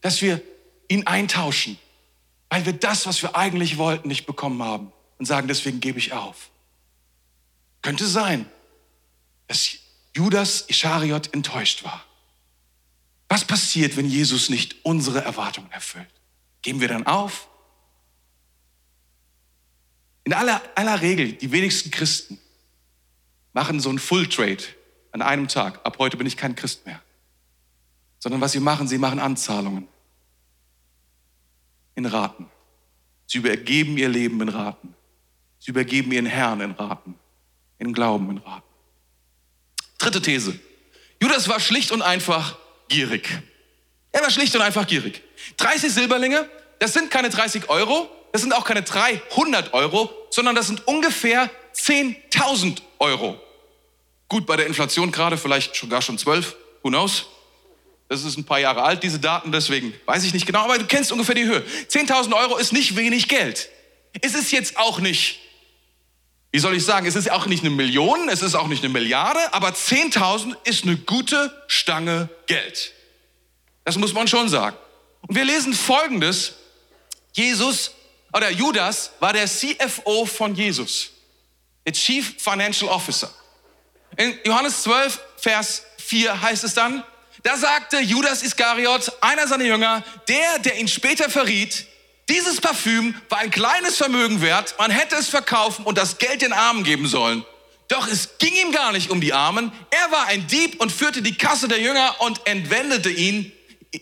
dass 0.00 0.20
wir 0.22 0.42
ihn 0.88 1.06
eintauschen, 1.06 1.78
weil 2.50 2.66
wir 2.66 2.72
das, 2.72 3.06
was 3.06 3.22
wir 3.22 3.36
eigentlich 3.36 3.78
wollten, 3.78 4.08
nicht 4.08 4.26
bekommen 4.26 4.62
haben 4.62 4.92
und 5.18 5.26
sagen, 5.26 5.48
deswegen 5.48 5.80
gebe 5.80 5.98
ich 5.98 6.12
auf. 6.12 6.50
Könnte 7.80 8.06
sein, 8.06 8.46
dass 9.48 9.70
Judas 10.14 10.62
Ischariot 10.68 11.32
enttäuscht 11.32 11.84
war. 11.84 12.04
Was 13.28 13.44
passiert, 13.44 13.96
wenn 13.96 14.06
Jesus 14.06 14.50
nicht 14.50 14.84
unsere 14.84 15.24
Erwartungen 15.24 15.70
erfüllt? 15.72 16.10
Geben 16.60 16.80
wir 16.80 16.88
dann 16.88 17.06
auf? 17.06 17.48
In 20.24 20.34
aller, 20.34 20.60
aller 20.74 21.00
Regel, 21.00 21.32
die 21.32 21.50
wenigsten 21.50 21.90
Christen 21.90 22.38
machen 23.52 23.80
so 23.80 23.90
ein 23.90 23.98
Full 23.98 24.28
Trade 24.28 24.62
an 25.12 25.22
einem 25.22 25.48
Tag. 25.48 25.80
Ab 25.84 25.96
heute 25.98 26.16
bin 26.16 26.26
ich 26.26 26.36
kein 26.36 26.56
Christ 26.56 26.86
mehr. 26.86 27.00
Sondern 28.18 28.40
was 28.40 28.52
sie 28.52 28.60
machen, 28.60 28.88
sie 28.88 28.98
machen 28.98 29.18
Anzahlungen 29.18 29.86
in 31.94 32.06
Raten. 32.06 32.50
Sie 33.26 33.38
übergeben 33.38 33.96
ihr 33.98 34.08
Leben 34.08 34.40
in 34.40 34.48
Raten. 34.48 34.94
Sie 35.58 35.70
übergeben 35.70 36.10
ihren 36.12 36.26
Herrn 36.26 36.60
in 36.60 36.72
Raten, 36.72 37.14
in 37.78 37.92
Glauben 37.92 38.30
in 38.30 38.38
Raten. 38.38 38.66
Dritte 39.98 40.20
These. 40.20 40.58
Judas 41.20 41.48
war 41.48 41.60
schlicht 41.60 41.92
und 41.92 42.02
einfach 42.02 42.58
gierig. 42.88 43.28
Er 44.10 44.22
war 44.22 44.30
schlicht 44.30 44.54
und 44.56 44.62
einfach 44.62 44.86
gierig. 44.86 45.22
30 45.58 45.92
Silberlinge, 45.92 46.48
das 46.80 46.92
sind 46.92 47.10
keine 47.10 47.30
30 47.30 47.68
Euro, 47.68 48.10
das 48.32 48.42
sind 48.42 48.52
auch 48.52 48.64
keine 48.64 48.82
300 48.82 49.72
Euro, 49.72 50.10
sondern 50.30 50.54
das 50.54 50.66
sind 50.66 50.86
ungefähr 50.86 51.48
10.000 51.74 52.82
Euro. 52.98 53.40
Gut, 54.32 54.46
bei 54.46 54.56
der 54.56 54.66
Inflation 54.66 55.12
gerade 55.12 55.36
vielleicht 55.36 55.76
sogar 55.76 56.00
schon 56.00 56.16
12, 56.16 56.56
who 56.82 56.88
knows? 56.88 57.26
Das 58.08 58.24
ist 58.24 58.38
ein 58.38 58.44
paar 58.44 58.60
Jahre 58.60 58.82
alt, 58.82 59.02
diese 59.02 59.18
Daten, 59.18 59.52
deswegen 59.52 59.92
weiß 60.06 60.24
ich 60.24 60.32
nicht 60.32 60.46
genau, 60.46 60.60
aber 60.60 60.78
du 60.78 60.86
kennst 60.86 61.12
ungefähr 61.12 61.34
die 61.34 61.44
Höhe. 61.44 61.62
10.000 61.90 62.34
Euro 62.34 62.56
ist 62.56 62.72
nicht 62.72 62.96
wenig 62.96 63.28
Geld. 63.28 63.68
Es 64.22 64.32
ist 64.32 64.50
jetzt 64.50 64.78
auch 64.78 65.00
nicht, 65.00 65.40
wie 66.50 66.60
soll 66.60 66.74
ich 66.74 66.82
sagen, 66.82 67.04
es 67.04 67.14
ist 67.14 67.30
auch 67.30 67.44
nicht 67.44 67.62
eine 67.62 67.68
Million, 67.68 68.30
es 68.30 68.40
ist 68.40 68.54
auch 68.54 68.68
nicht 68.68 68.82
eine 68.82 68.90
Milliarde, 68.90 69.52
aber 69.52 69.68
10.000 69.68 70.56
ist 70.64 70.84
eine 70.84 70.96
gute 70.96 71.54
Stange 71.66 72.30
Geld. 72.46 72.94
Das 73.84 73.98
muss 73.98 74.14
man 74.14 74.28
schon 74.28 74.48
sagen. 74.48 74.78
Und 75.28 75.36
wir 75.36 75.44
lesen 75.44 75.74
Folgendes. 75.74 76.54
Jesus 77.34 77.90
oder 78.32 78.50
Judas 78.50 79.10
war 79.20 79.34
der 79.34 79.46
CFO 79.46 80.24
von 80.24 80.54
Jesus. 80.54 81.10
Der 81.84 81.92
Chief 81.92 82.36
Financial 82.38 82.90
Officer. 82.90 83.30
In 84.16 84.38
Johannes 84.44 84.82
12, 84.82 85.20
Vers 85.36 85.82
4 85.98 86.42
heißt 86.42 86.64
es 86.64 86.74
dann, 86.74 87.02
da 87.42 87.56
sagte 87.56 87.98
Judas 87.98 88.42
Iskariot, 88.42 89.12
einer 89.20 89.48
seiner 89.48 89.64
Jünger, 89.64 90.04
der, 90.28 90.58
der 90.60 90.78
ihn 90.78 90.88
später 90.88 91.28
verriet, 91.28 91.86
dieses 92.28 92.60
Parfüm 92.60 93.14
war 93.28 93.38
ein 93.38 93.50
kleines 93.50 93.96
Vermögen 93.96 94.40
wert, 94.42 94.74
man 94.78 94.90
hätte 94.90 95.16
es 95.16 95.28
verkaufen 95.28 95.84
und 95.84 95.98
das 95.98 96.18
Geld 96.18 96.42
den 96.42 96.52
Armen 96.52 96.84
geben 96.84 97.06
sollen. 97.06 97.44
Doch 97.88 98.06
es 98.06 98.38
ging 98.38 98.54
ihm 98.54 98.72
gar 98.72 98.92
nicht 98.92 99.10
um 99.10 99.20
die 99.20 99.32
Armen. 99.32 99.72
Er 99.90 100.12
war 100.12 100.26
ein 100.26 100.46
Dieb 100.46 100.80
und 100.80 100.92
führte 100.92 101.20
die 101.20 101.36
Kasse 101.36 101.68
der 101.68 101.80
Jünger 101.80 102.16
und 102.20 102.46
entwendete 102.46 103.10
ihn 103.10 103.52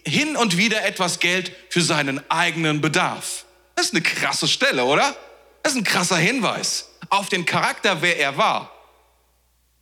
hin 0.07 0.37
und 0.37 0.57
wieder 0.57 0.85
etwas 0.85 1.19
Geld 1.19 1.51
für 1.71 1.81
seinen 1.81 2.23
eigenen 2.31 2.81
Bedarf. 2.81 3.47
Das 3.75 3.87
ist 3.87 3.95
eine 3.95 4.03
krasse 4.03 4.47
Stelle, 4.47 4.85
oder? 4.85 5.17
Das 5.63 5.73
ist 5.73 5.79
ein 5.79 5.85
krasser 5.85 6.19
Hinweis 6.19 6.91
auf 7.09 7.29
den 7.29 7.47
Charakter, 7.47 8.03
wer 8.03 8.19
er 8.19 8.37
war. 8.37 8.71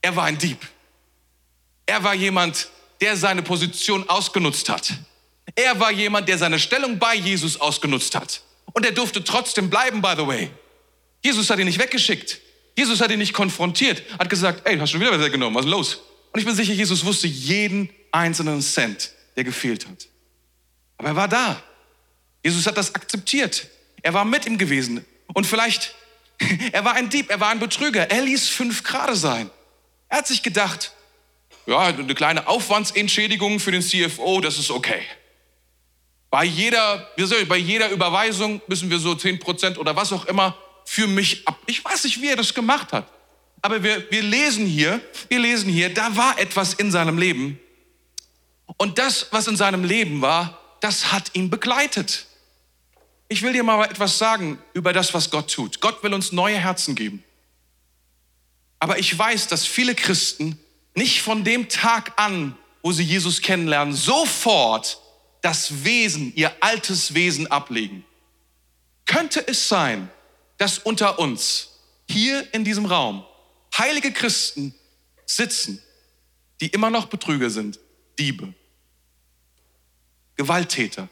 Er 0.00 0.14
war 0.14 0.24
ein 0.24 0.38
Dieb. 0.38 0.58
Er 1.86 2.02
war 2.04 2.14
jemand, 2.14 2.68
der 3.00 3.16
seine 3.16 3.42
Position 3.42 4.08
ausgenutzt 4.08 4.68
hat. 4.68 4.92
Er 5.54 5.78
war 5.80 5.90
jemand, 5.90 6.28
der 6.28 6.38
seine 6.38 6.58
Stellung 6.58 6.98
bei 6.98 7.14
Jesus 7.14 7.60
ausgenutzt 7.60 8.14
hat. 8.14 8.42
Und 8.72 8.84
er 8.84 8.92
durfte 8.92 9.24
trotzdem 9.24 9.70
bleiben, 9.70 10.02
by 10.02 10.14
the 10.16 10.26
way. 10.26 10.50
Jesus 11.22 11.50
hat 11.50 11.58
ihn 11.58 11.66
nicht 11.66 11.80
weggeschickt. 11.80 12.40
Jesus 12.76 13.00
hat 13.00 13.10
ihn 13.10 13.18
nicht 13.18 13.32
konfrontiert, 13.32 14.02
hat 14.18 14.30
gesagt, 14.30 14.64
ey, 14.64 14.78
hast 14.78 14.94
du 14.94 15.00
wieder 15.00 15.10
was 15.10 15.20
weggenommen, 15.20 15.54
was 15.56 15.64
ist 15.64 15.70
los? 15.70 16.00
Und 16.32 16.38
ich 16.38 16.46
bin 16.46 16.54
sicher, 16.54 16.72
Jesus 16.72 17.04
wusste 17.04 17.26
jeden 17.26 17.90
einzelnen 18.12 18.62
Cent, 18.62 19.10
der 19.34 19.42
gefehlt 19.42 19.88
hat. 19.88 20.06
Aber 20.96 21.08
er 21.08 21.16
war 21.16 21.28
da. 21.28 21.62
Jesus 22.44 22.66
hat 22.66 22.76
das 22.76 22.94
akzeptiert. 22.94 23.66
Er 24.02 24.14
war 24.14 24.24
mit 24.24 24.46
ihm 24.46 24.58
gewesen. 24.58 25.04
Und 25.34 25.46
vielleicht, 25.46 25.94
er 26.72 26.84
war 26.84 26.94
ein 26.94 27.10
Dieb, 27.10 27.30
er 27.30 27.40
war 27.40 27.48
ein 27.48 27.58
Betrüger. 27.58 28.08
Er 28.10 28.22
ließ 28.22 28.48
fünf 28.48 28.84
Grade 28.84 29.16
sein. 29.16 29.50
Er 30.08 30.18
hat 30.18 30.26
sich 30.26 30.42
gedacht, 30.42 30.92
ja, 31.66 31.78
eine 31.80 32.14
kleine 32.14 32.48
Aufwandsentschädigung 32.48 33.60
für 33.60 33.72
den 33.72 33.82
CFO, 33.82 34.40
das 34.40 34.58
ist 34.58 34.70
okay. 34.70 35.02
Bei 36.30 36.44
jeder, 36.44 37.08
bei 37.48 37.56
jeder 37.56 37.90
Überweisung 37.90 38.60
müssen 38.66 38.90
wir 38.90 38.98
so 38.98 39.12
10% 39.12 39.78
oder 39.78 39.96
was 39.96 40.12
auch 40.12 40.26
immer 40.26 40.56
für 40.84 41.06
mich 41.06 41.46
ab. 41.46 41.58
Ich 41.66 41.84
weiß 41.84 42.04
nicht, 42.04 42.20
wie 42.22 42.28
er 42.28 42.36
das 42.36 42.54
gemacht 42.54 42.92
hat. 42.92 43.06
Aber 43.60 43.82
wir, 43.82 44.10
wir 44.10 44.22
lesen 44.22 44.66
hier, 44.66 45.00
wir 45.28 45.38
lesen 45.38 45.70
hier, 45.70 45.92
da 45.92 46.16
war 46.16 46.38
etwas 46.38 46.74
in 46.74 46.90
seinem 46.90 47.18
Leben. 47.18 47.58
Und 48.76 48.98
das, 48.98 49.28
was 49.30 49.48
in 49.48 49.56
seinem 49.56 49.84
Leben 49.84 50.22
war, 50.22 50.58
das 50.80 51.12
hat 51.12 51.34
ihn 51.34 51.50
begleitet. 51.50 52.26
Ich 53.28 53.42
will 53.42 53.52
dir 53.52 53.62
mal 53.62 53.84
etwas 53.84 54.16
sagen 54.16 54.58
über 54.72 54.92
das, 54.92 55.12
was 55.12 55.30
Gott 55.30 55.52
tut. 55.52 55.80
Gott 55.80 56.02
will 56.02 56.14
uns 56.14 56.32
neue 56.32 56.56
Herzen 56.56 56.94
geben. 56.94 57.24
Aber 58.78 58.98
ich 58.98 59.16
weiß, 59.16 59.48
dass 59.48 59.66
viele 59.66 59.94
Christen 59.94 60.58
nicht 60.94 61.22
von 61.22 61.44
dem 61.44 61.68
Tag 61.68 62.12
an, 62.16 62.56
wo 62.82 62.92
sie 62.92 63.02
Jesus 63.02 63.40
kennenlernen, 63.40 63.94
sofort 63.94 65.00
das 65.42 65.84
Wesen, 65.84 66.32
ihr 66.34 66.52
altes 66.60 67.14
Wesen 67.14 67.46
ablegen. 67.48 68.04
Könnte 69.06 69.46
es 69.46 69.68
sein, 69.68 70.10
dass 70.58 70.78
unter 70.78 71.18
uns, 71.18 71.70
hier 72.08 72.52
in 72.52 72.64
diesem 72.64 72.86
Raum, 72.86 73.24
heilige 73.76 74.12
Christen 74.12 74.74
sitzen, 75.26 75.82
die 76.60 76.68
immer 76.68 76.90
noch 76.90 77.06
Betrüger 77.06 77.50
sind, 77.50 77.78
Diebe, 78.18 78.52
Gewalttäter. 80.36 81.08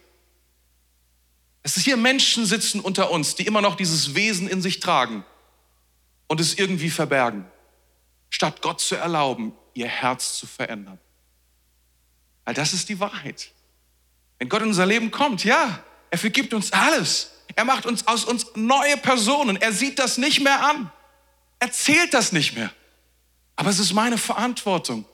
Dass 1.63 1.77
hier 1.77 1.97
Menschen 1.97 2.47
sitzen 2.47 2.81
unter 2.81 3.11
uns, 3.11 3.35
die 3.35 3.47
immer 3.47 3.61
noch 3.61 3.77
dieses 3.77 4.15
Wesen 4.15 4.49
in 4.49 4.63
sich 4.63 4.81
tragen 4.81 5.25
und 6.27 6.41
es 6.41 6.55
irgendwie 6.55 6.91
verbergen, 6.91 7.45
statt 8.31 8.63
Gott 8.63 8.81
zu 8.81 8.97
erlauben, 8.97 9.53
ihr 9.75 9.89
Herz 9.89 10.39
zu 10.39 10.47
verändern. 10.47 10.99
Weil 12.45 12.55
das 12.55 12.73
ist 12.73 12.89
die 12.89 13.01
Wahrheit. 13.01 13.53
Wenn 14.39 14.49
Gott 14.49 14.63
in 14.63 14.69
unser 14.69 14.87
Leben 14.87 15.11
kommt, 15.11 15.45
ja, 15.45 15.83
er 16.11 16.19
vergibt 16.19 16.55
uns 16.55 16.73
alles. 16.73 17.33
Er 17.55 17.65
macht 17.65 17.87
uns 17.87 18.07
aus 18.07 18.25
uns 18.25 18.47
neue 18.55 18.97
Personen. 18.97 19.57
Er 19.57 19.73
sieht 19.73 19.99
das 19.99 20.19
nicht 20.19 20.41
mehr 20.41 20.65
an. 20.65 20.91
Er 21.59 21.73
zählt 21.73 22.15
das 22.15 22.33
nicht 22.33 22.55
mehr. 22.55 22.71
Aber 23.57 23.71
es 23.71 23.79
ist 23.79 23.93
meine 23.95 24.19
Verantwortung, 24.19 25.07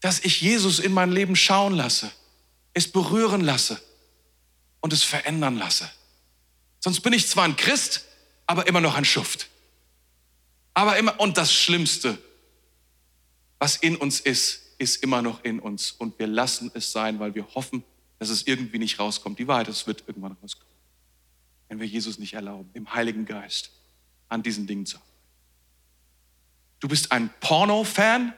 dass 0.00 0.20
ich 0.20 0.40
Jesus 0.40 0.80
in 0.80 0.92
mein 0.92 1.12
Leben 1.12 1.36
schauen 1.36 1.74
lasse, 1.74 2.10
es 2.74 2.90
berühren 2.90 3.40
lasse 3.40 3.80
und 4.80 4.92
es 4.92 5.04
verändern 5.04 5.56
lasse. 5.56 5.90
Sonst 6.80 7.00
bin 7.00 7.12
ich 7.12 7.28
zwar 7.28 7.44
ein 7.44 7.56
Christ, 7.56 8.04
aber 8.46 8.66
immer 8.66 8.80
noch 8.80 8.96
ein 8.96 9.04
Schuft. 9.04 9.48
Aber 10.74 10.98
immer, 10.98 11.18
und 11.20 11.38
das 11.38 11.52
Schlimmste, 11.52 12.18
was 13.58 13.76
in 13.76 13.96
uns 13.96 14.20
ist, 14.20 14.74
ist 14.78 15.02
immer 15.02 15.22
noch 15.22 15.44
in 15.44 15.60
uns. 15.60 15.92
Und 15.92 16.18
wir 16.18 16.26
lassen 16.26 16.70
es 16.74 16.92
sein, 16.92 17.20
weil 17.20 17.34
wir 17.34 17.46
hoffen, 17.54 17.84
dass 18.18 18.28
es 18.28 18.46
irgendwie 18.46 18.78
nicht 18.78 18.98
rauskommt. 18.98 19.38
Die 19.38 19.46
Wahrheit, 19.46 19.68
es 19.68 19.86
wird 19.86 20.04
irgendwann 20.06 20.36
rauskommen 20.42 20.74
wenn 21.68 21.80
wir 21.80 21.86
Jesus 21.88 22.18
nicht 22.18 22.34
erlauben, 22.34 22.70
im 22.74 22.94
Heiligen 22.94 23.24
Geist 23.24 23.72
an 24.28 24.44
diesen 24.44 24.66
Dingen 24.66 24.86
zu 24.86 24.96
arbeiten. 24.96 25.12
Du 26.78 26.86
bist 26.86 27.10
ein 27.10 27.30
Porno-Fan. 27.40 28.32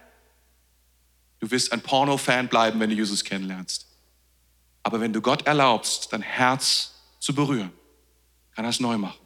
Du 1.41 1.51
wirst 1.51 1.71
ein 1.73 1.83
Porno-Fan 1.83 2.49
bleiben, 2.49 2.81
wenn 2.81 2.89
du 2.89 2.97
Jesus 2.97 3.25
kennenlernst. 3.25 3.87
Aber 4.83 5.01
wenn 5.01 5.13
du 5.13 5.21
Gott 5.21 5.47
erlaubst, 5.47 6.13
dein 6.15 6.23
Herz 6.23 6.95
zu 7.19 7.35
berühren, 7.35 7.73
kann 8.55 8.65
er 8.65 8.71
es 8.71 8.81
neu 8.81 8.97
machen. 8.97 9.21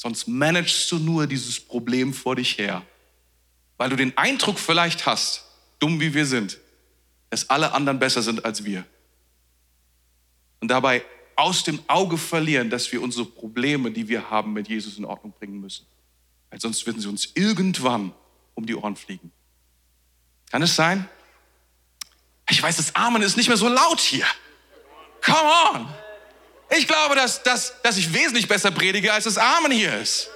Sonst 0.00 0.28
managst 0.28 0.92
du 0.92 1.00
nur 1.00 1.26
dieses 1.26 1.58
Problem 1.58 2.14
vor 2.14 2.36
dich 2.36 2.56
her, 2.56 2.86
weil 3.78 3.90
du 3.90 3.96
den 3.96 4.16
Eindruck 4.16 4.60
vielleicht 4.60 5.06
hast, 5.06 5.44
dumm 5.80 6.00
wie 6.00 6.14
wir 6.14 6.24
sind, 6.24 6.58
dass 7.30 7.50
alle 7.50 7.72
anderen 7.72 7.98
besser 7.98 8.22
sind 8.22 8.44
als 8.44 8.64
wir. 8.64 8.86
Und 10.60 10.68
dabei 10.68 11.04
aus 11.34 11.64
dem 11.64 11.80
Auge 11.88 12.16
verlieren, 12.16 12.70
dass 12.70 12.92
wir 12.92 13.02
unsere 13.02 13.26
Probleme, 13.26 13.90
die 13.90 14.06
wir 14.06 14.30
haben, 14.30 14.52
mit 14.52 14.68
Jesus 14.68 14.98
in 14.98 15.04
Ordnung 15.04 15.32
bringen 15.32 15.60
müssen. 15.60 15.84
Weil 16.50 16.60
sonst 16.60 16.86
würden 16.86 17.02
sie 17.02 17.08
uns 17.08 17.32
irgendwann 17.34 18.14
um 18.54 18.66
die 18.66 18.76
Ohren 18.76 18.94
fliegen. 18.94 19.32
Kann 20.48 20.62
es 20.62 20.76
sein? 20.76 21.08
Ich 22.48 22.62
weiß, 22.62 22.76
das 22.76 22.94
Amen 22.94 23.22
ist 23.22 23.36
nicht 23.36 23.48
mehr 23.48 23.56
so 23.56 23.68
laut 23.68 23.98
hier. 23.98 24.26
Come 25.24 25.50
on! 25.74 25.88
Ich 26.70 26.86
glaube, 26.86 27.14
dass, 27.14 27.42
dass, 27.42 27.74
dass 27.82 27.96
ich 27.96 28.12
wesentlich 28.12 28.46
besser 28.46 28.70
predige, 28.70 29.12
als 29.12 29.24
das 29.24 29.38
Amen 29.38 29.72
hier 29.72 29.98
ist. 29.98 30.28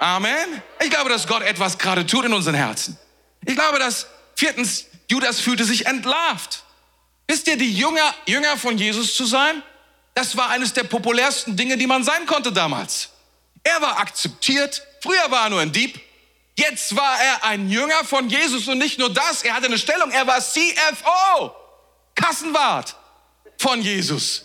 Amen. 0.00 0.62
Ich 0.82 0.90
glaube, 0.90 1.10
dass 1.10 1.26
Gott 1.26 1.42
etwas 1.42 1.78
gerade 1.78 2.06
tut 2.06 2.24
in 2.24 2.32
unseren 2.32 2.54
Herzen. 2.54 2.98
Ich 3.44 3.54
glaube, 3.54 3.78
dass 3.78 4.06
viertens, 4.34 4.86
Judas 5.08 5.40
fühlte 5.40 5.64
sich 5.64 5.86
entlarvt. 5.86 6.64
Wisst 7.28 7.46
ihr, 7.46 7.56
die 7.56 7.72
Jünger, 7.72 8.14
Jünger 8.26 8.56
von 8.56 8.76
Jesus 8.76 9.14
zu 9.14 9.24
sein, 9.24 9.62
das 10.14 10.36
war 10.36 10.50
eines 10.50 10.72
der 10.72 10.84
populärsten 10.84 11.56
Dinge, 11.56 11.76
die 11.76 11.86
man 11.86 12.02
sein 12.02 12.26
konnte 12.26 12.50
damals. 12.52 13.10
Er 13.62 13.80
war 13.80 14.00
akzeptiert. 14.00 14.82
Früher 15.02 15.30
war 15.30 15.44
er 15.44 15.50
nur 15.50 15.60
ein 15.60 15.72
Dieb. 15.72 16.00
Jetzt 16.56 16.94
war 16.96 17.18
er 17.22 17.44
ein 17.44 17.70
Jünger 17.70 18.04
von 18.04 18.28
Jesus 18.28 18.68
und 18.68 18.78
nicht 18.78 18.98
nur 18.98 19.10
das, 19.10 19.42
er 19.42 19.54
hatte 19.54 19.66
eine 19.66 19.78
Stellung, 19.78 20.10
er 20.10 20.26
war 20.26 20.40
CFO, 20.40 21.54
Kassenwart 22.14 22.96
von 23.58 23.80
Jesus. 23.80 24.44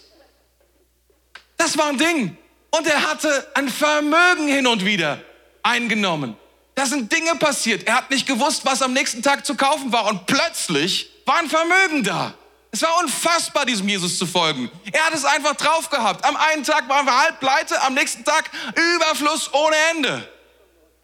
Das 1.58 1.78
war 1.78 1.88
ein 1.88 1.98
Ding. 1.98 2.38
Und 2.72 2.88
er 2.88 3.10
hatte 3.10 3.48
ein 3.54 3.70
Vermögen 3.70 4.48
hin 4.48 4.68
und 4.68 4.84
wieder 4.84 5.20
eingenommen. 5.64 6.36
Da 6.76 6.86
sind 6.86 7.12
Dinge 7.12 7.36
passiert. 7.36 7.88
Er 7.88 7.96
hat 7.96 8.12
nicht 8.12 8.28
gewusst, 8.28 8.66
was 8.66 8.82
am 8.82 8.92
nächsten 8.92 9.24
Tag 9.24 9.46
zu 9.46 9.56
kaufen 9.56 9.94
war. 9.94 10.08
Und 10.08 10.26
plötzlich 10.26 11.10
war 11.26 11.38
ein 11.38 11.50
Vermögen 11.50 12.04
da. 12.04 12.34
Es 12.72 12.82
war 12.82 12.98
unfassbar, 13.00 13.66
diesem 13.66 13.88
Jesus 13.88 14.18
zu 14.18 14.26
folgen. 14.26 14.70
Er 14.92 15.06
hat 15.06 15.14
es 15.14 15.24
einfach 15.24 15.56
drauf 15.56 15.90
gehabt. 15.90 16.26
Am 16.26 16.36
einen 16.36 16.66
Tag 16.66 16.90
waren 16.90 17.06
wir 17.06 17.18
halb 17.18 17.40
pleite, 17.40 17.82
am 17.82 17.94
nächsten 17.94 18.26
Tag 18.26 18.52
Überfluss 18.96 19.54
ohne 19.54 19.76
Ende. 19.92 20.30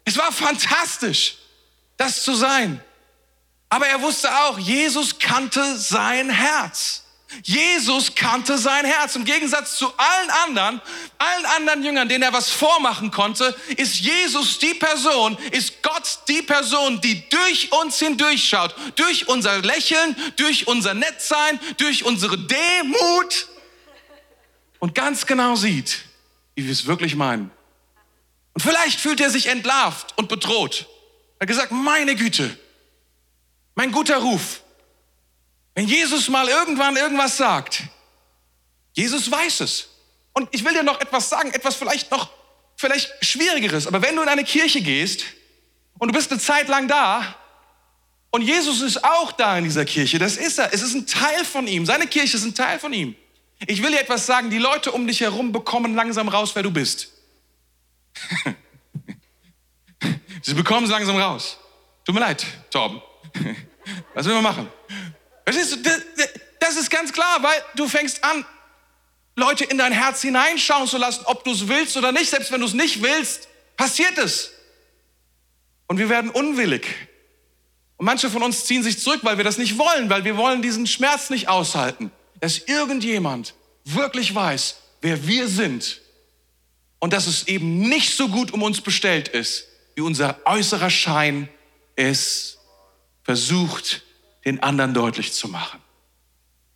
Es 0.04 0.18
war 0.18 0.30
fantastisch, 0.30 1.38
das 1.96 2.22
zu 2.22 2.34
sein. 2.34 2.82
Aber 3.70 3.86
er 3.86 4.02
wusste 4.02 4.28
auch, 4.44 4.58
Jesus 4.58 5.18
kannte 5.18 5.78
sein 5.78 6.28
Herz. 6.28 7.01
Jesus 7.42 8.14
kannte 8.14 8.58
sein 8.58 8.84
Herz. 8.84 9.16
Im 9.16 9.24
Gegensatz 9.24 9.76
zu 9.76 9.86
allen 9.96 10.30
anderen, 10.44 10.80
allen 11.18 11.46
anderen 11.56 11.84
Jüngern, 11.84 12.08
denen 12.08 12.22
er 12.22 12.32
was 12.32 12.50
vormachen 12.50 13.10
konnte, 13.10 13.56
ist 13.76 14.00
Jesus 14.00 14.58
die 14.58 14.74
Person, 14.74 15.36
ist 15.50 15.82
Gott 15.82 16.20
die 16.28 16.42
Person, 16.42 17.00
die 17.00 17.28
durch 17.28 17.72
uns 17.72 17.98
hindurchschaut, 17.98 18.74
durch 18.96 19.28
unser 19.28 19.60
Lächeln, 19.60 20.16
durch 20.36 20.66
unser 20.66 20.94
Nettsein, 20.94 21.58
durch 21.78 22.04
unsere 22.04 22.38
Demut 22.38 23.48
und 24.78 24.94
ganz 24.94 25.26
genau 25.26 25.54
sieht, 25.54 26.02
wie 26.54 26.64
wir 26.64 26.72
es 26.72 26.86
wirklich 26.86 27.14
meinen. 27.14 27.50
Und 28.54 28.60
vielleicht 28.60 29.00
fühlt 29.00 29.20
er 29.20 29.30
sich 29.30 29.46
entlarvt 29.46 30.18
und 30.18 30.28
bedroht. 30.28 30.86
Er 31.38 31.44
hat 31.44 31.48
gesagt, 31.48 31.72
meine 31.72 32.14
Güte, 32.14 32.56
mein 33.74 33.90
guter 33.90 34.18
Ruf, 34.18 34.62
Wenn 35.74 35.86
Jesus 35.86 36.28
mal 36.28 36.48
irgendwann 36.48 36.96
irgendwas 36.96 37.36
sagt, 37.36 37.82
Jesus 38.92 39.30
weiß 39.30 39.60
es. 39.60 39.88
Und 40.32 40.48
ich 40.52 40.64
will 40.64 40.72
dir 40.72 40.82
noch 40.82 41.00
etwas 41.00 41.28
sagen, 41.28 41.50
etwas 41.52 41.76
vielleicht 41.76 42.10
noch 42.10 42.30
vielleicht 42.76 43.12
schwierigeres, 43.24 43.86
aber 43.86 44.02
wenn 44.02 44.16
du 44.16 44.22
in 44.22 44.28
eine 44.28 44.44
Kirche 44.44 44.80
gehst 44.80 45.24
und 45.98 46.08
du 46.08 46.14
bist 46.14 46.30
eine 46.30 46.40
Zeit 46.40 46.68
lang 46.68 46.88
da 46.88 47.36
und 48.30 48.42
Jesus 48.42 48.80
ist 48.80 49.04
auch 49.04 49.30
da 49.32 49.56
in 49.58 49.64
dieser 49.64 49.84
Kirche, 49.84 50.18
das 50.18 50.36
ist 50.36 50.58
er, 50.58 50.72
es 50.72 50.82
ist 50.82 50.94
ein 50.94 51.06
Teil 51.06 51.44
von 51.44 51.66
ihm, 51.66 51.86
seine 51.86 52.06
Kirche 52.06 52.36
ist 52.36 52.44
ein 52.44 52.54
Teil 52.54 52.78
von 52.78 52.92
ihm. 52.92 53.14
Ich 53.66 53.82
will 53.82 53.92
dir 53.92 54.00
etwas 54.00 54.26
sagen, 54.26 54.50
die 54.50 54.58
Leute 54.58 54.90
um 54.90 55.06
dich 55.06 55.20
herum 55.20 55.52
bekommen 55.52 55.94
langsam 55.94 56.28
raus, 56.28 56.50
wer 56.54 56.64
du 56.64 56.70
bist. 56.70 57.12
Sie 60.42 60.54
bekommen 60.54 60.84
es 60.84 60.90
langsam 60.90 61.16
raus. 61.16 61.58
Tut 62.04 62.14
mir 62.14 62.20
leid, 62.20 62.44
Torben. 62.70 63.00
Was 64.14 64.26
will 64.26 64.34
man 64.34 64.42
machen? 64.42 64.68
Verstehst 65.44 65.72
du, 65.72 65.78
das 66.60 66.76
ist 66.76 66.90
ganz 66.90 67.12
klar, 67.12 67.42
weil 67.42 67.62
du 67.74 67.88
fängst 67.88 68.22
an, 68.24 68.44
Leute 69.34 69.64
in 69.64 69.78
dein 69.78 69.92
Herz 69.92 70.22
hineinschauen 70.22 70.86
zu 70.86 70.98
lassen, 70.98 71.24
ob 71.24 71.44
du 71.44 71.52
es 71.52 71.68
willst 71.68 71.96
oder 71.96 72.12
nicht. 72.12 72.30
Selbst 72.30 72.52
wenn 72.52 72.60
du 72.60 72.66
es 72.66 72.74
nicht 72.74 73.02
willst, 73.02 73.48
passiert 73.76 74.18
es. 74.18 74.50
Und 75.86 75.98
wir 75.98 76.08
werden 76.08 76.30
unwillig. 76.30 76.86
Und 77.96 78.06
manche 78.06 78.30
von 78.30 78.42
uns 78.42 78.64
ziehen 78.66 78.82
sich 78.82 79.00
zurück, 79.00 79.20
weil 79.22 79.36
wir 79.36 79.44
das 79.44 79.58
nicht 79.58 79.78
wollen, 79.78 80.10
weil 80.10 80.24
wir 80.24 80.36
wollen 80.36 80.60
diesen 80.60 80.86
Schmerz 80.86 81.30
nicht 81.30 81.48
aushalten, 81.48 82.10
dass 82.40 82.58
irgendjemand 82.58 83.54
wirklich 83.84 84.34
weiß, 84.34 84.76
wer 85.00 85.26
wir 85.26 85.48
sind 85.48 86.00
und 86.98 87.12
dass 87.12 87.26
es 87.26 87.48
eben 87.48 87.78
nicht 87.80 88.16
so 88.16 88.28
gut 88.28 88.52
um 88.52 88.62
uns 88.62 88.80
bestellt 88.80 89.28
ist, 89.28 89.66
wie 89.94 90.02
unser 90.02 90.38
äußerer 90.44 90.90
Schein 90.90 91.48
es 91.96 92.58
versucht, 93.24 94.02
den 94.44 94.62
anderen 94.62 94.94
deutlich 94.94 95.32
zu 95.32 95.48
machen. 95.48 95.80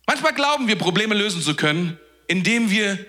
Manchmal 0.05 0.33
glauben 0.33 0.67
wir, 0.67 0.77
Probleme 0.77 1.15
lösen 1.15 1.41
zu 1.41 1.55
können, 1.55 1.99
indem 2.27 2.69
wir, 2.69 3.05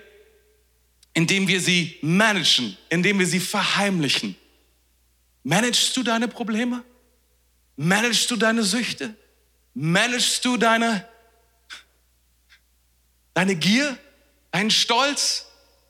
indem 1.13 1.47
wir 1.47 1.61
sie 1.61 1.97
managen, 2.01 2.77
indem 2.89 3.19
wir 3.19 3.25
sie 3.25 3.39
verheimlichen. 3.39 4.35
Managst 5.43 5.95
du 5.95 6.03
deine 6.03 6.27
Probleme? 6.27 6.83
Managst 7.77 8.29
du 8.29 8.35
deine 8.35 8.63
Süchte? 8.63 9.15
Managst 9.73 10.43
du 10.43 10.57
deine, 10.57 11.07
deine 13.33 13.55
Gier, 13.55 13.97
deinen 14.51 14.71
Stolz, 14.71 15.45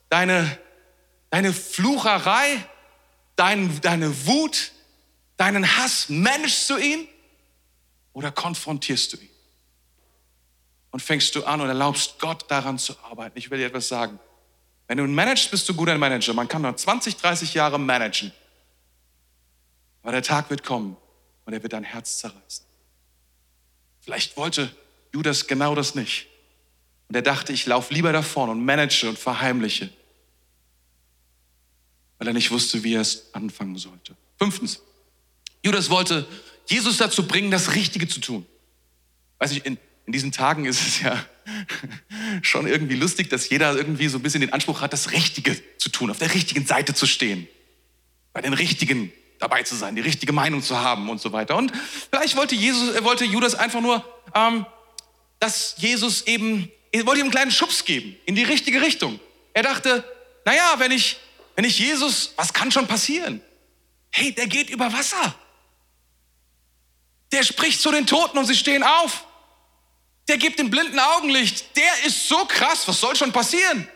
deine, 0.08 0.58
deine 1.30 1.52
Flucherei, 1.52 2.64
dein, 3.34 3.80
deine 3.80 4.26
Wut, 4.26 4.70
deinen 5.36 5.76
Hass? 5.76 6.08
Managst 6.08 6.70
du 6.70 6.76
ihn 6.76 7.08
oder 8.12 8.30
konfrontierst 8.30 9.12
du 9.12 9.16
ihn? 9.18 9.30
und 10.90 11.00
fängst 11.00 11.34
du 11.34 11.44
an 11.44 11.60
und 11.60 11.68
erlaubst 11.68 12.18
Gott 12.18 12.50
daran 12.50 12.78
zu 12.78 12.98
arbeiten. 13.00 13.38
Ich 13.38 13.50
will 13.50 13.58
dir 13.58 13.66
etwas 13.66 13.88
sagen. 13.88 14.18
Wenn 14.86 14.98
du 14.98 15.06
managst, 15.06 15.50
bist 15.50 15.68
du 15.68 15.74
guter 15.74 15.96
Manager. 15.96 16.34
Man 16.34 16.48
kann 16.48 16.62
noch 16.62 16.74
20, 16.74 17.16
30 17.16 17.54
Jahre 17.54 17.78
managen. 17.78 18.32
Aber 20.02 20.12
der 20.12 20.22
Tag 20.22 20.50
wird 20.50 20.64
kommen 20.64 20.96
und 21.44 21.52
er 21.52 21.62
wird 21.62 21.72
dein 21.72 21.84
Herz 21.84 22.18
zerreißen. 22.18 22.64
Vielleicht 24.00 24.36
wollte 24.36 24.74
Judas 25.12 25.46
genau 25.46 25.74
das 25.74 25.94
nicht. 25.94 26.26
Und 27.08 27.14
er 27.14 27.22
dachte, 27.22 27.52
ich 27.52 27.66
laufe 27.66 27.92
lieber 27.94 28.12
davon 28.12 28.48
und 28.48 28.64
manage 28.64 29.08
und 29.08 29.18
verheimliche, 29.18 29.90
weil 32.18 32.28
er 32.28 32.34
nicht 32.34 32.50
wusste, 32.50 32.82
wie 32.82 32.94
er 32.94 33.00
es 33.00 33.34
anfangen 33.34 33.76
sollte. 33.76 34.16
Fünftens, 34.38 34.80
Judas 35.62 35.90
wollte 35.90 36.26
Jesus 36.70 36.96
dazu 36.96 37.26
bringen, 37.26 37.50
das 37.50 37.74
Richtige 37.74 38.08
zu 38.08 38.20
tun. 38.20 38.46
Weiß 39.38 39.52
ich, 39.52 39.64
in 39.64 39.78
in 40.10 40.12
diesen 40.12 40.32
Tagen 40.32 40.64
ist 40.64 40.84
es 40.84 41.02
ja 41.02 41.24
schon 42.42 42.66
irgendwie 42.66 42.96
lustig, 42.96 43.30
dass 43.30 43.48
jeder 43.48 43.76
irgendwie 43.76 44.08
so 44.08 44.18
ein 44.18 44.22
bisschen 44.22 44.40
den 44.40 44.52
Anspruch 44.52 44.80
hat, 44.80 44.92
das 44.92 45.12
Richtige 45.12 45.56
zu 45.78 45.88
tun, 45.88 46.10
auf 46.10 46.18
der 46.18 46.34
richtigen 46.34 46.66
Seite 46.66 46.94
zu 46.94 47.06
stehen, 47.06 47.46
bei 48.32 48.40
den 48.40 48.52
Richtigen 48.52 49.12
dabei 49.38 49.62
zu 49.62 49.76
sein, 49.76 49.94
die 49.94 50.00
richtige 50.00 50.32
Meinung 50.32 50.64
zu 50.64 50.80
haben 50.80 51.08
und 51.08 51.20
so 51.20 51.30
weiter. 51.30 51.56
Und 51.56 51.72
vielleicht 52.10 52.36
wollte, 52.36 52.56
Jesus, 52.56 52.92
äh, 52.96 53.04
wollte 53.04 53.24
Judas 53.24 53.54
einfach 53.54 53.80
nur, 53.80 54.04
ähm, 54.34 54.66
dass 55.38 55.76
Jesus 55.78 56.22
eben, 56.22 56.68
er 56.90 57.06
wollte 57.06 57.20
ihm 57.20 57.26
einen 57.26 57.30
kleinen 57.30 57.52
Schubs 57.52 57.84
geben 57.84 58.16
in 58.26 58.34
die 58.34 58.42
richtige 58.42 58.82
Richtung. 58.82 59.20
Er 59.54 59.62
dachte, 59.62 60.02
naja, 60.44 60.74
wenn 60.78 60.90
ich, 60.90 61.18
wenn 61.54 61.64
ich 61.64 61.78
Jesus, 61.78 62.34
was 62.34 62.52
kann 62.52 62.72
schon 62.72 62.88
passieren? 62.88 63.40
Hey, 64.10 64.32
der 64.32 64.48
geht 64.48 64.70
über 64.70 64.92
Wasser. 64.92 65.36
Der 67.32 67.42
spricht 67.42 67.80
zu 67.80 67.90
den 67.90 68.06
Toten 68.06 68.38
und 68.38 68.46
sie 68.46 68.56
stehen 68.56 68.82
auf 68.82 69.24
der 70.30 70.38
gibt 70.38 70.60
dem 70.60 70.70
Blinden 70.70 71.00
Augenlicht. 71.00 71.76
Der 71.76 72.04
ist 72.06 72.28
so 72.28 72.44
krass, 72.44 72.86
was 72.86 73.00
soll 73.00 73.16
schon 73.16 73.32
passieren? 73.32 73.88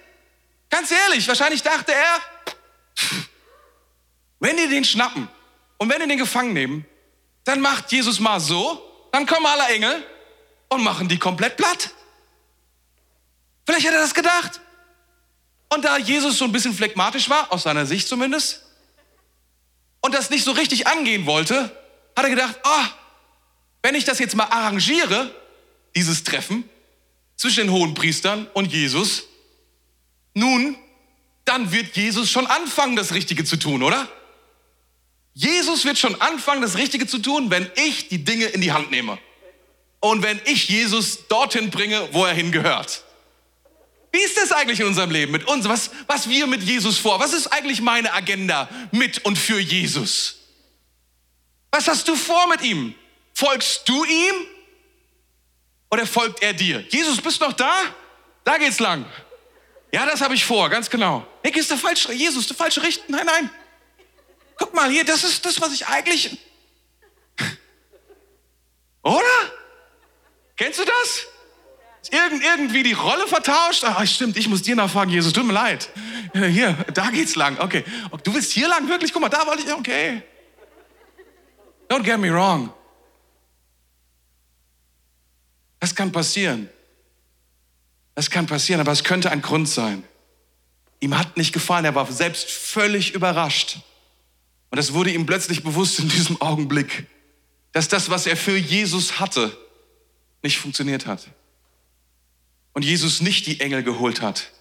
Ganz 0.69 0.91
ehrlich, 0.91 1.29
wahrscheinlich 1.29 1.63
dachte 1.63 1.93
er, 1.93 2.21
wenn 4.41 4.57
die 4.57 4.69
den 4.69 4.85
schnappen 4.85 5.29
und 5.79 5.89
wenn 5.89 6.01
die 6.01 6.09
den 6.09 6.19
gefangen 6.19 6.53
nehmen, 6.53 6.87
dann 7.45 7.61
macht 7.61 7.93
Jesus 7.93 8.19
mal 8.19 8.41
so, 8.41 8.83
dann 9.13 9.27
kommen 9.27 9.47
alle 9.47 9.73
Engel 9.73 10.05
und 10.71 10.83
machen 10.83 11.07
die 11.09 11.21
komplett 11.21 11.57
platt. 11.57 11.91
Vielleicht 13.65 13.87
hat 13.87 13.95
er 13.95 14.01
das 14.01 14.13
gedacht. 14.13 14.61
Und 15.73 15.85
da 15.85 15.99
Jesus 15.99 16.37
so 16.39 16.47
ein 16.47 16.53
bisschen 16.53 16.75
phlegmatisch 16.75 17.31
war, 17.31 17.53
aus 17.53 17.63
seiner 17.63 17.87
Sicht 17.87 18.09
zumindest, 18.09 18.63
und 20.01 20.13
das 20.13 20.31
nicht 20.31 20.45
so 20.45 20.51
richtig 20.51 20.89
angehen 20.89 21.27
wollte, 21.27 21.71
hat 22.17 22.25
er 22.25 22.31
gedacht, 22.31 22.59
oh, 22.65 22.85
wenn 23.85 23.95
ich 23.95 24.07
das 24.07 24.19
jetzt 24.19 24.35
mal 24.35 24.45
arrangiere, 24.45 25.31
dieses 25.95 26.25
Treffen 26.25 26.67
zwischen 27.37 27.67
den 27.67 27.71
Hohenpriestern 27.71 28.47
und 28.55 28.73
Jesus. 28.73 29.25
Nun, 30.33 30.75
dann 31.45 31.71
wird 31.71 31.95
Jesus 31.95 32.31
schon 32.31 32.47
anfangen, 32.47 32.97
das 32.97 33.13
Richtige 33.13 33.45
zu 33.45 33.59
tun, 33.59 33.83
oder? 33.83 34.09
Jesus 35.35 35.85
wird 35.85 35.99
schon 35.99 36.19
anfangen, 36.23 36.63
das 36.63 36.79
Richtige 36.79 37.07
zu 37.07 37.19
tun, 37.19 37.51
wenn 37.51 37.71
ich 37.75 38.09
die 38.09 38.25
Dinge 38.25 38.47
in 38.47 38.63
die 38.63 38.73
Hand 38.73 38.91
nehme. 38.91 39.19
Und 40.01 40.23
wenn 40.23 40.41
ich 40.47 40.67
Jesus 40.71 41.29
dorthin 41.29 41.69
bringe, 41.69 42.09
wo 42.13 42.25
er 42.25 42.33
hingehört. 42.33 43.05
Wie 44.13 44.23
ist 44.23 44.39
das 44.39 44.51
eigentlich 44.53 44.81
in 44.81 44.87
unserem 44.87 45.11
Leben 45.11 45.31
mit 45.31 45.47
uns? 45.47 45.69
Was, 45.69 45.91
was 46.07 46.31
wir 46.31 46.47
mit 46.47 46.63
Jesus 46.63 46.97
vor? 46.97 47.21
Was 47.21 47.35
ist 47.35 47.49
eigentlich 47.49 47.83
meine 47.83 48.15
Agenda 48.15 48.67
mit 48.93 49.27
und 49.27 49.37
für 49.37 49.61
Jesus? 49.61 50.37
Was 51.71 51.87
hast 51.87 52.09
du 52.09 52.17
vor 52.17 52.49
mit 52.49 52.63
ihm? 52.63 52.95
Folgst 53.35 53.89
du 53.89 54.05
ihm 54.05 54.35
oder 55.91 56.07
folgt 56.07 56.43
er 56.43 56.53
dir? 56.53 56.85
Jesus, 56.89 57.21
bist 57.21 57.41
du 57.41 57.47
noch 57.47 57.53
da? 57.53 57.75
Da 58.45 58.59
geht's 58.59 58.79
lang. 58.79 59.05
Ja, 59.93 60.07
das 60.07 60.21
habe 60.21 60.35
ich 60.35 60.45
vor, 60.45 60.69
ganz 60.71 60.89
genau. 60.89 61.27
Hey, 61.43 61.53
gehst 61.53 61.71
du 61.71 61.77
falsch, 61.77 62.09
Jesus, 62.09 62.47
du 62.47 62.55
falsche 62.55 62.83
Richtung? 62.83 63.07
Nein, 63.09 63.27
nein. 63.27 63.51
Guck 64.57 64.73
mal 64.73 64.89
hier, 64.89 65.05
das 65.05 65.25
ist 65.25 65.45
das, 65.45 65.61
was 65.61 65.73
ich 65.73 65.87
eigentlich. 65.87 66.39
Oder? 69.03 69.21
Kennst 70.57 70.79
du 70.79 70.85
das? 70.85 71.27
Irgend, 72.11 72.45
irgendwie 72.45 72.83
die 72.83 72.93
Rolle 72.93 73.27
vertauscht? 73.27 73.83
Ach, 73.85 74.07
stimmt, 74.07 74.37
ich 74.37 74.49
muss 74.49 74.63
dir 74.63 74.77
nachfragen, 74.77 75.11
Jesus, 75.11 75.33
tut 75.33 75.45
mir 75.45 75.53
leid. 75.53 75.89
Hier, 76.35 76.73
da 76.93 77.11
geht's 77.11 77.35
lang. 77.35 77.59
Okay. 77.59 77.85
Du 78.23 78.35
willst 78.35 78.53
hier 78.53 78.69
lang? 78.69 78.89
Wirklich? 78.89 79.13
Guck 79.13 79.23
mal, 79.23 79.29
da 79.29 79.47
wollte 79.47 79.65
ich. 79.65 79.73
Okay. 79.73 80.23
Don't 81.89 82.03
get 82.03 82.19
me 82.19 82.33
wrong. 82.33 82.73
Das 85.85 85.95
kann 85.95 86.13
passieren. 86.13 86.71
Das 88.15 88.31
kann 88.31 88.47
passieren, 88.47 88.81
aber 88.81 88.93
es 88.93 89.05
könnte 89.05 89.31
ein 89.31 89.43
Grund 89.43 89.69
sein. 89.69 90.03
Ihm 91.01 91.19
hat 91.19 91.37
nicht 91.37 91.53
gefallen, 91.53 91.85
er 91.85 91.95
war 91.95 92.11
selbst 92.11 92.51
völlig 92.51 93.13
überrascht. 93.13 93.81
Und 94.71 94.79
es 94.79 94.95
wurde 94.95 95.11
ihm 95.11 95.27
plötzlich 95.27 95.63
bewusst 95.63 95.99
in 95.99 96.09
diesem 96.09 96.41
Augenblick, 96.41 97.07
dass 97.73 97.89
das, 97.89 98.09
was 98.09 98.27
er 98.27 98.39
für 98.39 98.57
Jesus 98.57 99.21
hatte, 99.21 99.55
nicht 100.43 100.57
funktioniert 100.57 101.05
hat. 101.05 101.29
Und 102.73 102.83
Jesus 102.83 103.21
nicht 103.21 103.47
die 103.47 103.61
Engel 103.61 103.83
geholt 103.83 104.23
hat, 104.23 104.53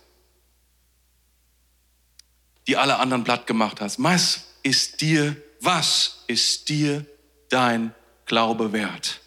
die 2.67 2.75
alle 2.75 2.99
anderen 2.99 3.23
platt 3.23 3.47
gemacht 3.47 3.79
hat. 3.79 3.95
Was 3.97 4.47
ist 4.61 4.99
dir, 4.99 5.37
was 5.61 6.25
ist 6.27 6.67
dir 6.67 7.05
dein 7.47 7.95
Glaube 8.25 8.73
wert? 8.73 9.22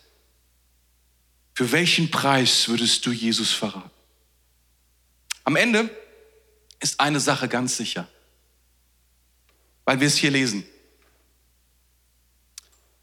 Für 1.56 1.72
welchen 1.72 2.10
Preis 2.10 2.68
würdest 2.68 3.06
du 3.06 3.12
Jesus 3.12 3.50
verraten? 3.50 3.90
Am 5.44 5.56
Ende 5.56 5.88
ist 6.80 7.00
eine 7.00 7.18
Sache 7.18 7.48
ganz 7.48 7.78
sicher, 7.78 8.06
weil 9.86 9.98
wir 9.98 10.06
es 10.06 10.18
hier 10.18 10.30
lesen. 10.30 10.66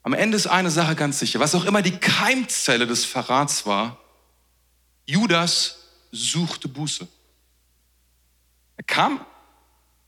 Am 0.04 0.14
Ende 0.14 0.38
ist 0.38 0.46
eine 0.46 0.70
Sache 0.70 0.96
ganz 0.96 1.18
sicher, 1.18 1.40
was 1.40 1.56
auch 1.56 1.66
immer 1.66 1.82
die 1.82 1.98
Keimzelle 1.98 2.86
des 2.86 3.06
Verrats 3.06 3.66
war, 3.66 4.00
Judas 5.08 5.80
suchte 6.12 6.68
Buße. 6.68 7.08
Er 8.78 8.84
kam, 8.84 9.26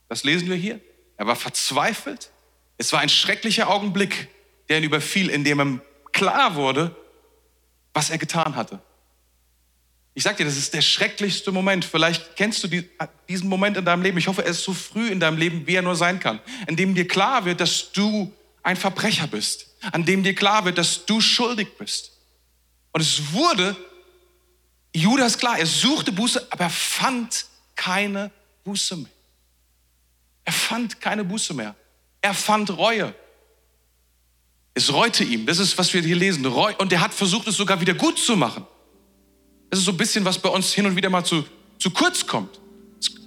das 0.08 0.22
lesen 0.22 0.48
wir 0.48 0.56
hier, 0.56 0.80
er 1.16 1.26
war 1.26 1.34
verzweifelt. 1.34 2.30
Es 2.78 2.92
war 2.92 3.00
ein 3.00 3.08
schrecklicher 3.08 3.68
Augenblick, 3.68 4.28
der 4.68 4.78
ihn 4.78 4.84
überfiel, 4.84 5.30
in 5.30 5.42
dem 5.42 5.60
ihm 5.60 5.80
klar 6.12 6.54
wurde, 6.54 6.94
was 7.96 8.10
er 8.10 8.18
getan 8.18 8.54
hatte. 8.54 8.78
Ich 10.12 10.22
sag 10.22 10.36
dir, 10.36 10.44
das 10.44 10.58
ist 10.58 10.74
der 10.74 10.82
schrecklichste 10.82 11.50
Moment. 11.50 11.82
Vielleicht 11.82 12.36
kennst 12.36 12.62
du 12.62 12.68
diesen 13.26 13.48
Moment 13.48 13.78
in 13.78 13.86
deinem 13.86 14.02
Leben. 14.02 14.18
Ich 14.18 14.28
hoffe, 14.28 14.44
er 14.44 14.50
ist 14.50 14.64
so 14.64 14.74
früh 14.74 15.08
in 15.08 15.18
deinem 15.18 15.38
Leben, 15.38 15.66
wie 15.66 15.76
er 15.76 15.82
nur 15.82 15.96
sein 15.96 16.20
kann. 16.20 16.40
In 16.66 16.76
dem 16.76 16.94
dir 16.94 17.08
klar 17.08 17.46
wird, 17.46 17.60
dass 17.60 17.92
du 17.92 18.30
ein 18.62 18.76
Verbrecher 18.76 19.26
bist. 19.26 19.66
An 19.92 20.04
dem 20.04 20.22
dir 20.22 20.34
klar 20.34 20.66
wird, 20.66 20.76
dass 20.76 21.06
du 21.06 21.22
schuldig 21.22 21.78
bist. 21.78 22.12
Und 22.92 23.00
es 23.00 23.32
wurde 23.32 23.74
Judas 24.94 25.38
klar, 25.38 25.58
er 25.58 25.66
suchte 25.66 26.12
Buße, 26.12 26.48
aber 26.50 26.64
er 26.64 26.70
fand 26.70 27.46
keine 27.74 28.30
Buße 28.64 28.96
mehr. 28.96 29.10
Er 30.44 30.52
fand 30.52 31.00
keine 31.00 31.24
Buße 31.24 31.54
mehr. 31.54 31.74
Er 32.20 32.34
fand 32.34 32.76
Reue. 32.76 33.14
Es 34.76 34.92
reute 34.92 35.24
ihm. 35.24 35.46
Das 35.46 35.58
ist, 35.58 35.78
was 35.78 35.94
wir 35.94 36.02
hier 36.02 36.16
lesen. 36.16 36.44
Und 36.44 36.92
er 36.92 37.00
hat 37.00 37.14
versucht, 37.14 37.48
es 37.48 37.56
sogar 37.56 37.80
wieder 37.80 37.94
gut 37.94 38.18
zu 38.18 38.36
machen. 38.36 38.66
Das 39.70 39.78
ist 39.78 39.86
so 39.86 39.92
ein 39.92 39.96
bisschen, 39.96 40.22
was 40.26 40.38
bei 40.38 40.50
uns 40.50 40.74
hin 40.74 40.84
und 40.84 40.94
wieder 40.94 41.08
mal 41.08 41.24
zu, 41.24 41.46
zu 41.78 41.90
kurz 41.90 42.26
kommt. 42.26 42.60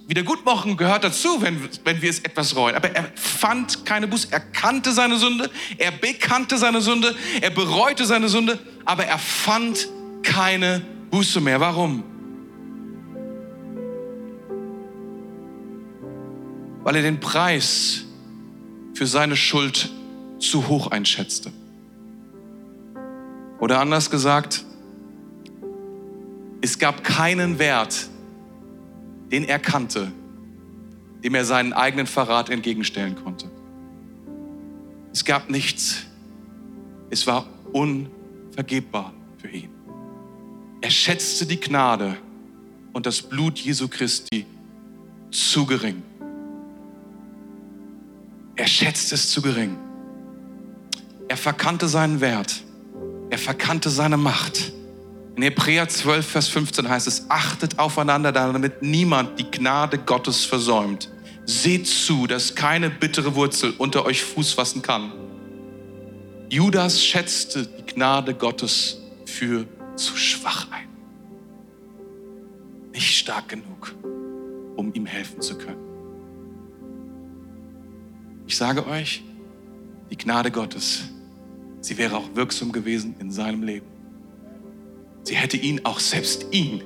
Wiedergutmachen 0.06 0.76
gehört 0.76 1.02
dazu, 1.02 1.42
wenn, 1.42 1.68
wenn 1.82 2.00
wir 2.00 2.08
es 2.08 2.20
etwas 2.20 2.54
reuen. 2.54 2.76
Aber 2.76 2.90
er 2.90 3.10
fand 3.16 3.84
keine 3.84 4.06
Buße. 4.06 4.28
Er 4.30 4.38
kannte 4.38 4.92
seine 4.92 5.18
Sünde, 5.18 5.50
er 5.76 5.90
bekannte 5.90 6.56
seine 6.56 6.80
Sünde, 6.80 7.16
er 7.40 7.50
bereute 7.50 8.06
seine 8.06 8.28
Sünde, 8.28 8.60
aber 8.84 9.06
er 9.06 9.18
fand 9.18 9.88
keine 10.22 10.82
Buße 11.10 11.40
mehr. 11.40 11.58
Warum? 11.58 12.04
Weil 16.84 16.94
er 16.94 17.02
den 17.02 17.18
Preis 17.18 18.04
für 18.94 19.08
seine 19.08 19.36
Schuld 19.36 19.90
zu 20.40 20.68
hoch 20.68 20.88
einschätzte. 20.88 21.52
Oder 23.60 23.78
anders 23.80 24.10
gesagt, 24.10 24.64
es 26.62 26.78
gab 26.78 27.04
keinen 27.04 27.58
Wert, 27.58 28.08
den 29.30 29.44
er 29.44 29.58
kannte, 29.58 30.10
dem 31.22 31.34
er 31.34 31.44
seinen 31.44 31.72
eigenen 31.72 32.06
Verrat 32.06 32.50
entgegenstellen 32.50 33.16
konnte. 33.16 33.50
Es 35.12 35.24
gab 35.24 35.50
nichts. 35.50 36.06
Es 37.10 37.26
war 37.26 37.46
unvergebbar 37.72 39.12
für 39.38 39.48
ihn. 39.48 39.70
Er 40.80 40.90
schätzte 40.90 41.46
die 41.46 41.60
Gnade 41.60 42.16
und 42.92 43.06
das 43.06 43.20
Blut 43.20 43.58
Jesu 43.58 43.88
Christi 43.88 44.46
zu 45.30 45.66
gering. 45.66 46.02
Er 48.56 48.66
schätzte 48.66 49.14
es 49.14 49.30
zu 49.30 49.42
gering. 49.42 49.76
Er 51.30 51.36
verkannte 51.36 51.86
seinen 51.86 52.20
Wert. 52.20 52.64
Er 53.30 53.38
verkannte 53.38 53.88
seine 53.88 54.16
Macht. 54.16 54.72
In 55.36 55.44
Hebräer 55.44 55.88
12, 55.88 56.26
Vers 56.26 56.48
15 56.48 56.88
heißt 56.88 57.06
es, 57.06 57.30
achtet 57.30 57.78
aufeinander, 57.78 58.32
damit 58.32 58.82
niemand 58.82 59.38
die 59.38 59.48
Gnade 59.48 59.98
Gottes 59.98 60.44
versäumt. 60.44 61.08
Seht 61.46 61.86
zu, 61.86 62.26
dass 62.26 62.56
keine 62.56 62.90
bittere 62.90 63.36
Wurzel 63.36 63.74
unter 63.78 64.06
euch 64.06 64.24
Fuß 64.24 64.54
fassen 64.54 64.82
kann. 64.82 65.12
Judas 66.48 67.00
schätzte 67.00 67.64
die 67.64 67.94
Gnade 67.94 68.34
Gottes 68.34 68.98
für 69.24 69.68
zu 69.94 70.16
schwach 70.16 70.66
ein. 70.72 70.88
Nicht 72.92 73.18
stark 73.18 73.50
genug, 73.50 73.94
um 74.74 74.92
ihm 74.94 75.06
helfen 75.06 75.40
zu 75.40 75.56
können. 75.56 75.86
Ich 78.48 78.56
sage 78.56 78.84
euch, 78.84 79.22
die 80.10 80.16
Gnade 80.16 80.50
Gottes, 80.50 81.04
sie 81.80 81.98
wäre 81.98 82.16
auch 82.16 82.34
wirksam 82.34 82.72
gewesen 82.72 83.14
in 83.18 83.30
seinem 83.30 83.62
Leben. 83.62 83.86
Sie 85.24 85.34
hätte 85.34 85.56
ihn, 85.56 85.84
auch 85.84 86.00
selbst 86.00 86.46
ihn, 86.50 86.82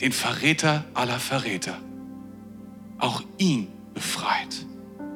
den 0.00 0.12
Verräter 0.12 0.84
aller 0.94 1.18
Verräter, 1.18 1.78
auch 2.98 3.22
ihn 3.38 3.68
befreit. 3.94 4.66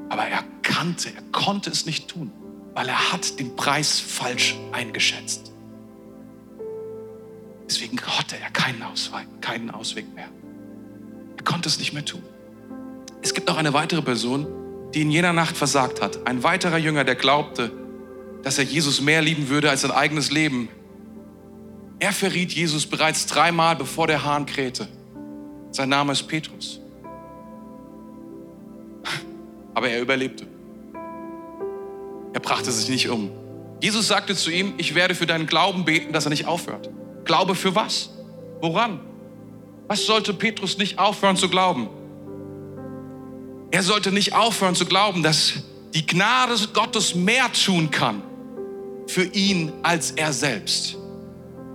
Aber 0.09 0.25
er 0.25 0.43
kannte, 0.63 1.11
er 1.15 1.23
konnte 1.33 1.71
es 1.71 1.87
nicht 1.87 2.09
tun, 2.09 2.33
weil 2.75 2.89
er 2.89 3.13
hat 3.13 3.39
den 3.39 3.55
Preis 3.57 4.01
falsch 4.01 4.57
eingeschätzt. 4.73 5.53
Deswegen 7.67 8.01
hatte 8.01 8.37
er 8.37 8.51
keinen 8.51 8.83
Ausweg, 8.83 9.27
keinen 9.41 9.71
Ausweg 9.71 10.13
mehr. 10.15 10.29
Er 11.37 11.45
konnte 11.45 11.69
es 11.69 11.79
nicht 11.79 11.93
mehr 11.93 12.05
tun. 12.05 12.23
Es 13.23 13.33
gibt 13.33 13.49
noch 13.49 13.57
eine 13.57 13.73
weitere 13.73 14.03
Person, 14.03 14.47
die 14.93 15.03
in 15.03 15.11
jener 15.11 15.33
Nacht 15.33 15.57
versagt 15.57 16.01
hat. 16.01 16.27
Ein 16.27 16.43
weiterer 16.43 16.79
Jünger, 16.79 17.05
der 17.05 17.15
glaubte, 17.15 17.71
dass 18.43 18.59
er 18.59 18.65
Jesus 18.65 19.01
mehr 19.01 19.23
lieben 19.23 19.49
würde 19.49 19.71
als 19.71 19.83
sein 19.83 19.91
eigenes 19.91 20.31
Leben, 20.31 20.69
er 22.01 22.13
verriet 22.13 22.53
Jesus 22.53 22.87
bereits 22.87 23.27
dreimal, 23.27 23.77
bevor 23.77 24.07
der 24.07 24.25
Hahn 24.25 24.47
krähte. 24.47 24.89
Sein 25.71 25.91
Name 25.91 26.13
ist 26.13 26.23
Petrus. 26.23 26.81
Aber 29.75 29.89
er 29.89 30.01
überlebte. 30.01 30.47
Er 32.33 32.41
brachte 32.41 32.73
sich 32.73 32.89
nicht 32.89 33.11
um. 33.11 33.31
Jesus 33.83 34.09
sagte 34.09 34.35
zu 34.35 34.51
ihm, 34.51 34.75
ich 34.79 34.95
werde 34.95 35.15
für 35.15 35.27
deinen 35.27 35.47
Glauben 35.47 35.85
beten, 35.85 36.13
dass 36.13 36.25
er 36.25 36.31
nicht 36.31 36.47
aufhört. 36.47 36.89
Glaube 37.25 37.55
für 37.55 37.75
was? 37.75 38.11
Woran? 38.61 39.01
Was 39.87 40.07
sollte 40.07 40.33
Petrus 40.33 40.79
nicht 40.79 40.99
aufhören 40.99 41.37
zu 41.37 41.51
glauben? 41.51 41.89
Er 43.71 43.83
sollte 43.83 44.11
nicht 44.11 44.35
aufhören 44.35 44.75
zu 44.75 44.87
glauben, 44.87 45.23
dass 45.23 45.65
die 45.95 46.07
Gnade 46.07 46.55
Gottes 46.73 47.15
mehr 47.15 47.53
tun 47.53 47.91
kann 47.91 48.23
für 49.11 49.25
ihn 49.25 49.73
als 49.83 50.13
er 50.13 50.33
selbst. 50.33 50.97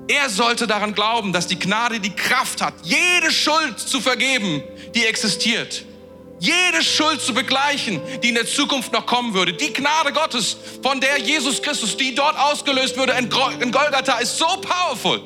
Er 0.07 0.29
sollte 0.29 0.67
daran 0.67 0.93
glauben, 0.93 1.33
dass 1.33 1.47
die 1.47 1.57
Gnade 1.57 1.99
die 1.99 2.15
Kraft 2.15 2.61
hat, 2.61 2.73
jede 2.83 3.31
Schuld 3.31 3.79
zu 3.79 3.99
vergeben, 3.99 4.63
die 4.93 5.05
existiert. 5.05 5.83
Jede 6.39 6.83
Schuld 6.83 7.21
zu 7.21 7.33
begleichen, 7.33 8.01
die 8.21 8.29
in 8.29 8.35
der 8.35 8.45
Zukunft 8.45 8.91
noch 8.91 9.05
kommen 9.05 9.33
würde. 9.33 9.53
Die 9.53 9.73
Gnade 9.73 10.11
Gottes, 10.11 10.57
von 10.83 10.99
der 10.99 11.19
Jesus 11.19 11.61
Christus, 11.61 11.97
die 11.97 12.13
dort 12.13 12.37
ausgelöst 12.37 12.97
würde 12.97 13.13
in 13.13 13.29
Golgatha, 13.71 14.19
ist 14.19 14.37
so 14.37 14.45
powerful. 14.45 15.21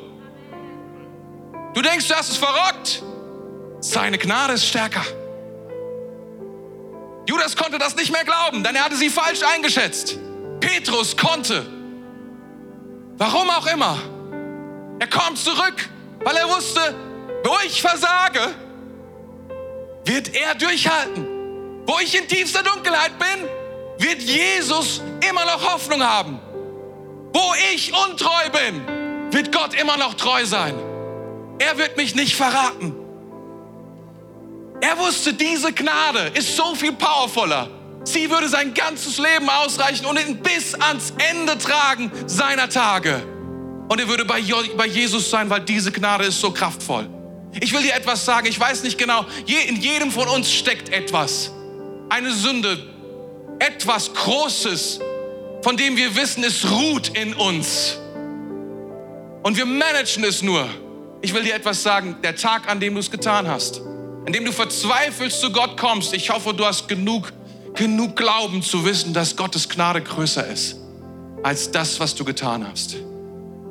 Du 1.73 1.81
denkst, 1.81 2.07
das 2.07 2.29
ist 2.29 2.37
verrückt. 2.37 3.03
Seine 3.81 4.17
Gnade 4.17 4.53
ist 4.53 4.65
stärker. 4.65 5.03
Judas 7.27 7.55
konnte 7.55 7.77
das 7.77 7.95
nicht 7.95 8.11
mehr 8.11 8.23
glauben, 8.23 8.63
denn 8.63 8.75
er 8.75 8.85
hatte 8.85 8.95
sie 8.95 9.09
falsch 9.09 9.41
eingeschätzt. 9.43 10.17
Petrus 10.59 11.17
konnte. 11.17 11.78
Warum 13.19 13.49
auch 13.49 13.67
immer. 13.67 13.97
Er 14.97 15.07
kommt 15.07 15.37
zurück, 15.37 15.89
weil 16.23 16.37
er 16.37 16.47
wusste, 16.47 16.95
wo 17.43 17.53
ich 17.65 17.81
versage, 17.81 18.39
wird 20.05 20.33
er 20.33 20.55
durchhalten. 20.55 21.27
Wo 21.85 21.99
ich 21.99 22.17
in 22.17 22.27
tiefster 22.29 22.63
Dunkelheit 22.63 23.11
bin, 23.19 23.49
wird 23.97 24.21
Jesus 24.21 25.01
immer 25.29 25.43
noch 25.45 25.73
Hoffnung 25.73 26.01
haben. 26.01 26.39
Wo 27.33 27.53
ich 27.73 27.91
untreu 27.93 28.49
bin, 28.51 29.33
wird 29.33 29.51
Gott 29.51 29.73
immer 29.73 29.97
noch 29.97 30.13
treu 30.13 30.45
sein. 30.45 30.75
Er 31.59 31.77
wird 31.77 31.97
mich 31.97 32.15
nicht 32.15 32.37
verraten. 32.37 32.95
Er 34.79 34.97
wusste, 34.97 35.33
diese 35.33 35.73
Gnade 35.73 36.31
ist 36.35 36.55
so 36.55 36.73
viel 36.73 36.93
powervoller. 36.93 37.69
Sie 38.03 38.29
würde 38.29 38.47
sein 38.47 38.73
ganzes 38.73 39.17
Leben 39.17 39.49
ausreichen 39.49 40.05
und 40.05 40.19
ihn 40.19 40.37
bis 40.37 40.73
ans 40.75 41.13
Ende 41.17 41.57
tragen 41.57 42.11
seiner 42.25 42.69
Tage. 42.69 43.21
Und 43.89 43.99
er 43.99 44.07
würde 44.07 44.25
bei, 44.25 44.39
Jesus 44.39 45.29
sein, 45.29 45.49
weil 45.49 45.61
diese 45.61 45.91
Gnade 45.91 46.25
ist 46.25 46.39
so 46.39 46.51
kraftvoll. 46.51 47.09
Ich 47.59 47.73
will 47.73 47.81
dir 47.81 47.95
etwas 47.95 48.23
sagen, 48.23 48.47
ich 48.47 48.59
weiß 48.59 48.83
nicht 48.83 48.97
genau, 48.97 49.25
in 49.67 49.75
jedem 49.75 50.11
von 50.11 50.27
uns 50.27 50.51
steckt 50.51 50.89
etwas. 50.89 51.51
Eine 52.09 52.31
Sünde, 52.31 52.77
etwas 53.57 54.13
Großes, 54.13 54.99
von 55.63 55.75
dem 55.75 55.97
wir 55.97 56.15
wissen, 56.15 56.43
es 56.43 56.69
ruht 56.69 57.09
in 57.17 57.33
uns. 57.33 57.97
Und 59.43 59.57
wir 59.57 59.65
managen 59.65 60.23
es 60.23 60.41
nur. 60.41 60.67
Ich 61.21 61.33
will 61.33 61.43
dir 61.43 61.55
etwas 61.55 61.81
sagen, 61.81 62.17
der 62.23 62.35
Tag, 62.35 62.69
an 62.69 62.79
dem 62.79 62.93
du 62.93 62.99
es 62.99 63.09
getan 63.09 63.47
hast, 63.47 63.81
an 64.25 64.31
dem 64.31 64.45
du 64.45 64.51
verzweifelt 64.51 65.33
zu 65.33 65.51
Gott 65.51 65.77
kommst, 65.77 66.13
ich 66.13 66.29
hoffe, 66.29 66.53
du 66.53 66.65
hast 66.65 66.87
genug, 66.87 67.33
genug 67.75 68.15
Glauben 68.15 68.61
zu 68.61 68.85
wissen, 68.85 69.13
dass 69.13 69.35
Gottes 69.35 69.69
Gnade 69.69 70.01
größer 70.01 70.47
ist 70.47 70.77
als 71.43 71.71
das, 71.71 71.99
was 71.99 72.15
du 72.15 72.25
getan 72.25 72.67
hast. 72.69 72.97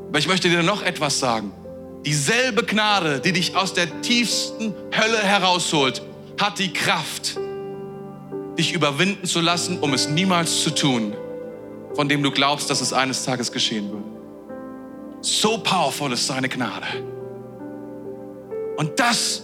Aber 0.09 0.19
ich 0.19 0.29
möchte 0.29 0.49
dir 0.49 0.63
noch 0.63 0.83
etwas 0.83 1.19
sagen. 1.19 1.53
Dieselbe 2.07 2.65
Gnade, 2.65 3.21
die 3.21 3.33
dich 3.33 3.57
aus 3.57 3.75
der 3.75 4.01
tiefsten 4.01 4.73
Hölle 4.97 5.19
herausholt, 5.19 6.03
hat 6.41 6.59
die 6.59 6.73
Kraft, 6.73 7.39
dich 8.57 8.73
überwinden 8.73 9.27
zu 9.27 9.41
lassen, 9.41 9.79
um 9.81 9.93
es 9.93 10.09
niemals 10.09 10.63
zu 10.63 10.71
tun, 10.71 11.15
von 11.95 12.09
dem 12.09 12.23
du 12.23 12.31
glaubst, 12.31 12.71
dass 12.71 12.81
es 12.81 12.93
eines 12.93 13.25
Tages 13.25 13.53
geschehen 13.53 13.91
würde. 13.91 14.05
So 15.21 15.59
powerful 15.59 16.13
ist 16.13 16.27
seine 16.27 16.49
Gnade. 16.49 16.87
Und 18.77 18.99
das 18.99 19.43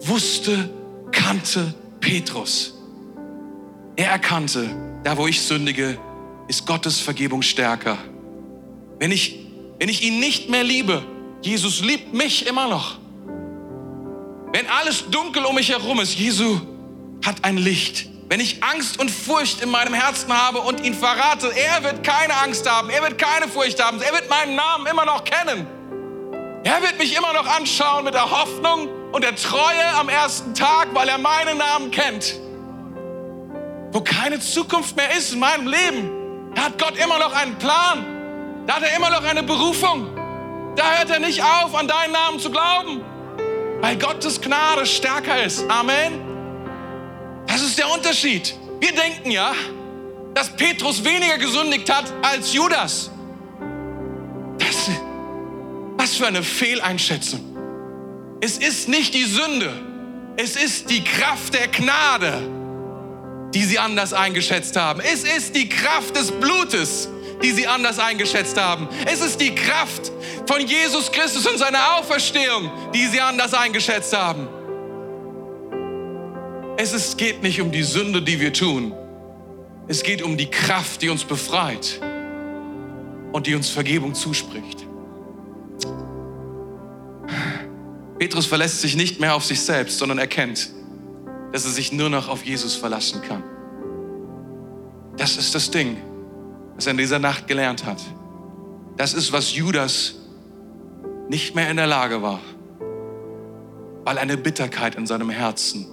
wusste, 0.00 0.70
kannte 1.10 1.74
Petrus. 2.00 2.75
Er 3.96 4.10
erkannte, 4.10 4.70
da 5.04 5.16
wo 5.16 5.26
ich 5.26 5.40
sündige, 5.42 5.98
ist 6.48 6.66
Gottes 6.66 7.00
Vergebung 7.00 7.42
stärker. 7.42 7.98
Wenn 8.98 9.10
ich 9.10 9.46
wenn 9.78 9.88
ich 9.88 10.02
ihn 10.02 10.20
nicht 10.20 10.48
mehr 10.48 10.64
liebe, 10.64 11.02
Jesus 11.42 11.80
liebt 11.80 12.14
mich 12.14 12.46
immer 12.46 12.68
noch. 12.68 12.98
Wenn 14.52 14.66
alles 14.68 15.10
dunkel 15.10 15.44
um 15.44 15.54
mich 15.54 15.68
herum 15.68 16.00
ist, 16.00 16.14
Jesu 16.14 16.60
hat 17.24 17.44
ein 17.44 17.58
Licht. 17.58 18.08
Wenn 18.28 18.40
ich 18.40 18.62
Angst 18.62 18.98
und 18.98 19.10
Furcht 19.10 19.60
in 19.60 19.70
meinem 19.70 19.94
Herzen 19.94 20.32
habe 20.32 20.60
und 20.60 20.82
ihn 20.82 20.94
verrate, 20.94 21.52
er 21.54 21.84
wird 21.84 22.02
keine 22.02 22.34
Angst 22.38 22.68
haben, 22.68 22.90
er 22.90 23.02
wird 23.02 23.18
keine 23.18 23.48
Furcht 23.48 23.82
haben, 23.82 24.00
er 24.00 24.12
wird 24.12 24.28
meinen 24.30 24.56
Namen 24.56 24.86
immer 24.86 25.04
noch 25.04 25.24
kennen. 25.24 25.66
Er 26.64 26.82
wird 26.82 26.98
mich 26.98 27.16
immer 27.16 27.32
noch 27.32 27.46
anschauen 27.46 28.04
mit 28.04 28.14
der 28.14 28.28
Hoffnung 28.28 28.88
und 29.12 29.22
der 29.22 29.36
Treue 29.36 29.86
am 29.94 30.08
ersten 30.08 30.54
Tag, 30.54 30.88
weil 30.94 31.08
er 31.08 31.18
meinen 31.18 31.58
Namen 31.58 31.90
kennt. 31.90 32.34
Wo 33.96 34.02
keine 34.02 34.38
Zukunft 34.38 34.94
mehr 34.94 35.10
ist 35.16 35.32
in 35.32 35.38
meinem 35.38 35.66
Leben, 35.66 36.52
da 36.54 36.64
hat 36.64 36.78
Gott 36.78 36.98
immer 37.02 37.18
noch 37.18 37.32
einen 37.32 37.56
Plan. 37.56 38.04
Da 38.66 38.74
hat 38.74 38.82
er 38.82 38.94
immer 38.94 39.08
noch 39.08 39.24
eine 39.24 39.42
Berufung. 39.42 40.14
Da 40.76 40.98
hört 40.98 41.08
er 41.08 41.18
nicht 41.18 41.42
auf, 41.42 41.74
an 41.74 41.88
deinen 41.88 42.12
Namen 42.12 42.38
zu 42.38 42.50
glauben, 42.50 43.00
weil 43.80 43.96
Gottes 43.96 44.38
Gnade 44.38 44.84
stärker 44.84 45.42
ist. 45.42 45.64
Amen. 45.70 46.20
Das 47.46 47.62
ist 47.62 47.78
der 47.78 47.90
Unterschied. 47.90 48.54
Wir 48.80 48.92
denken 48.92 49.30
ja, 49.30 49.54
dass 50.34 50.54
Petrus 50.54 51.02
weniger 51.02 51.38
gesündigt 51.38 51.90
hat 51.90 52.12
als 52.20 52.52
Judas. 52.52 53.10
Das, 54.58 54.90
was 55.96 56.16
für 56.16 56.26
eine 56.26 56.42
Fehleinschätzung. 56.42 57.40
Es 58.42 58.58
ist 58.58 58.90
nicht 58.90 59.14
die 59.14 59.24
Sünde, 59.24 59.72
es 60.36 60.54
ist 60.54 60.90
die 60.90 61.02
Kraft 61.02 61.54
der 61.54 61.68
Gnade, 61.68 62.55
die 63.56 63.64
sie 63.64 63.78
anders 63.78 64.12
eingeschätzt 64.12 64.76
haben. 64.76 65.00
Es 65.00 65.24
ist 65.24 65.56
die 65.56 65.66
Kraft 65.66 66.14
des 66.14 66.30
Blutes, 66.30 67.08
die 67.42 67.52
sie 67.52 67.66
anders 67.66 67.98
eingeschätzt 67.98 68.60
haben. 68.60 68.86
Es 69.06 69.22
ist 69.22 69.40
die 69.40 69.54
Kraft 69.54 70.12
von 70.46 70.60
Jesus 70.60 71.10
Christus 71.10 71.46
und 71.46 71.56
seiner 71.56 71.96
Auferstehung, 71.96 72.70
die 72.92 73.06
sie 73.06 73.18
anders 73.18 73.54
eingeschätzt 73.54 74.14
haben. 74.14 74.46
Es 76.76 76.92
ist, 76.92 77.16
geht 77.16 77.42
nicht 77.42 77.58
um 77.62 77.72
die 77.72 77.82
Sünde, 77.82 78.20
die 78.20 78.40
wir 78.40 78.52
tun. 78.52 78.92
Es 79.88 80.02
geht 80.02 80.20
um 80.20 80.36
die 80.36 80.50
Kraft, 80.50 81.00
die 81.00 81.08
uns 81.08 81.24
befreit 81.24 81.98
und 83.32 83.46
die 83.46 83.54
uns 83.54 83.70
Vergebung 83.70 84.14
zuspricht. 84.14 84.84
Petrus 88.18 88.44
verlässt 88.44 88.82
sich 88.82 88.96
nicht 88.96 89.18
mehr 89.18 89.34
auf 89.34 89.46
sich 89.46 89.62
selbst, 89.62 89.96
sondern 89.96 90.18
erkennt, 90.18 90.75
dass 91.56 91.64
er 91.64 91.70
sich 91.70 91.90
nur 91.90 92.10
noch 92.10 92.28
auf 92.28 92.44
Jesus 92.44 92.76
verlassen 92.76 93.22
kann. 93.22 93.42
Das 95.16 95.38
ist 95.38 95.54
das 95.54 95.70
Ding, 95.70 95.96
was 96.74 96.84
er 96.84 96.90
in 96.90 96.98
dieser 96.98 97.18
Nacht 97.18 97.46
gelernt 97.46 97.86
hat. 97.86 98.02
Das 98.98 99.14
ist, 99.14 99.32
was 99.32 99.56
Judas 99.56 100.16
nicht 101.30 101.54
mehr 101.54 101.70
in 101.70 101.78
der 101.78 101.86
Lage 101.86 102.20
war, 102.20 102.40
weil 104.04 104.18
eine 104.18 104.36
Bitterkeit 104.36 104.96
in 104.96 105.06
seinem 105.06 105.30
Herzen 105.30 105.86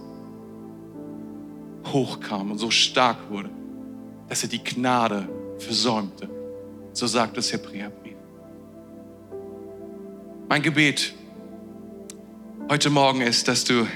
hochkam 1.85 2.51
und 2.51 2.57
so 2.57 2.69
stark 2.69 3.29
wurde, 3.29 3.49
dass 4.27 4.43
er 4.43 4.49
die 4.49 4.61
Gnade 4.61 5.29
versäumte. 5.59 6.29
So 6.91 7.07
sagt 7.07 7.37
es 7.37 7.53
Hebräerbrief. 7.53 8.17
Mein 10.49 10.61
Gebet 10.61 11.13
heute 12.69 12.89
Morgen 12.89 13.21
ist, 13.21 13.47
dass 13.47 13.63
du, 13.63 13.87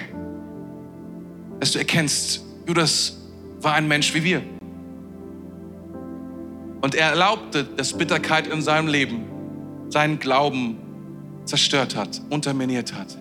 dass 1.60 1.72
du 1.72 1.80
erkennst, 1.80 2.41
Judas 2.68 3.18
war 3.62 3.74
ein 3.74 3.88
Mensch 3.88 4.14
wie 4.14 4.24
wir. 4.24 4.41
Und 6.82 6.95
er 6.95 7.10
erlaubte, 7.10 7.64
dass 7.64 7.97
Bitterkeit 7.97 8.47
in 8.47 8.62
seinem 8.62 8.88
Leben 8.88 9.26
seinen 9.89 10.20
Glauben 10.20 10.78
zerstört 11.45 11.95
hat, 11.95 12.22
unterminiert 12.30 12.93
hat. 12.93 13.18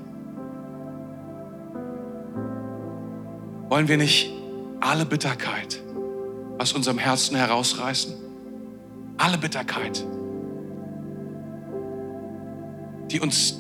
Wollen 3.69 3.89
wir 3.89 3.97
nicht 3.97 4.31
alle 4.81 5.05
Bitterkeit 5.05 5.83
aus 6.59 6.73
unserem 6.73 6.99
Herzen 6.99 7.37
herausreißen? 7.37 8.15
Alle 9.19 9.39
Bitterkeit, 9.39 10.05
die 13.11 13.19
uns 13.19 13.59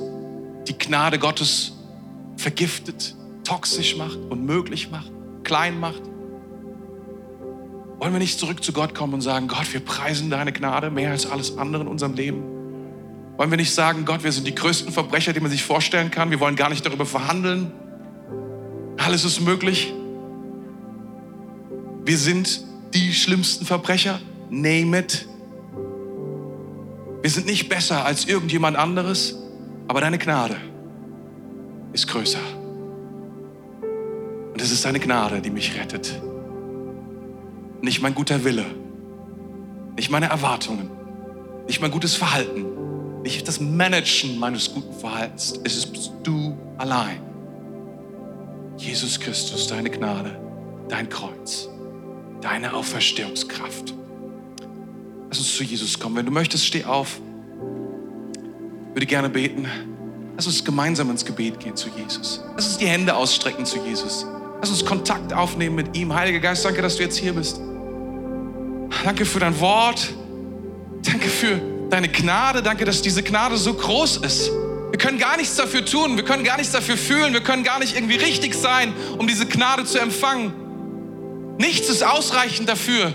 die 0.68 0.78
Gnade 0.78 1.18
Gottes 1.18 1.72
vergiftet, 2.36 3.15
toxisch 3.46 3.96
macht, 3.96 4.18
unmöglich 4.28 4.90
macht, 4.90 5.10
klein 5.44 5.78
macht. 5.78 6.02
Wollen 7.98 8.12
wir 8.12 8.18
nicht 8.18 8.38
zurück 8.38 8.62
zu 8.62 8.72
Gott 8.72 8.94
kommen 8.94 9.14
und 9.14 9.20
sagen, 9.20 9.48
Gott, 9.48 9.72
wir 9.72 9.80
preisen 9.80 10.28
deine 10.28 10.52
Gnade 10.52 10.90
mehr 10.90 11.12
als 11.12 11.30
alles 11.30 11.56
andere 11.56 11.82
in 11.82 11.88
unserem 11.88 12.14
Leben? 12.14 12.42
Wollen 13.36 13.50
wir 13.50 13.56
nicht 13.56 13.72
sagen, 13.72 14.04
Gott, 14.04 14.24
wir 14.24 14.32
sind 14.32 14.46
die 14.46 14.54
größten 14.54 14.92
Verbrecher, 14.92 15.32
die 15.32 15.40
man 15.40 15.50
sich 15.50 15.62
vorstellen 15.62 16.10
kann? 16.10 16.30
Wir 16.30 16.40
wollen 16.40 16.56
gar 16.56 16.68
nicht 16.68 16.84
darüber 16.84 17.06
verhandeln. 17.06 17.72
Alles 18.98 19.24
ist 19.24 19.40
möglich. 19.40 19.92
Wir 22.04 22.18
sind 22.18 22.62
die 22.94 23.12
schlimmsten 23.12 23.64
Verbrecher. 23.64 24.20
Name 24.50 24.98
it. 24.98 25.26
Wir 27.22 27.30
sind 27.30 27.46
nicht 27.46 27.68
besser 27.68 28.04
als 28.04 28.26
irgendjemand 28.26 28.76
anderes, 28.76 29.36
aber 29.88 30.00
deine 30.00 30.18
Gnade 30.18 30.56
ist 31.92 32.06
größer. 32.08 32.40
Es 34.66 34.72
ist 34.72 34.84
deine 34.84 34.98
Gnade, 34.98 35.40
die 35.40 35.50
mich 35.50 35.78
rettet. 35.78 36.20
Nicht 37.82 38.02
mein 38.02 38.16
guter 38.16 38.42
Wille, 38.42 38.64
nicht 39.94 40.10
meine 40.10 40.26
Erwartungen, 40.26 40.90
nicht 41.68 41.80
mein 41.80 41.92
gutes 41.92 42.16
Verhalten, 42.16 43.22
nicht 43.22 43.46
das 43.46 43.60
Managen 43.60 44.40
meines 44.40 44.74
guten 44.74 44.92
Verhaltens. 44.98 45.60
Es 45.62 45.76
ist 45.76 46.10
du 46.24 46.58
allein. 46.78 47.20
Jesus 48.76 49.20
Christus, 49.20 49.68
deine 49.68 49.88
Gnade, 49.88 50.36
dein 50.88 51.08
Kreuz, 51.08 51.68
deine 52.40 52.74
Auferstehungskraft. 52.74 53.94
Lass 55.28 55.38
uns 55.38 55.54
zu 55.54 55.62
Jesus 55.62 55.96
kommen. 55.96 56.16
Wenn 56.16 56.26
du 56.26 56.32
möchtest, 56.32 56.66
steh 56.66 56.84
auf. 56.84 57.20
Ich 58.88 58.94
würde 58.96 59.06
gerne 59.06 59.30
beten. 59.30 59.68
Lass 60.34 60.48
uns 60.48 60.64
gemeinsam 60.64 61.08
ins 61.10 61.24
Gebet 61.24 61.60
gehen 61.60 61.76
zu 61.76 61.88
Jesus. 61.96 62.42
Lass 62.56 62.66
uns 62.66 62.78
die 62.78 62.88
Hände 62.88 63.14
ausstrecken 63.14 63.64
zu 63.64 63.78
Jesus. 63.86 64.26
Lass 64.60 64.70
uns 64.70 64.84
Kontakt 64.84 65.32
aufnehmen 65.32 65.76
mit 65.76 65.96
ihm. 65.96 66.14
Heiliger 66.14 66.40
Geist, 66.40 66.64
danke, 66.64 66.82
dass 66.82 66.96
du 66.96 67.02
jetzt 67.02 67.16
hier 67.16 67.32
bist. 67.32 67.60
Danke 69.04 69.24
für 69.24 69.38
dein 69.38 69.58
Wort. 69.60 70.08
Danke 71.02 71.28
für 71.28 71.60
deine 71.90 72.08
Gnade. 72.08 72.62
Danke, 72.62 72.84
dass 72.84 73.02
diese 73.02 73.22
Gnade 73.22 73.56
so 73.56 73.74
groß 73.74 74.18
ist. 74.18 74.50
Wir 74.90 74.98
können 74.98 75.18
gar 75.18 75.36
nichts 75.36 75.56
dafür 75.56 75.84
tun. 75.84 76.16
Wir 76.16 76.24
können 76.24 76.44
gar 76.44 76.56
nichts 76.56 76.72
dafür 76.72 76.96
fühlen. 76.96 77.32
Wir 77.32 77.42
können 77.42 77.64
gar 77.64 77.78
nicht 77.78 77.94
irgendwie 77.94 78.16
richtig 78.16 78.54
sein, 78.54 78.92
um 79.18 79.26
diese 79.26 79.46
Gnade 79.46 79.84
zu 79.84 79.98
empfangen. 79.98 80.52
Nichts 81.58 81.88
ist 81.88 82.02
ausreichend 82.02 82.68
dafür. 82.68 83.12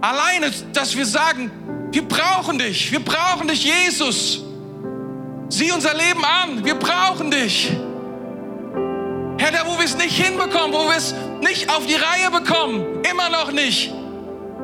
Alleine, 0.00 0.50
dass 0.72 0.96
wir 0.96 1.06
sagen, 1.06 1.50
wir 1.92 2.02
brauchen 2.02 2.58
dich. 2.58 2.92
Wir 2.92 3.00
brauchen 3.00 3.48
dich, 3.48 3.64
Jesus. 3.64 4.42
Sieh 5.48 5.72
unser 5.72 5.94
Leben 5.94 6.24
an. 6.24 6.64
Wir 6.64 6.74
brauchen 6.74 7.30
dich. 7.30 7.72
Herr, 9.40 9.52
da 9.52 9.66
wo 9.66 9.78
wir 9.78 9.86
es 9.86 9.96
nicht 9.96 10.22
hinbekommen, 10.22 10.74
wo 10.74 10.86
wir 10.86 10.98
es 10.98 11.14
nicht 11.40 11.70
auf 11.70 11.86
die 11.86 11.94
Reihe 11.94 12.30
bekommen, 12.30 13.02
immer 13.10 13.30
noch 13.30 13.52
nicht. 13.52 13.90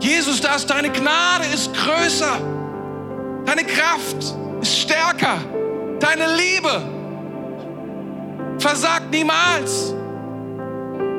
Jesus, 0.00 0.42
da 0.42 0.54
ist 0.54 0.68
deine 0.68 0.90
Gnade 0.90 1.46
ist 1.46 1.72
größer. 1.72 2.38
Deine 3.46 3.64
Kraft 3.64 4.34
ist 4.60 4.78
stärker. 4.78 5.38
Deine 5.98 6.26
Liebe 6.36 6.82
versagt 8.58 9.10
niemals. 9.10 9.94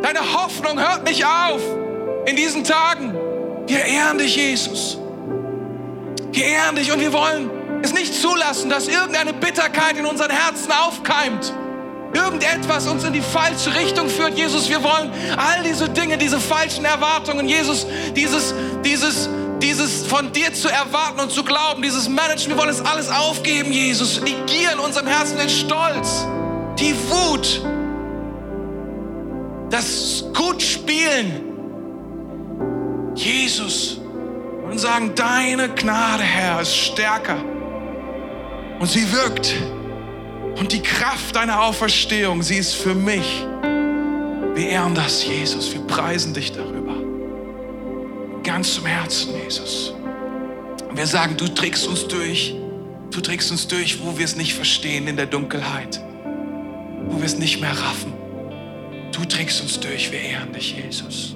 Deine 0.03 0.19
Hoffnung 0.35 0.79
hört 0.79 1.03
nicht 1.03 1.25
auf 1.25 1.61
in 2.27 2.35
diesen 2.35 2.63
Tagen. 2.63 3.15
Wir 3.65 3.83
ehren 3.85 4.19
dich, 4.19 4.35
Jesus. 4.35 4.99
Wir 6.31 6.45
ehren 6.45 6.75
dich 6.75 6.91
und 6.91 6.99
wir 6.99 7.11
wollen 7.11 7.49
es 7.81 7.91
nicht 7.91 8.13
zulassen, 8.13 8.69
dass 8.69 8.87
irgendeine 8.87 9.33
Bitterkeit 9.33 9.97
in 9.97 10.05
unseren 10.05 10.29
Herzen 10.29 10.71
aufkeimt. 10.71 11.51
Irgendetwas 12.13 12.87
uns 12.87 13.03
in 13.03 13.13
die 13.13 13.21
falsche 13.21 13.75
Richtung 13.75 14.09
führt. 14.09 14.37
Jesus, 14.37 14.69
wir 14.69 14.83
wollen 14.83 15.11
all 15.37 15.63
diese 15.63 15.89
Dinge, 15.89 16.17
diese 16.17 16.39
falschen 16.39 16.85
Erwartungen, 16.85 17.47
Jesus, 17.47 17.85
dieses, 18.15 18.53
dieses, 18.83 19.29
dieses 19.61 20.05
von 20.07 20.31
dir 20.31 20.53
zu 20.53 20.69
erwarten 20.69 21.19
und 21.19 21.31
zu 21.31 21.43
glauben, 21.43 21.81
dieses 21.81 22.07
Managen, 22.07 22.49
wir 22.49 22.57
wollen 22.57 22.69
es 22.69 22.81
alles 22.81 23.09
aufgeben, 23.09 23.71
Jesus. 23.71 24.21
Die 24.21 24.35
Gier 24.45 24.73
in 24.73 24.79
unserem 24.79 25.07
Herzen, 25.07 25.37
den 25.37 25.49
Stolz, 25.49 26.25
die 26.79 26.95
Wut, 27.09 27.61
das 29.69 30.23
Gutspielen. 30.33 31.43
Jesus, 33.15 33.99
und 34.69 34.77
sagen, 34.79 35.13
deine 35.15 35.69
Gnade, 35.69 36.23
Herr, 36.23 36.61
ist 36.61 36.75
stärker. 36.75 37.37
Und 38.79 38.87
sie 38.87 39.11
wirkt. 39.11 39.55
Und 40.59 40.71
die 40.71 40.81
Kraft 40.81 41.35
deiner 41.35 41.61
Auferstehung, 41.63 42.41
sie 42.41 42.57
ist 42.57 42.73
für 42.73 42.95
mich. 42.95 43.45
Wir 44.55 44.69
ehren 44.69 44.95
das, 44.95 45.25
Jesus. 45.25 45.71
Wir 45.71 45.81
preisen 45.81 46.33
dich 46.33 46.51
darüber. 46.51 46.95
Ganz 48.43 48.73
zum 48.73 48.85
Herzen, 48.85 49.33
Jesus. 49.43 49.93
Wir 50.93 51.05
sagen, 51.05 51.37
du 51.37 51.47
trägst 51.47 51.87
uns 51.87 52.07
durch. 52.07 52.55
Du 53.11 53.21
trägst 53.21 53.51
uns 53.51 53.67
durch, 53.67 53.99
wo 54.03 54.17
wir 54.17 54.25
es 54.25 54.35
nicht 54.35 54.53
verstehen 54.53 55.07
in 55.07 55.15
der 55.15 55.27
Dunkelheit. 55.27 56.01
wo 57.09 57.17
wir 57.17 57.25
es 57.25 57.37
nicht 57.37 57.61
mehr 57.61 57.71
raffen. 57.71 58.13
Du 59.13 59.25
trägst 59.25 59.61
uns 59.61 59.79
durch, 59.79 60.11
wir 60.11 60.19
ehren 60.19 60.51
dich, 60.53 60.75
Jesus. 60.75 61.35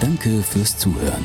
Danke 0.00 0.42
fürs 0.42 0.78
Zuhören. 0.78 1.24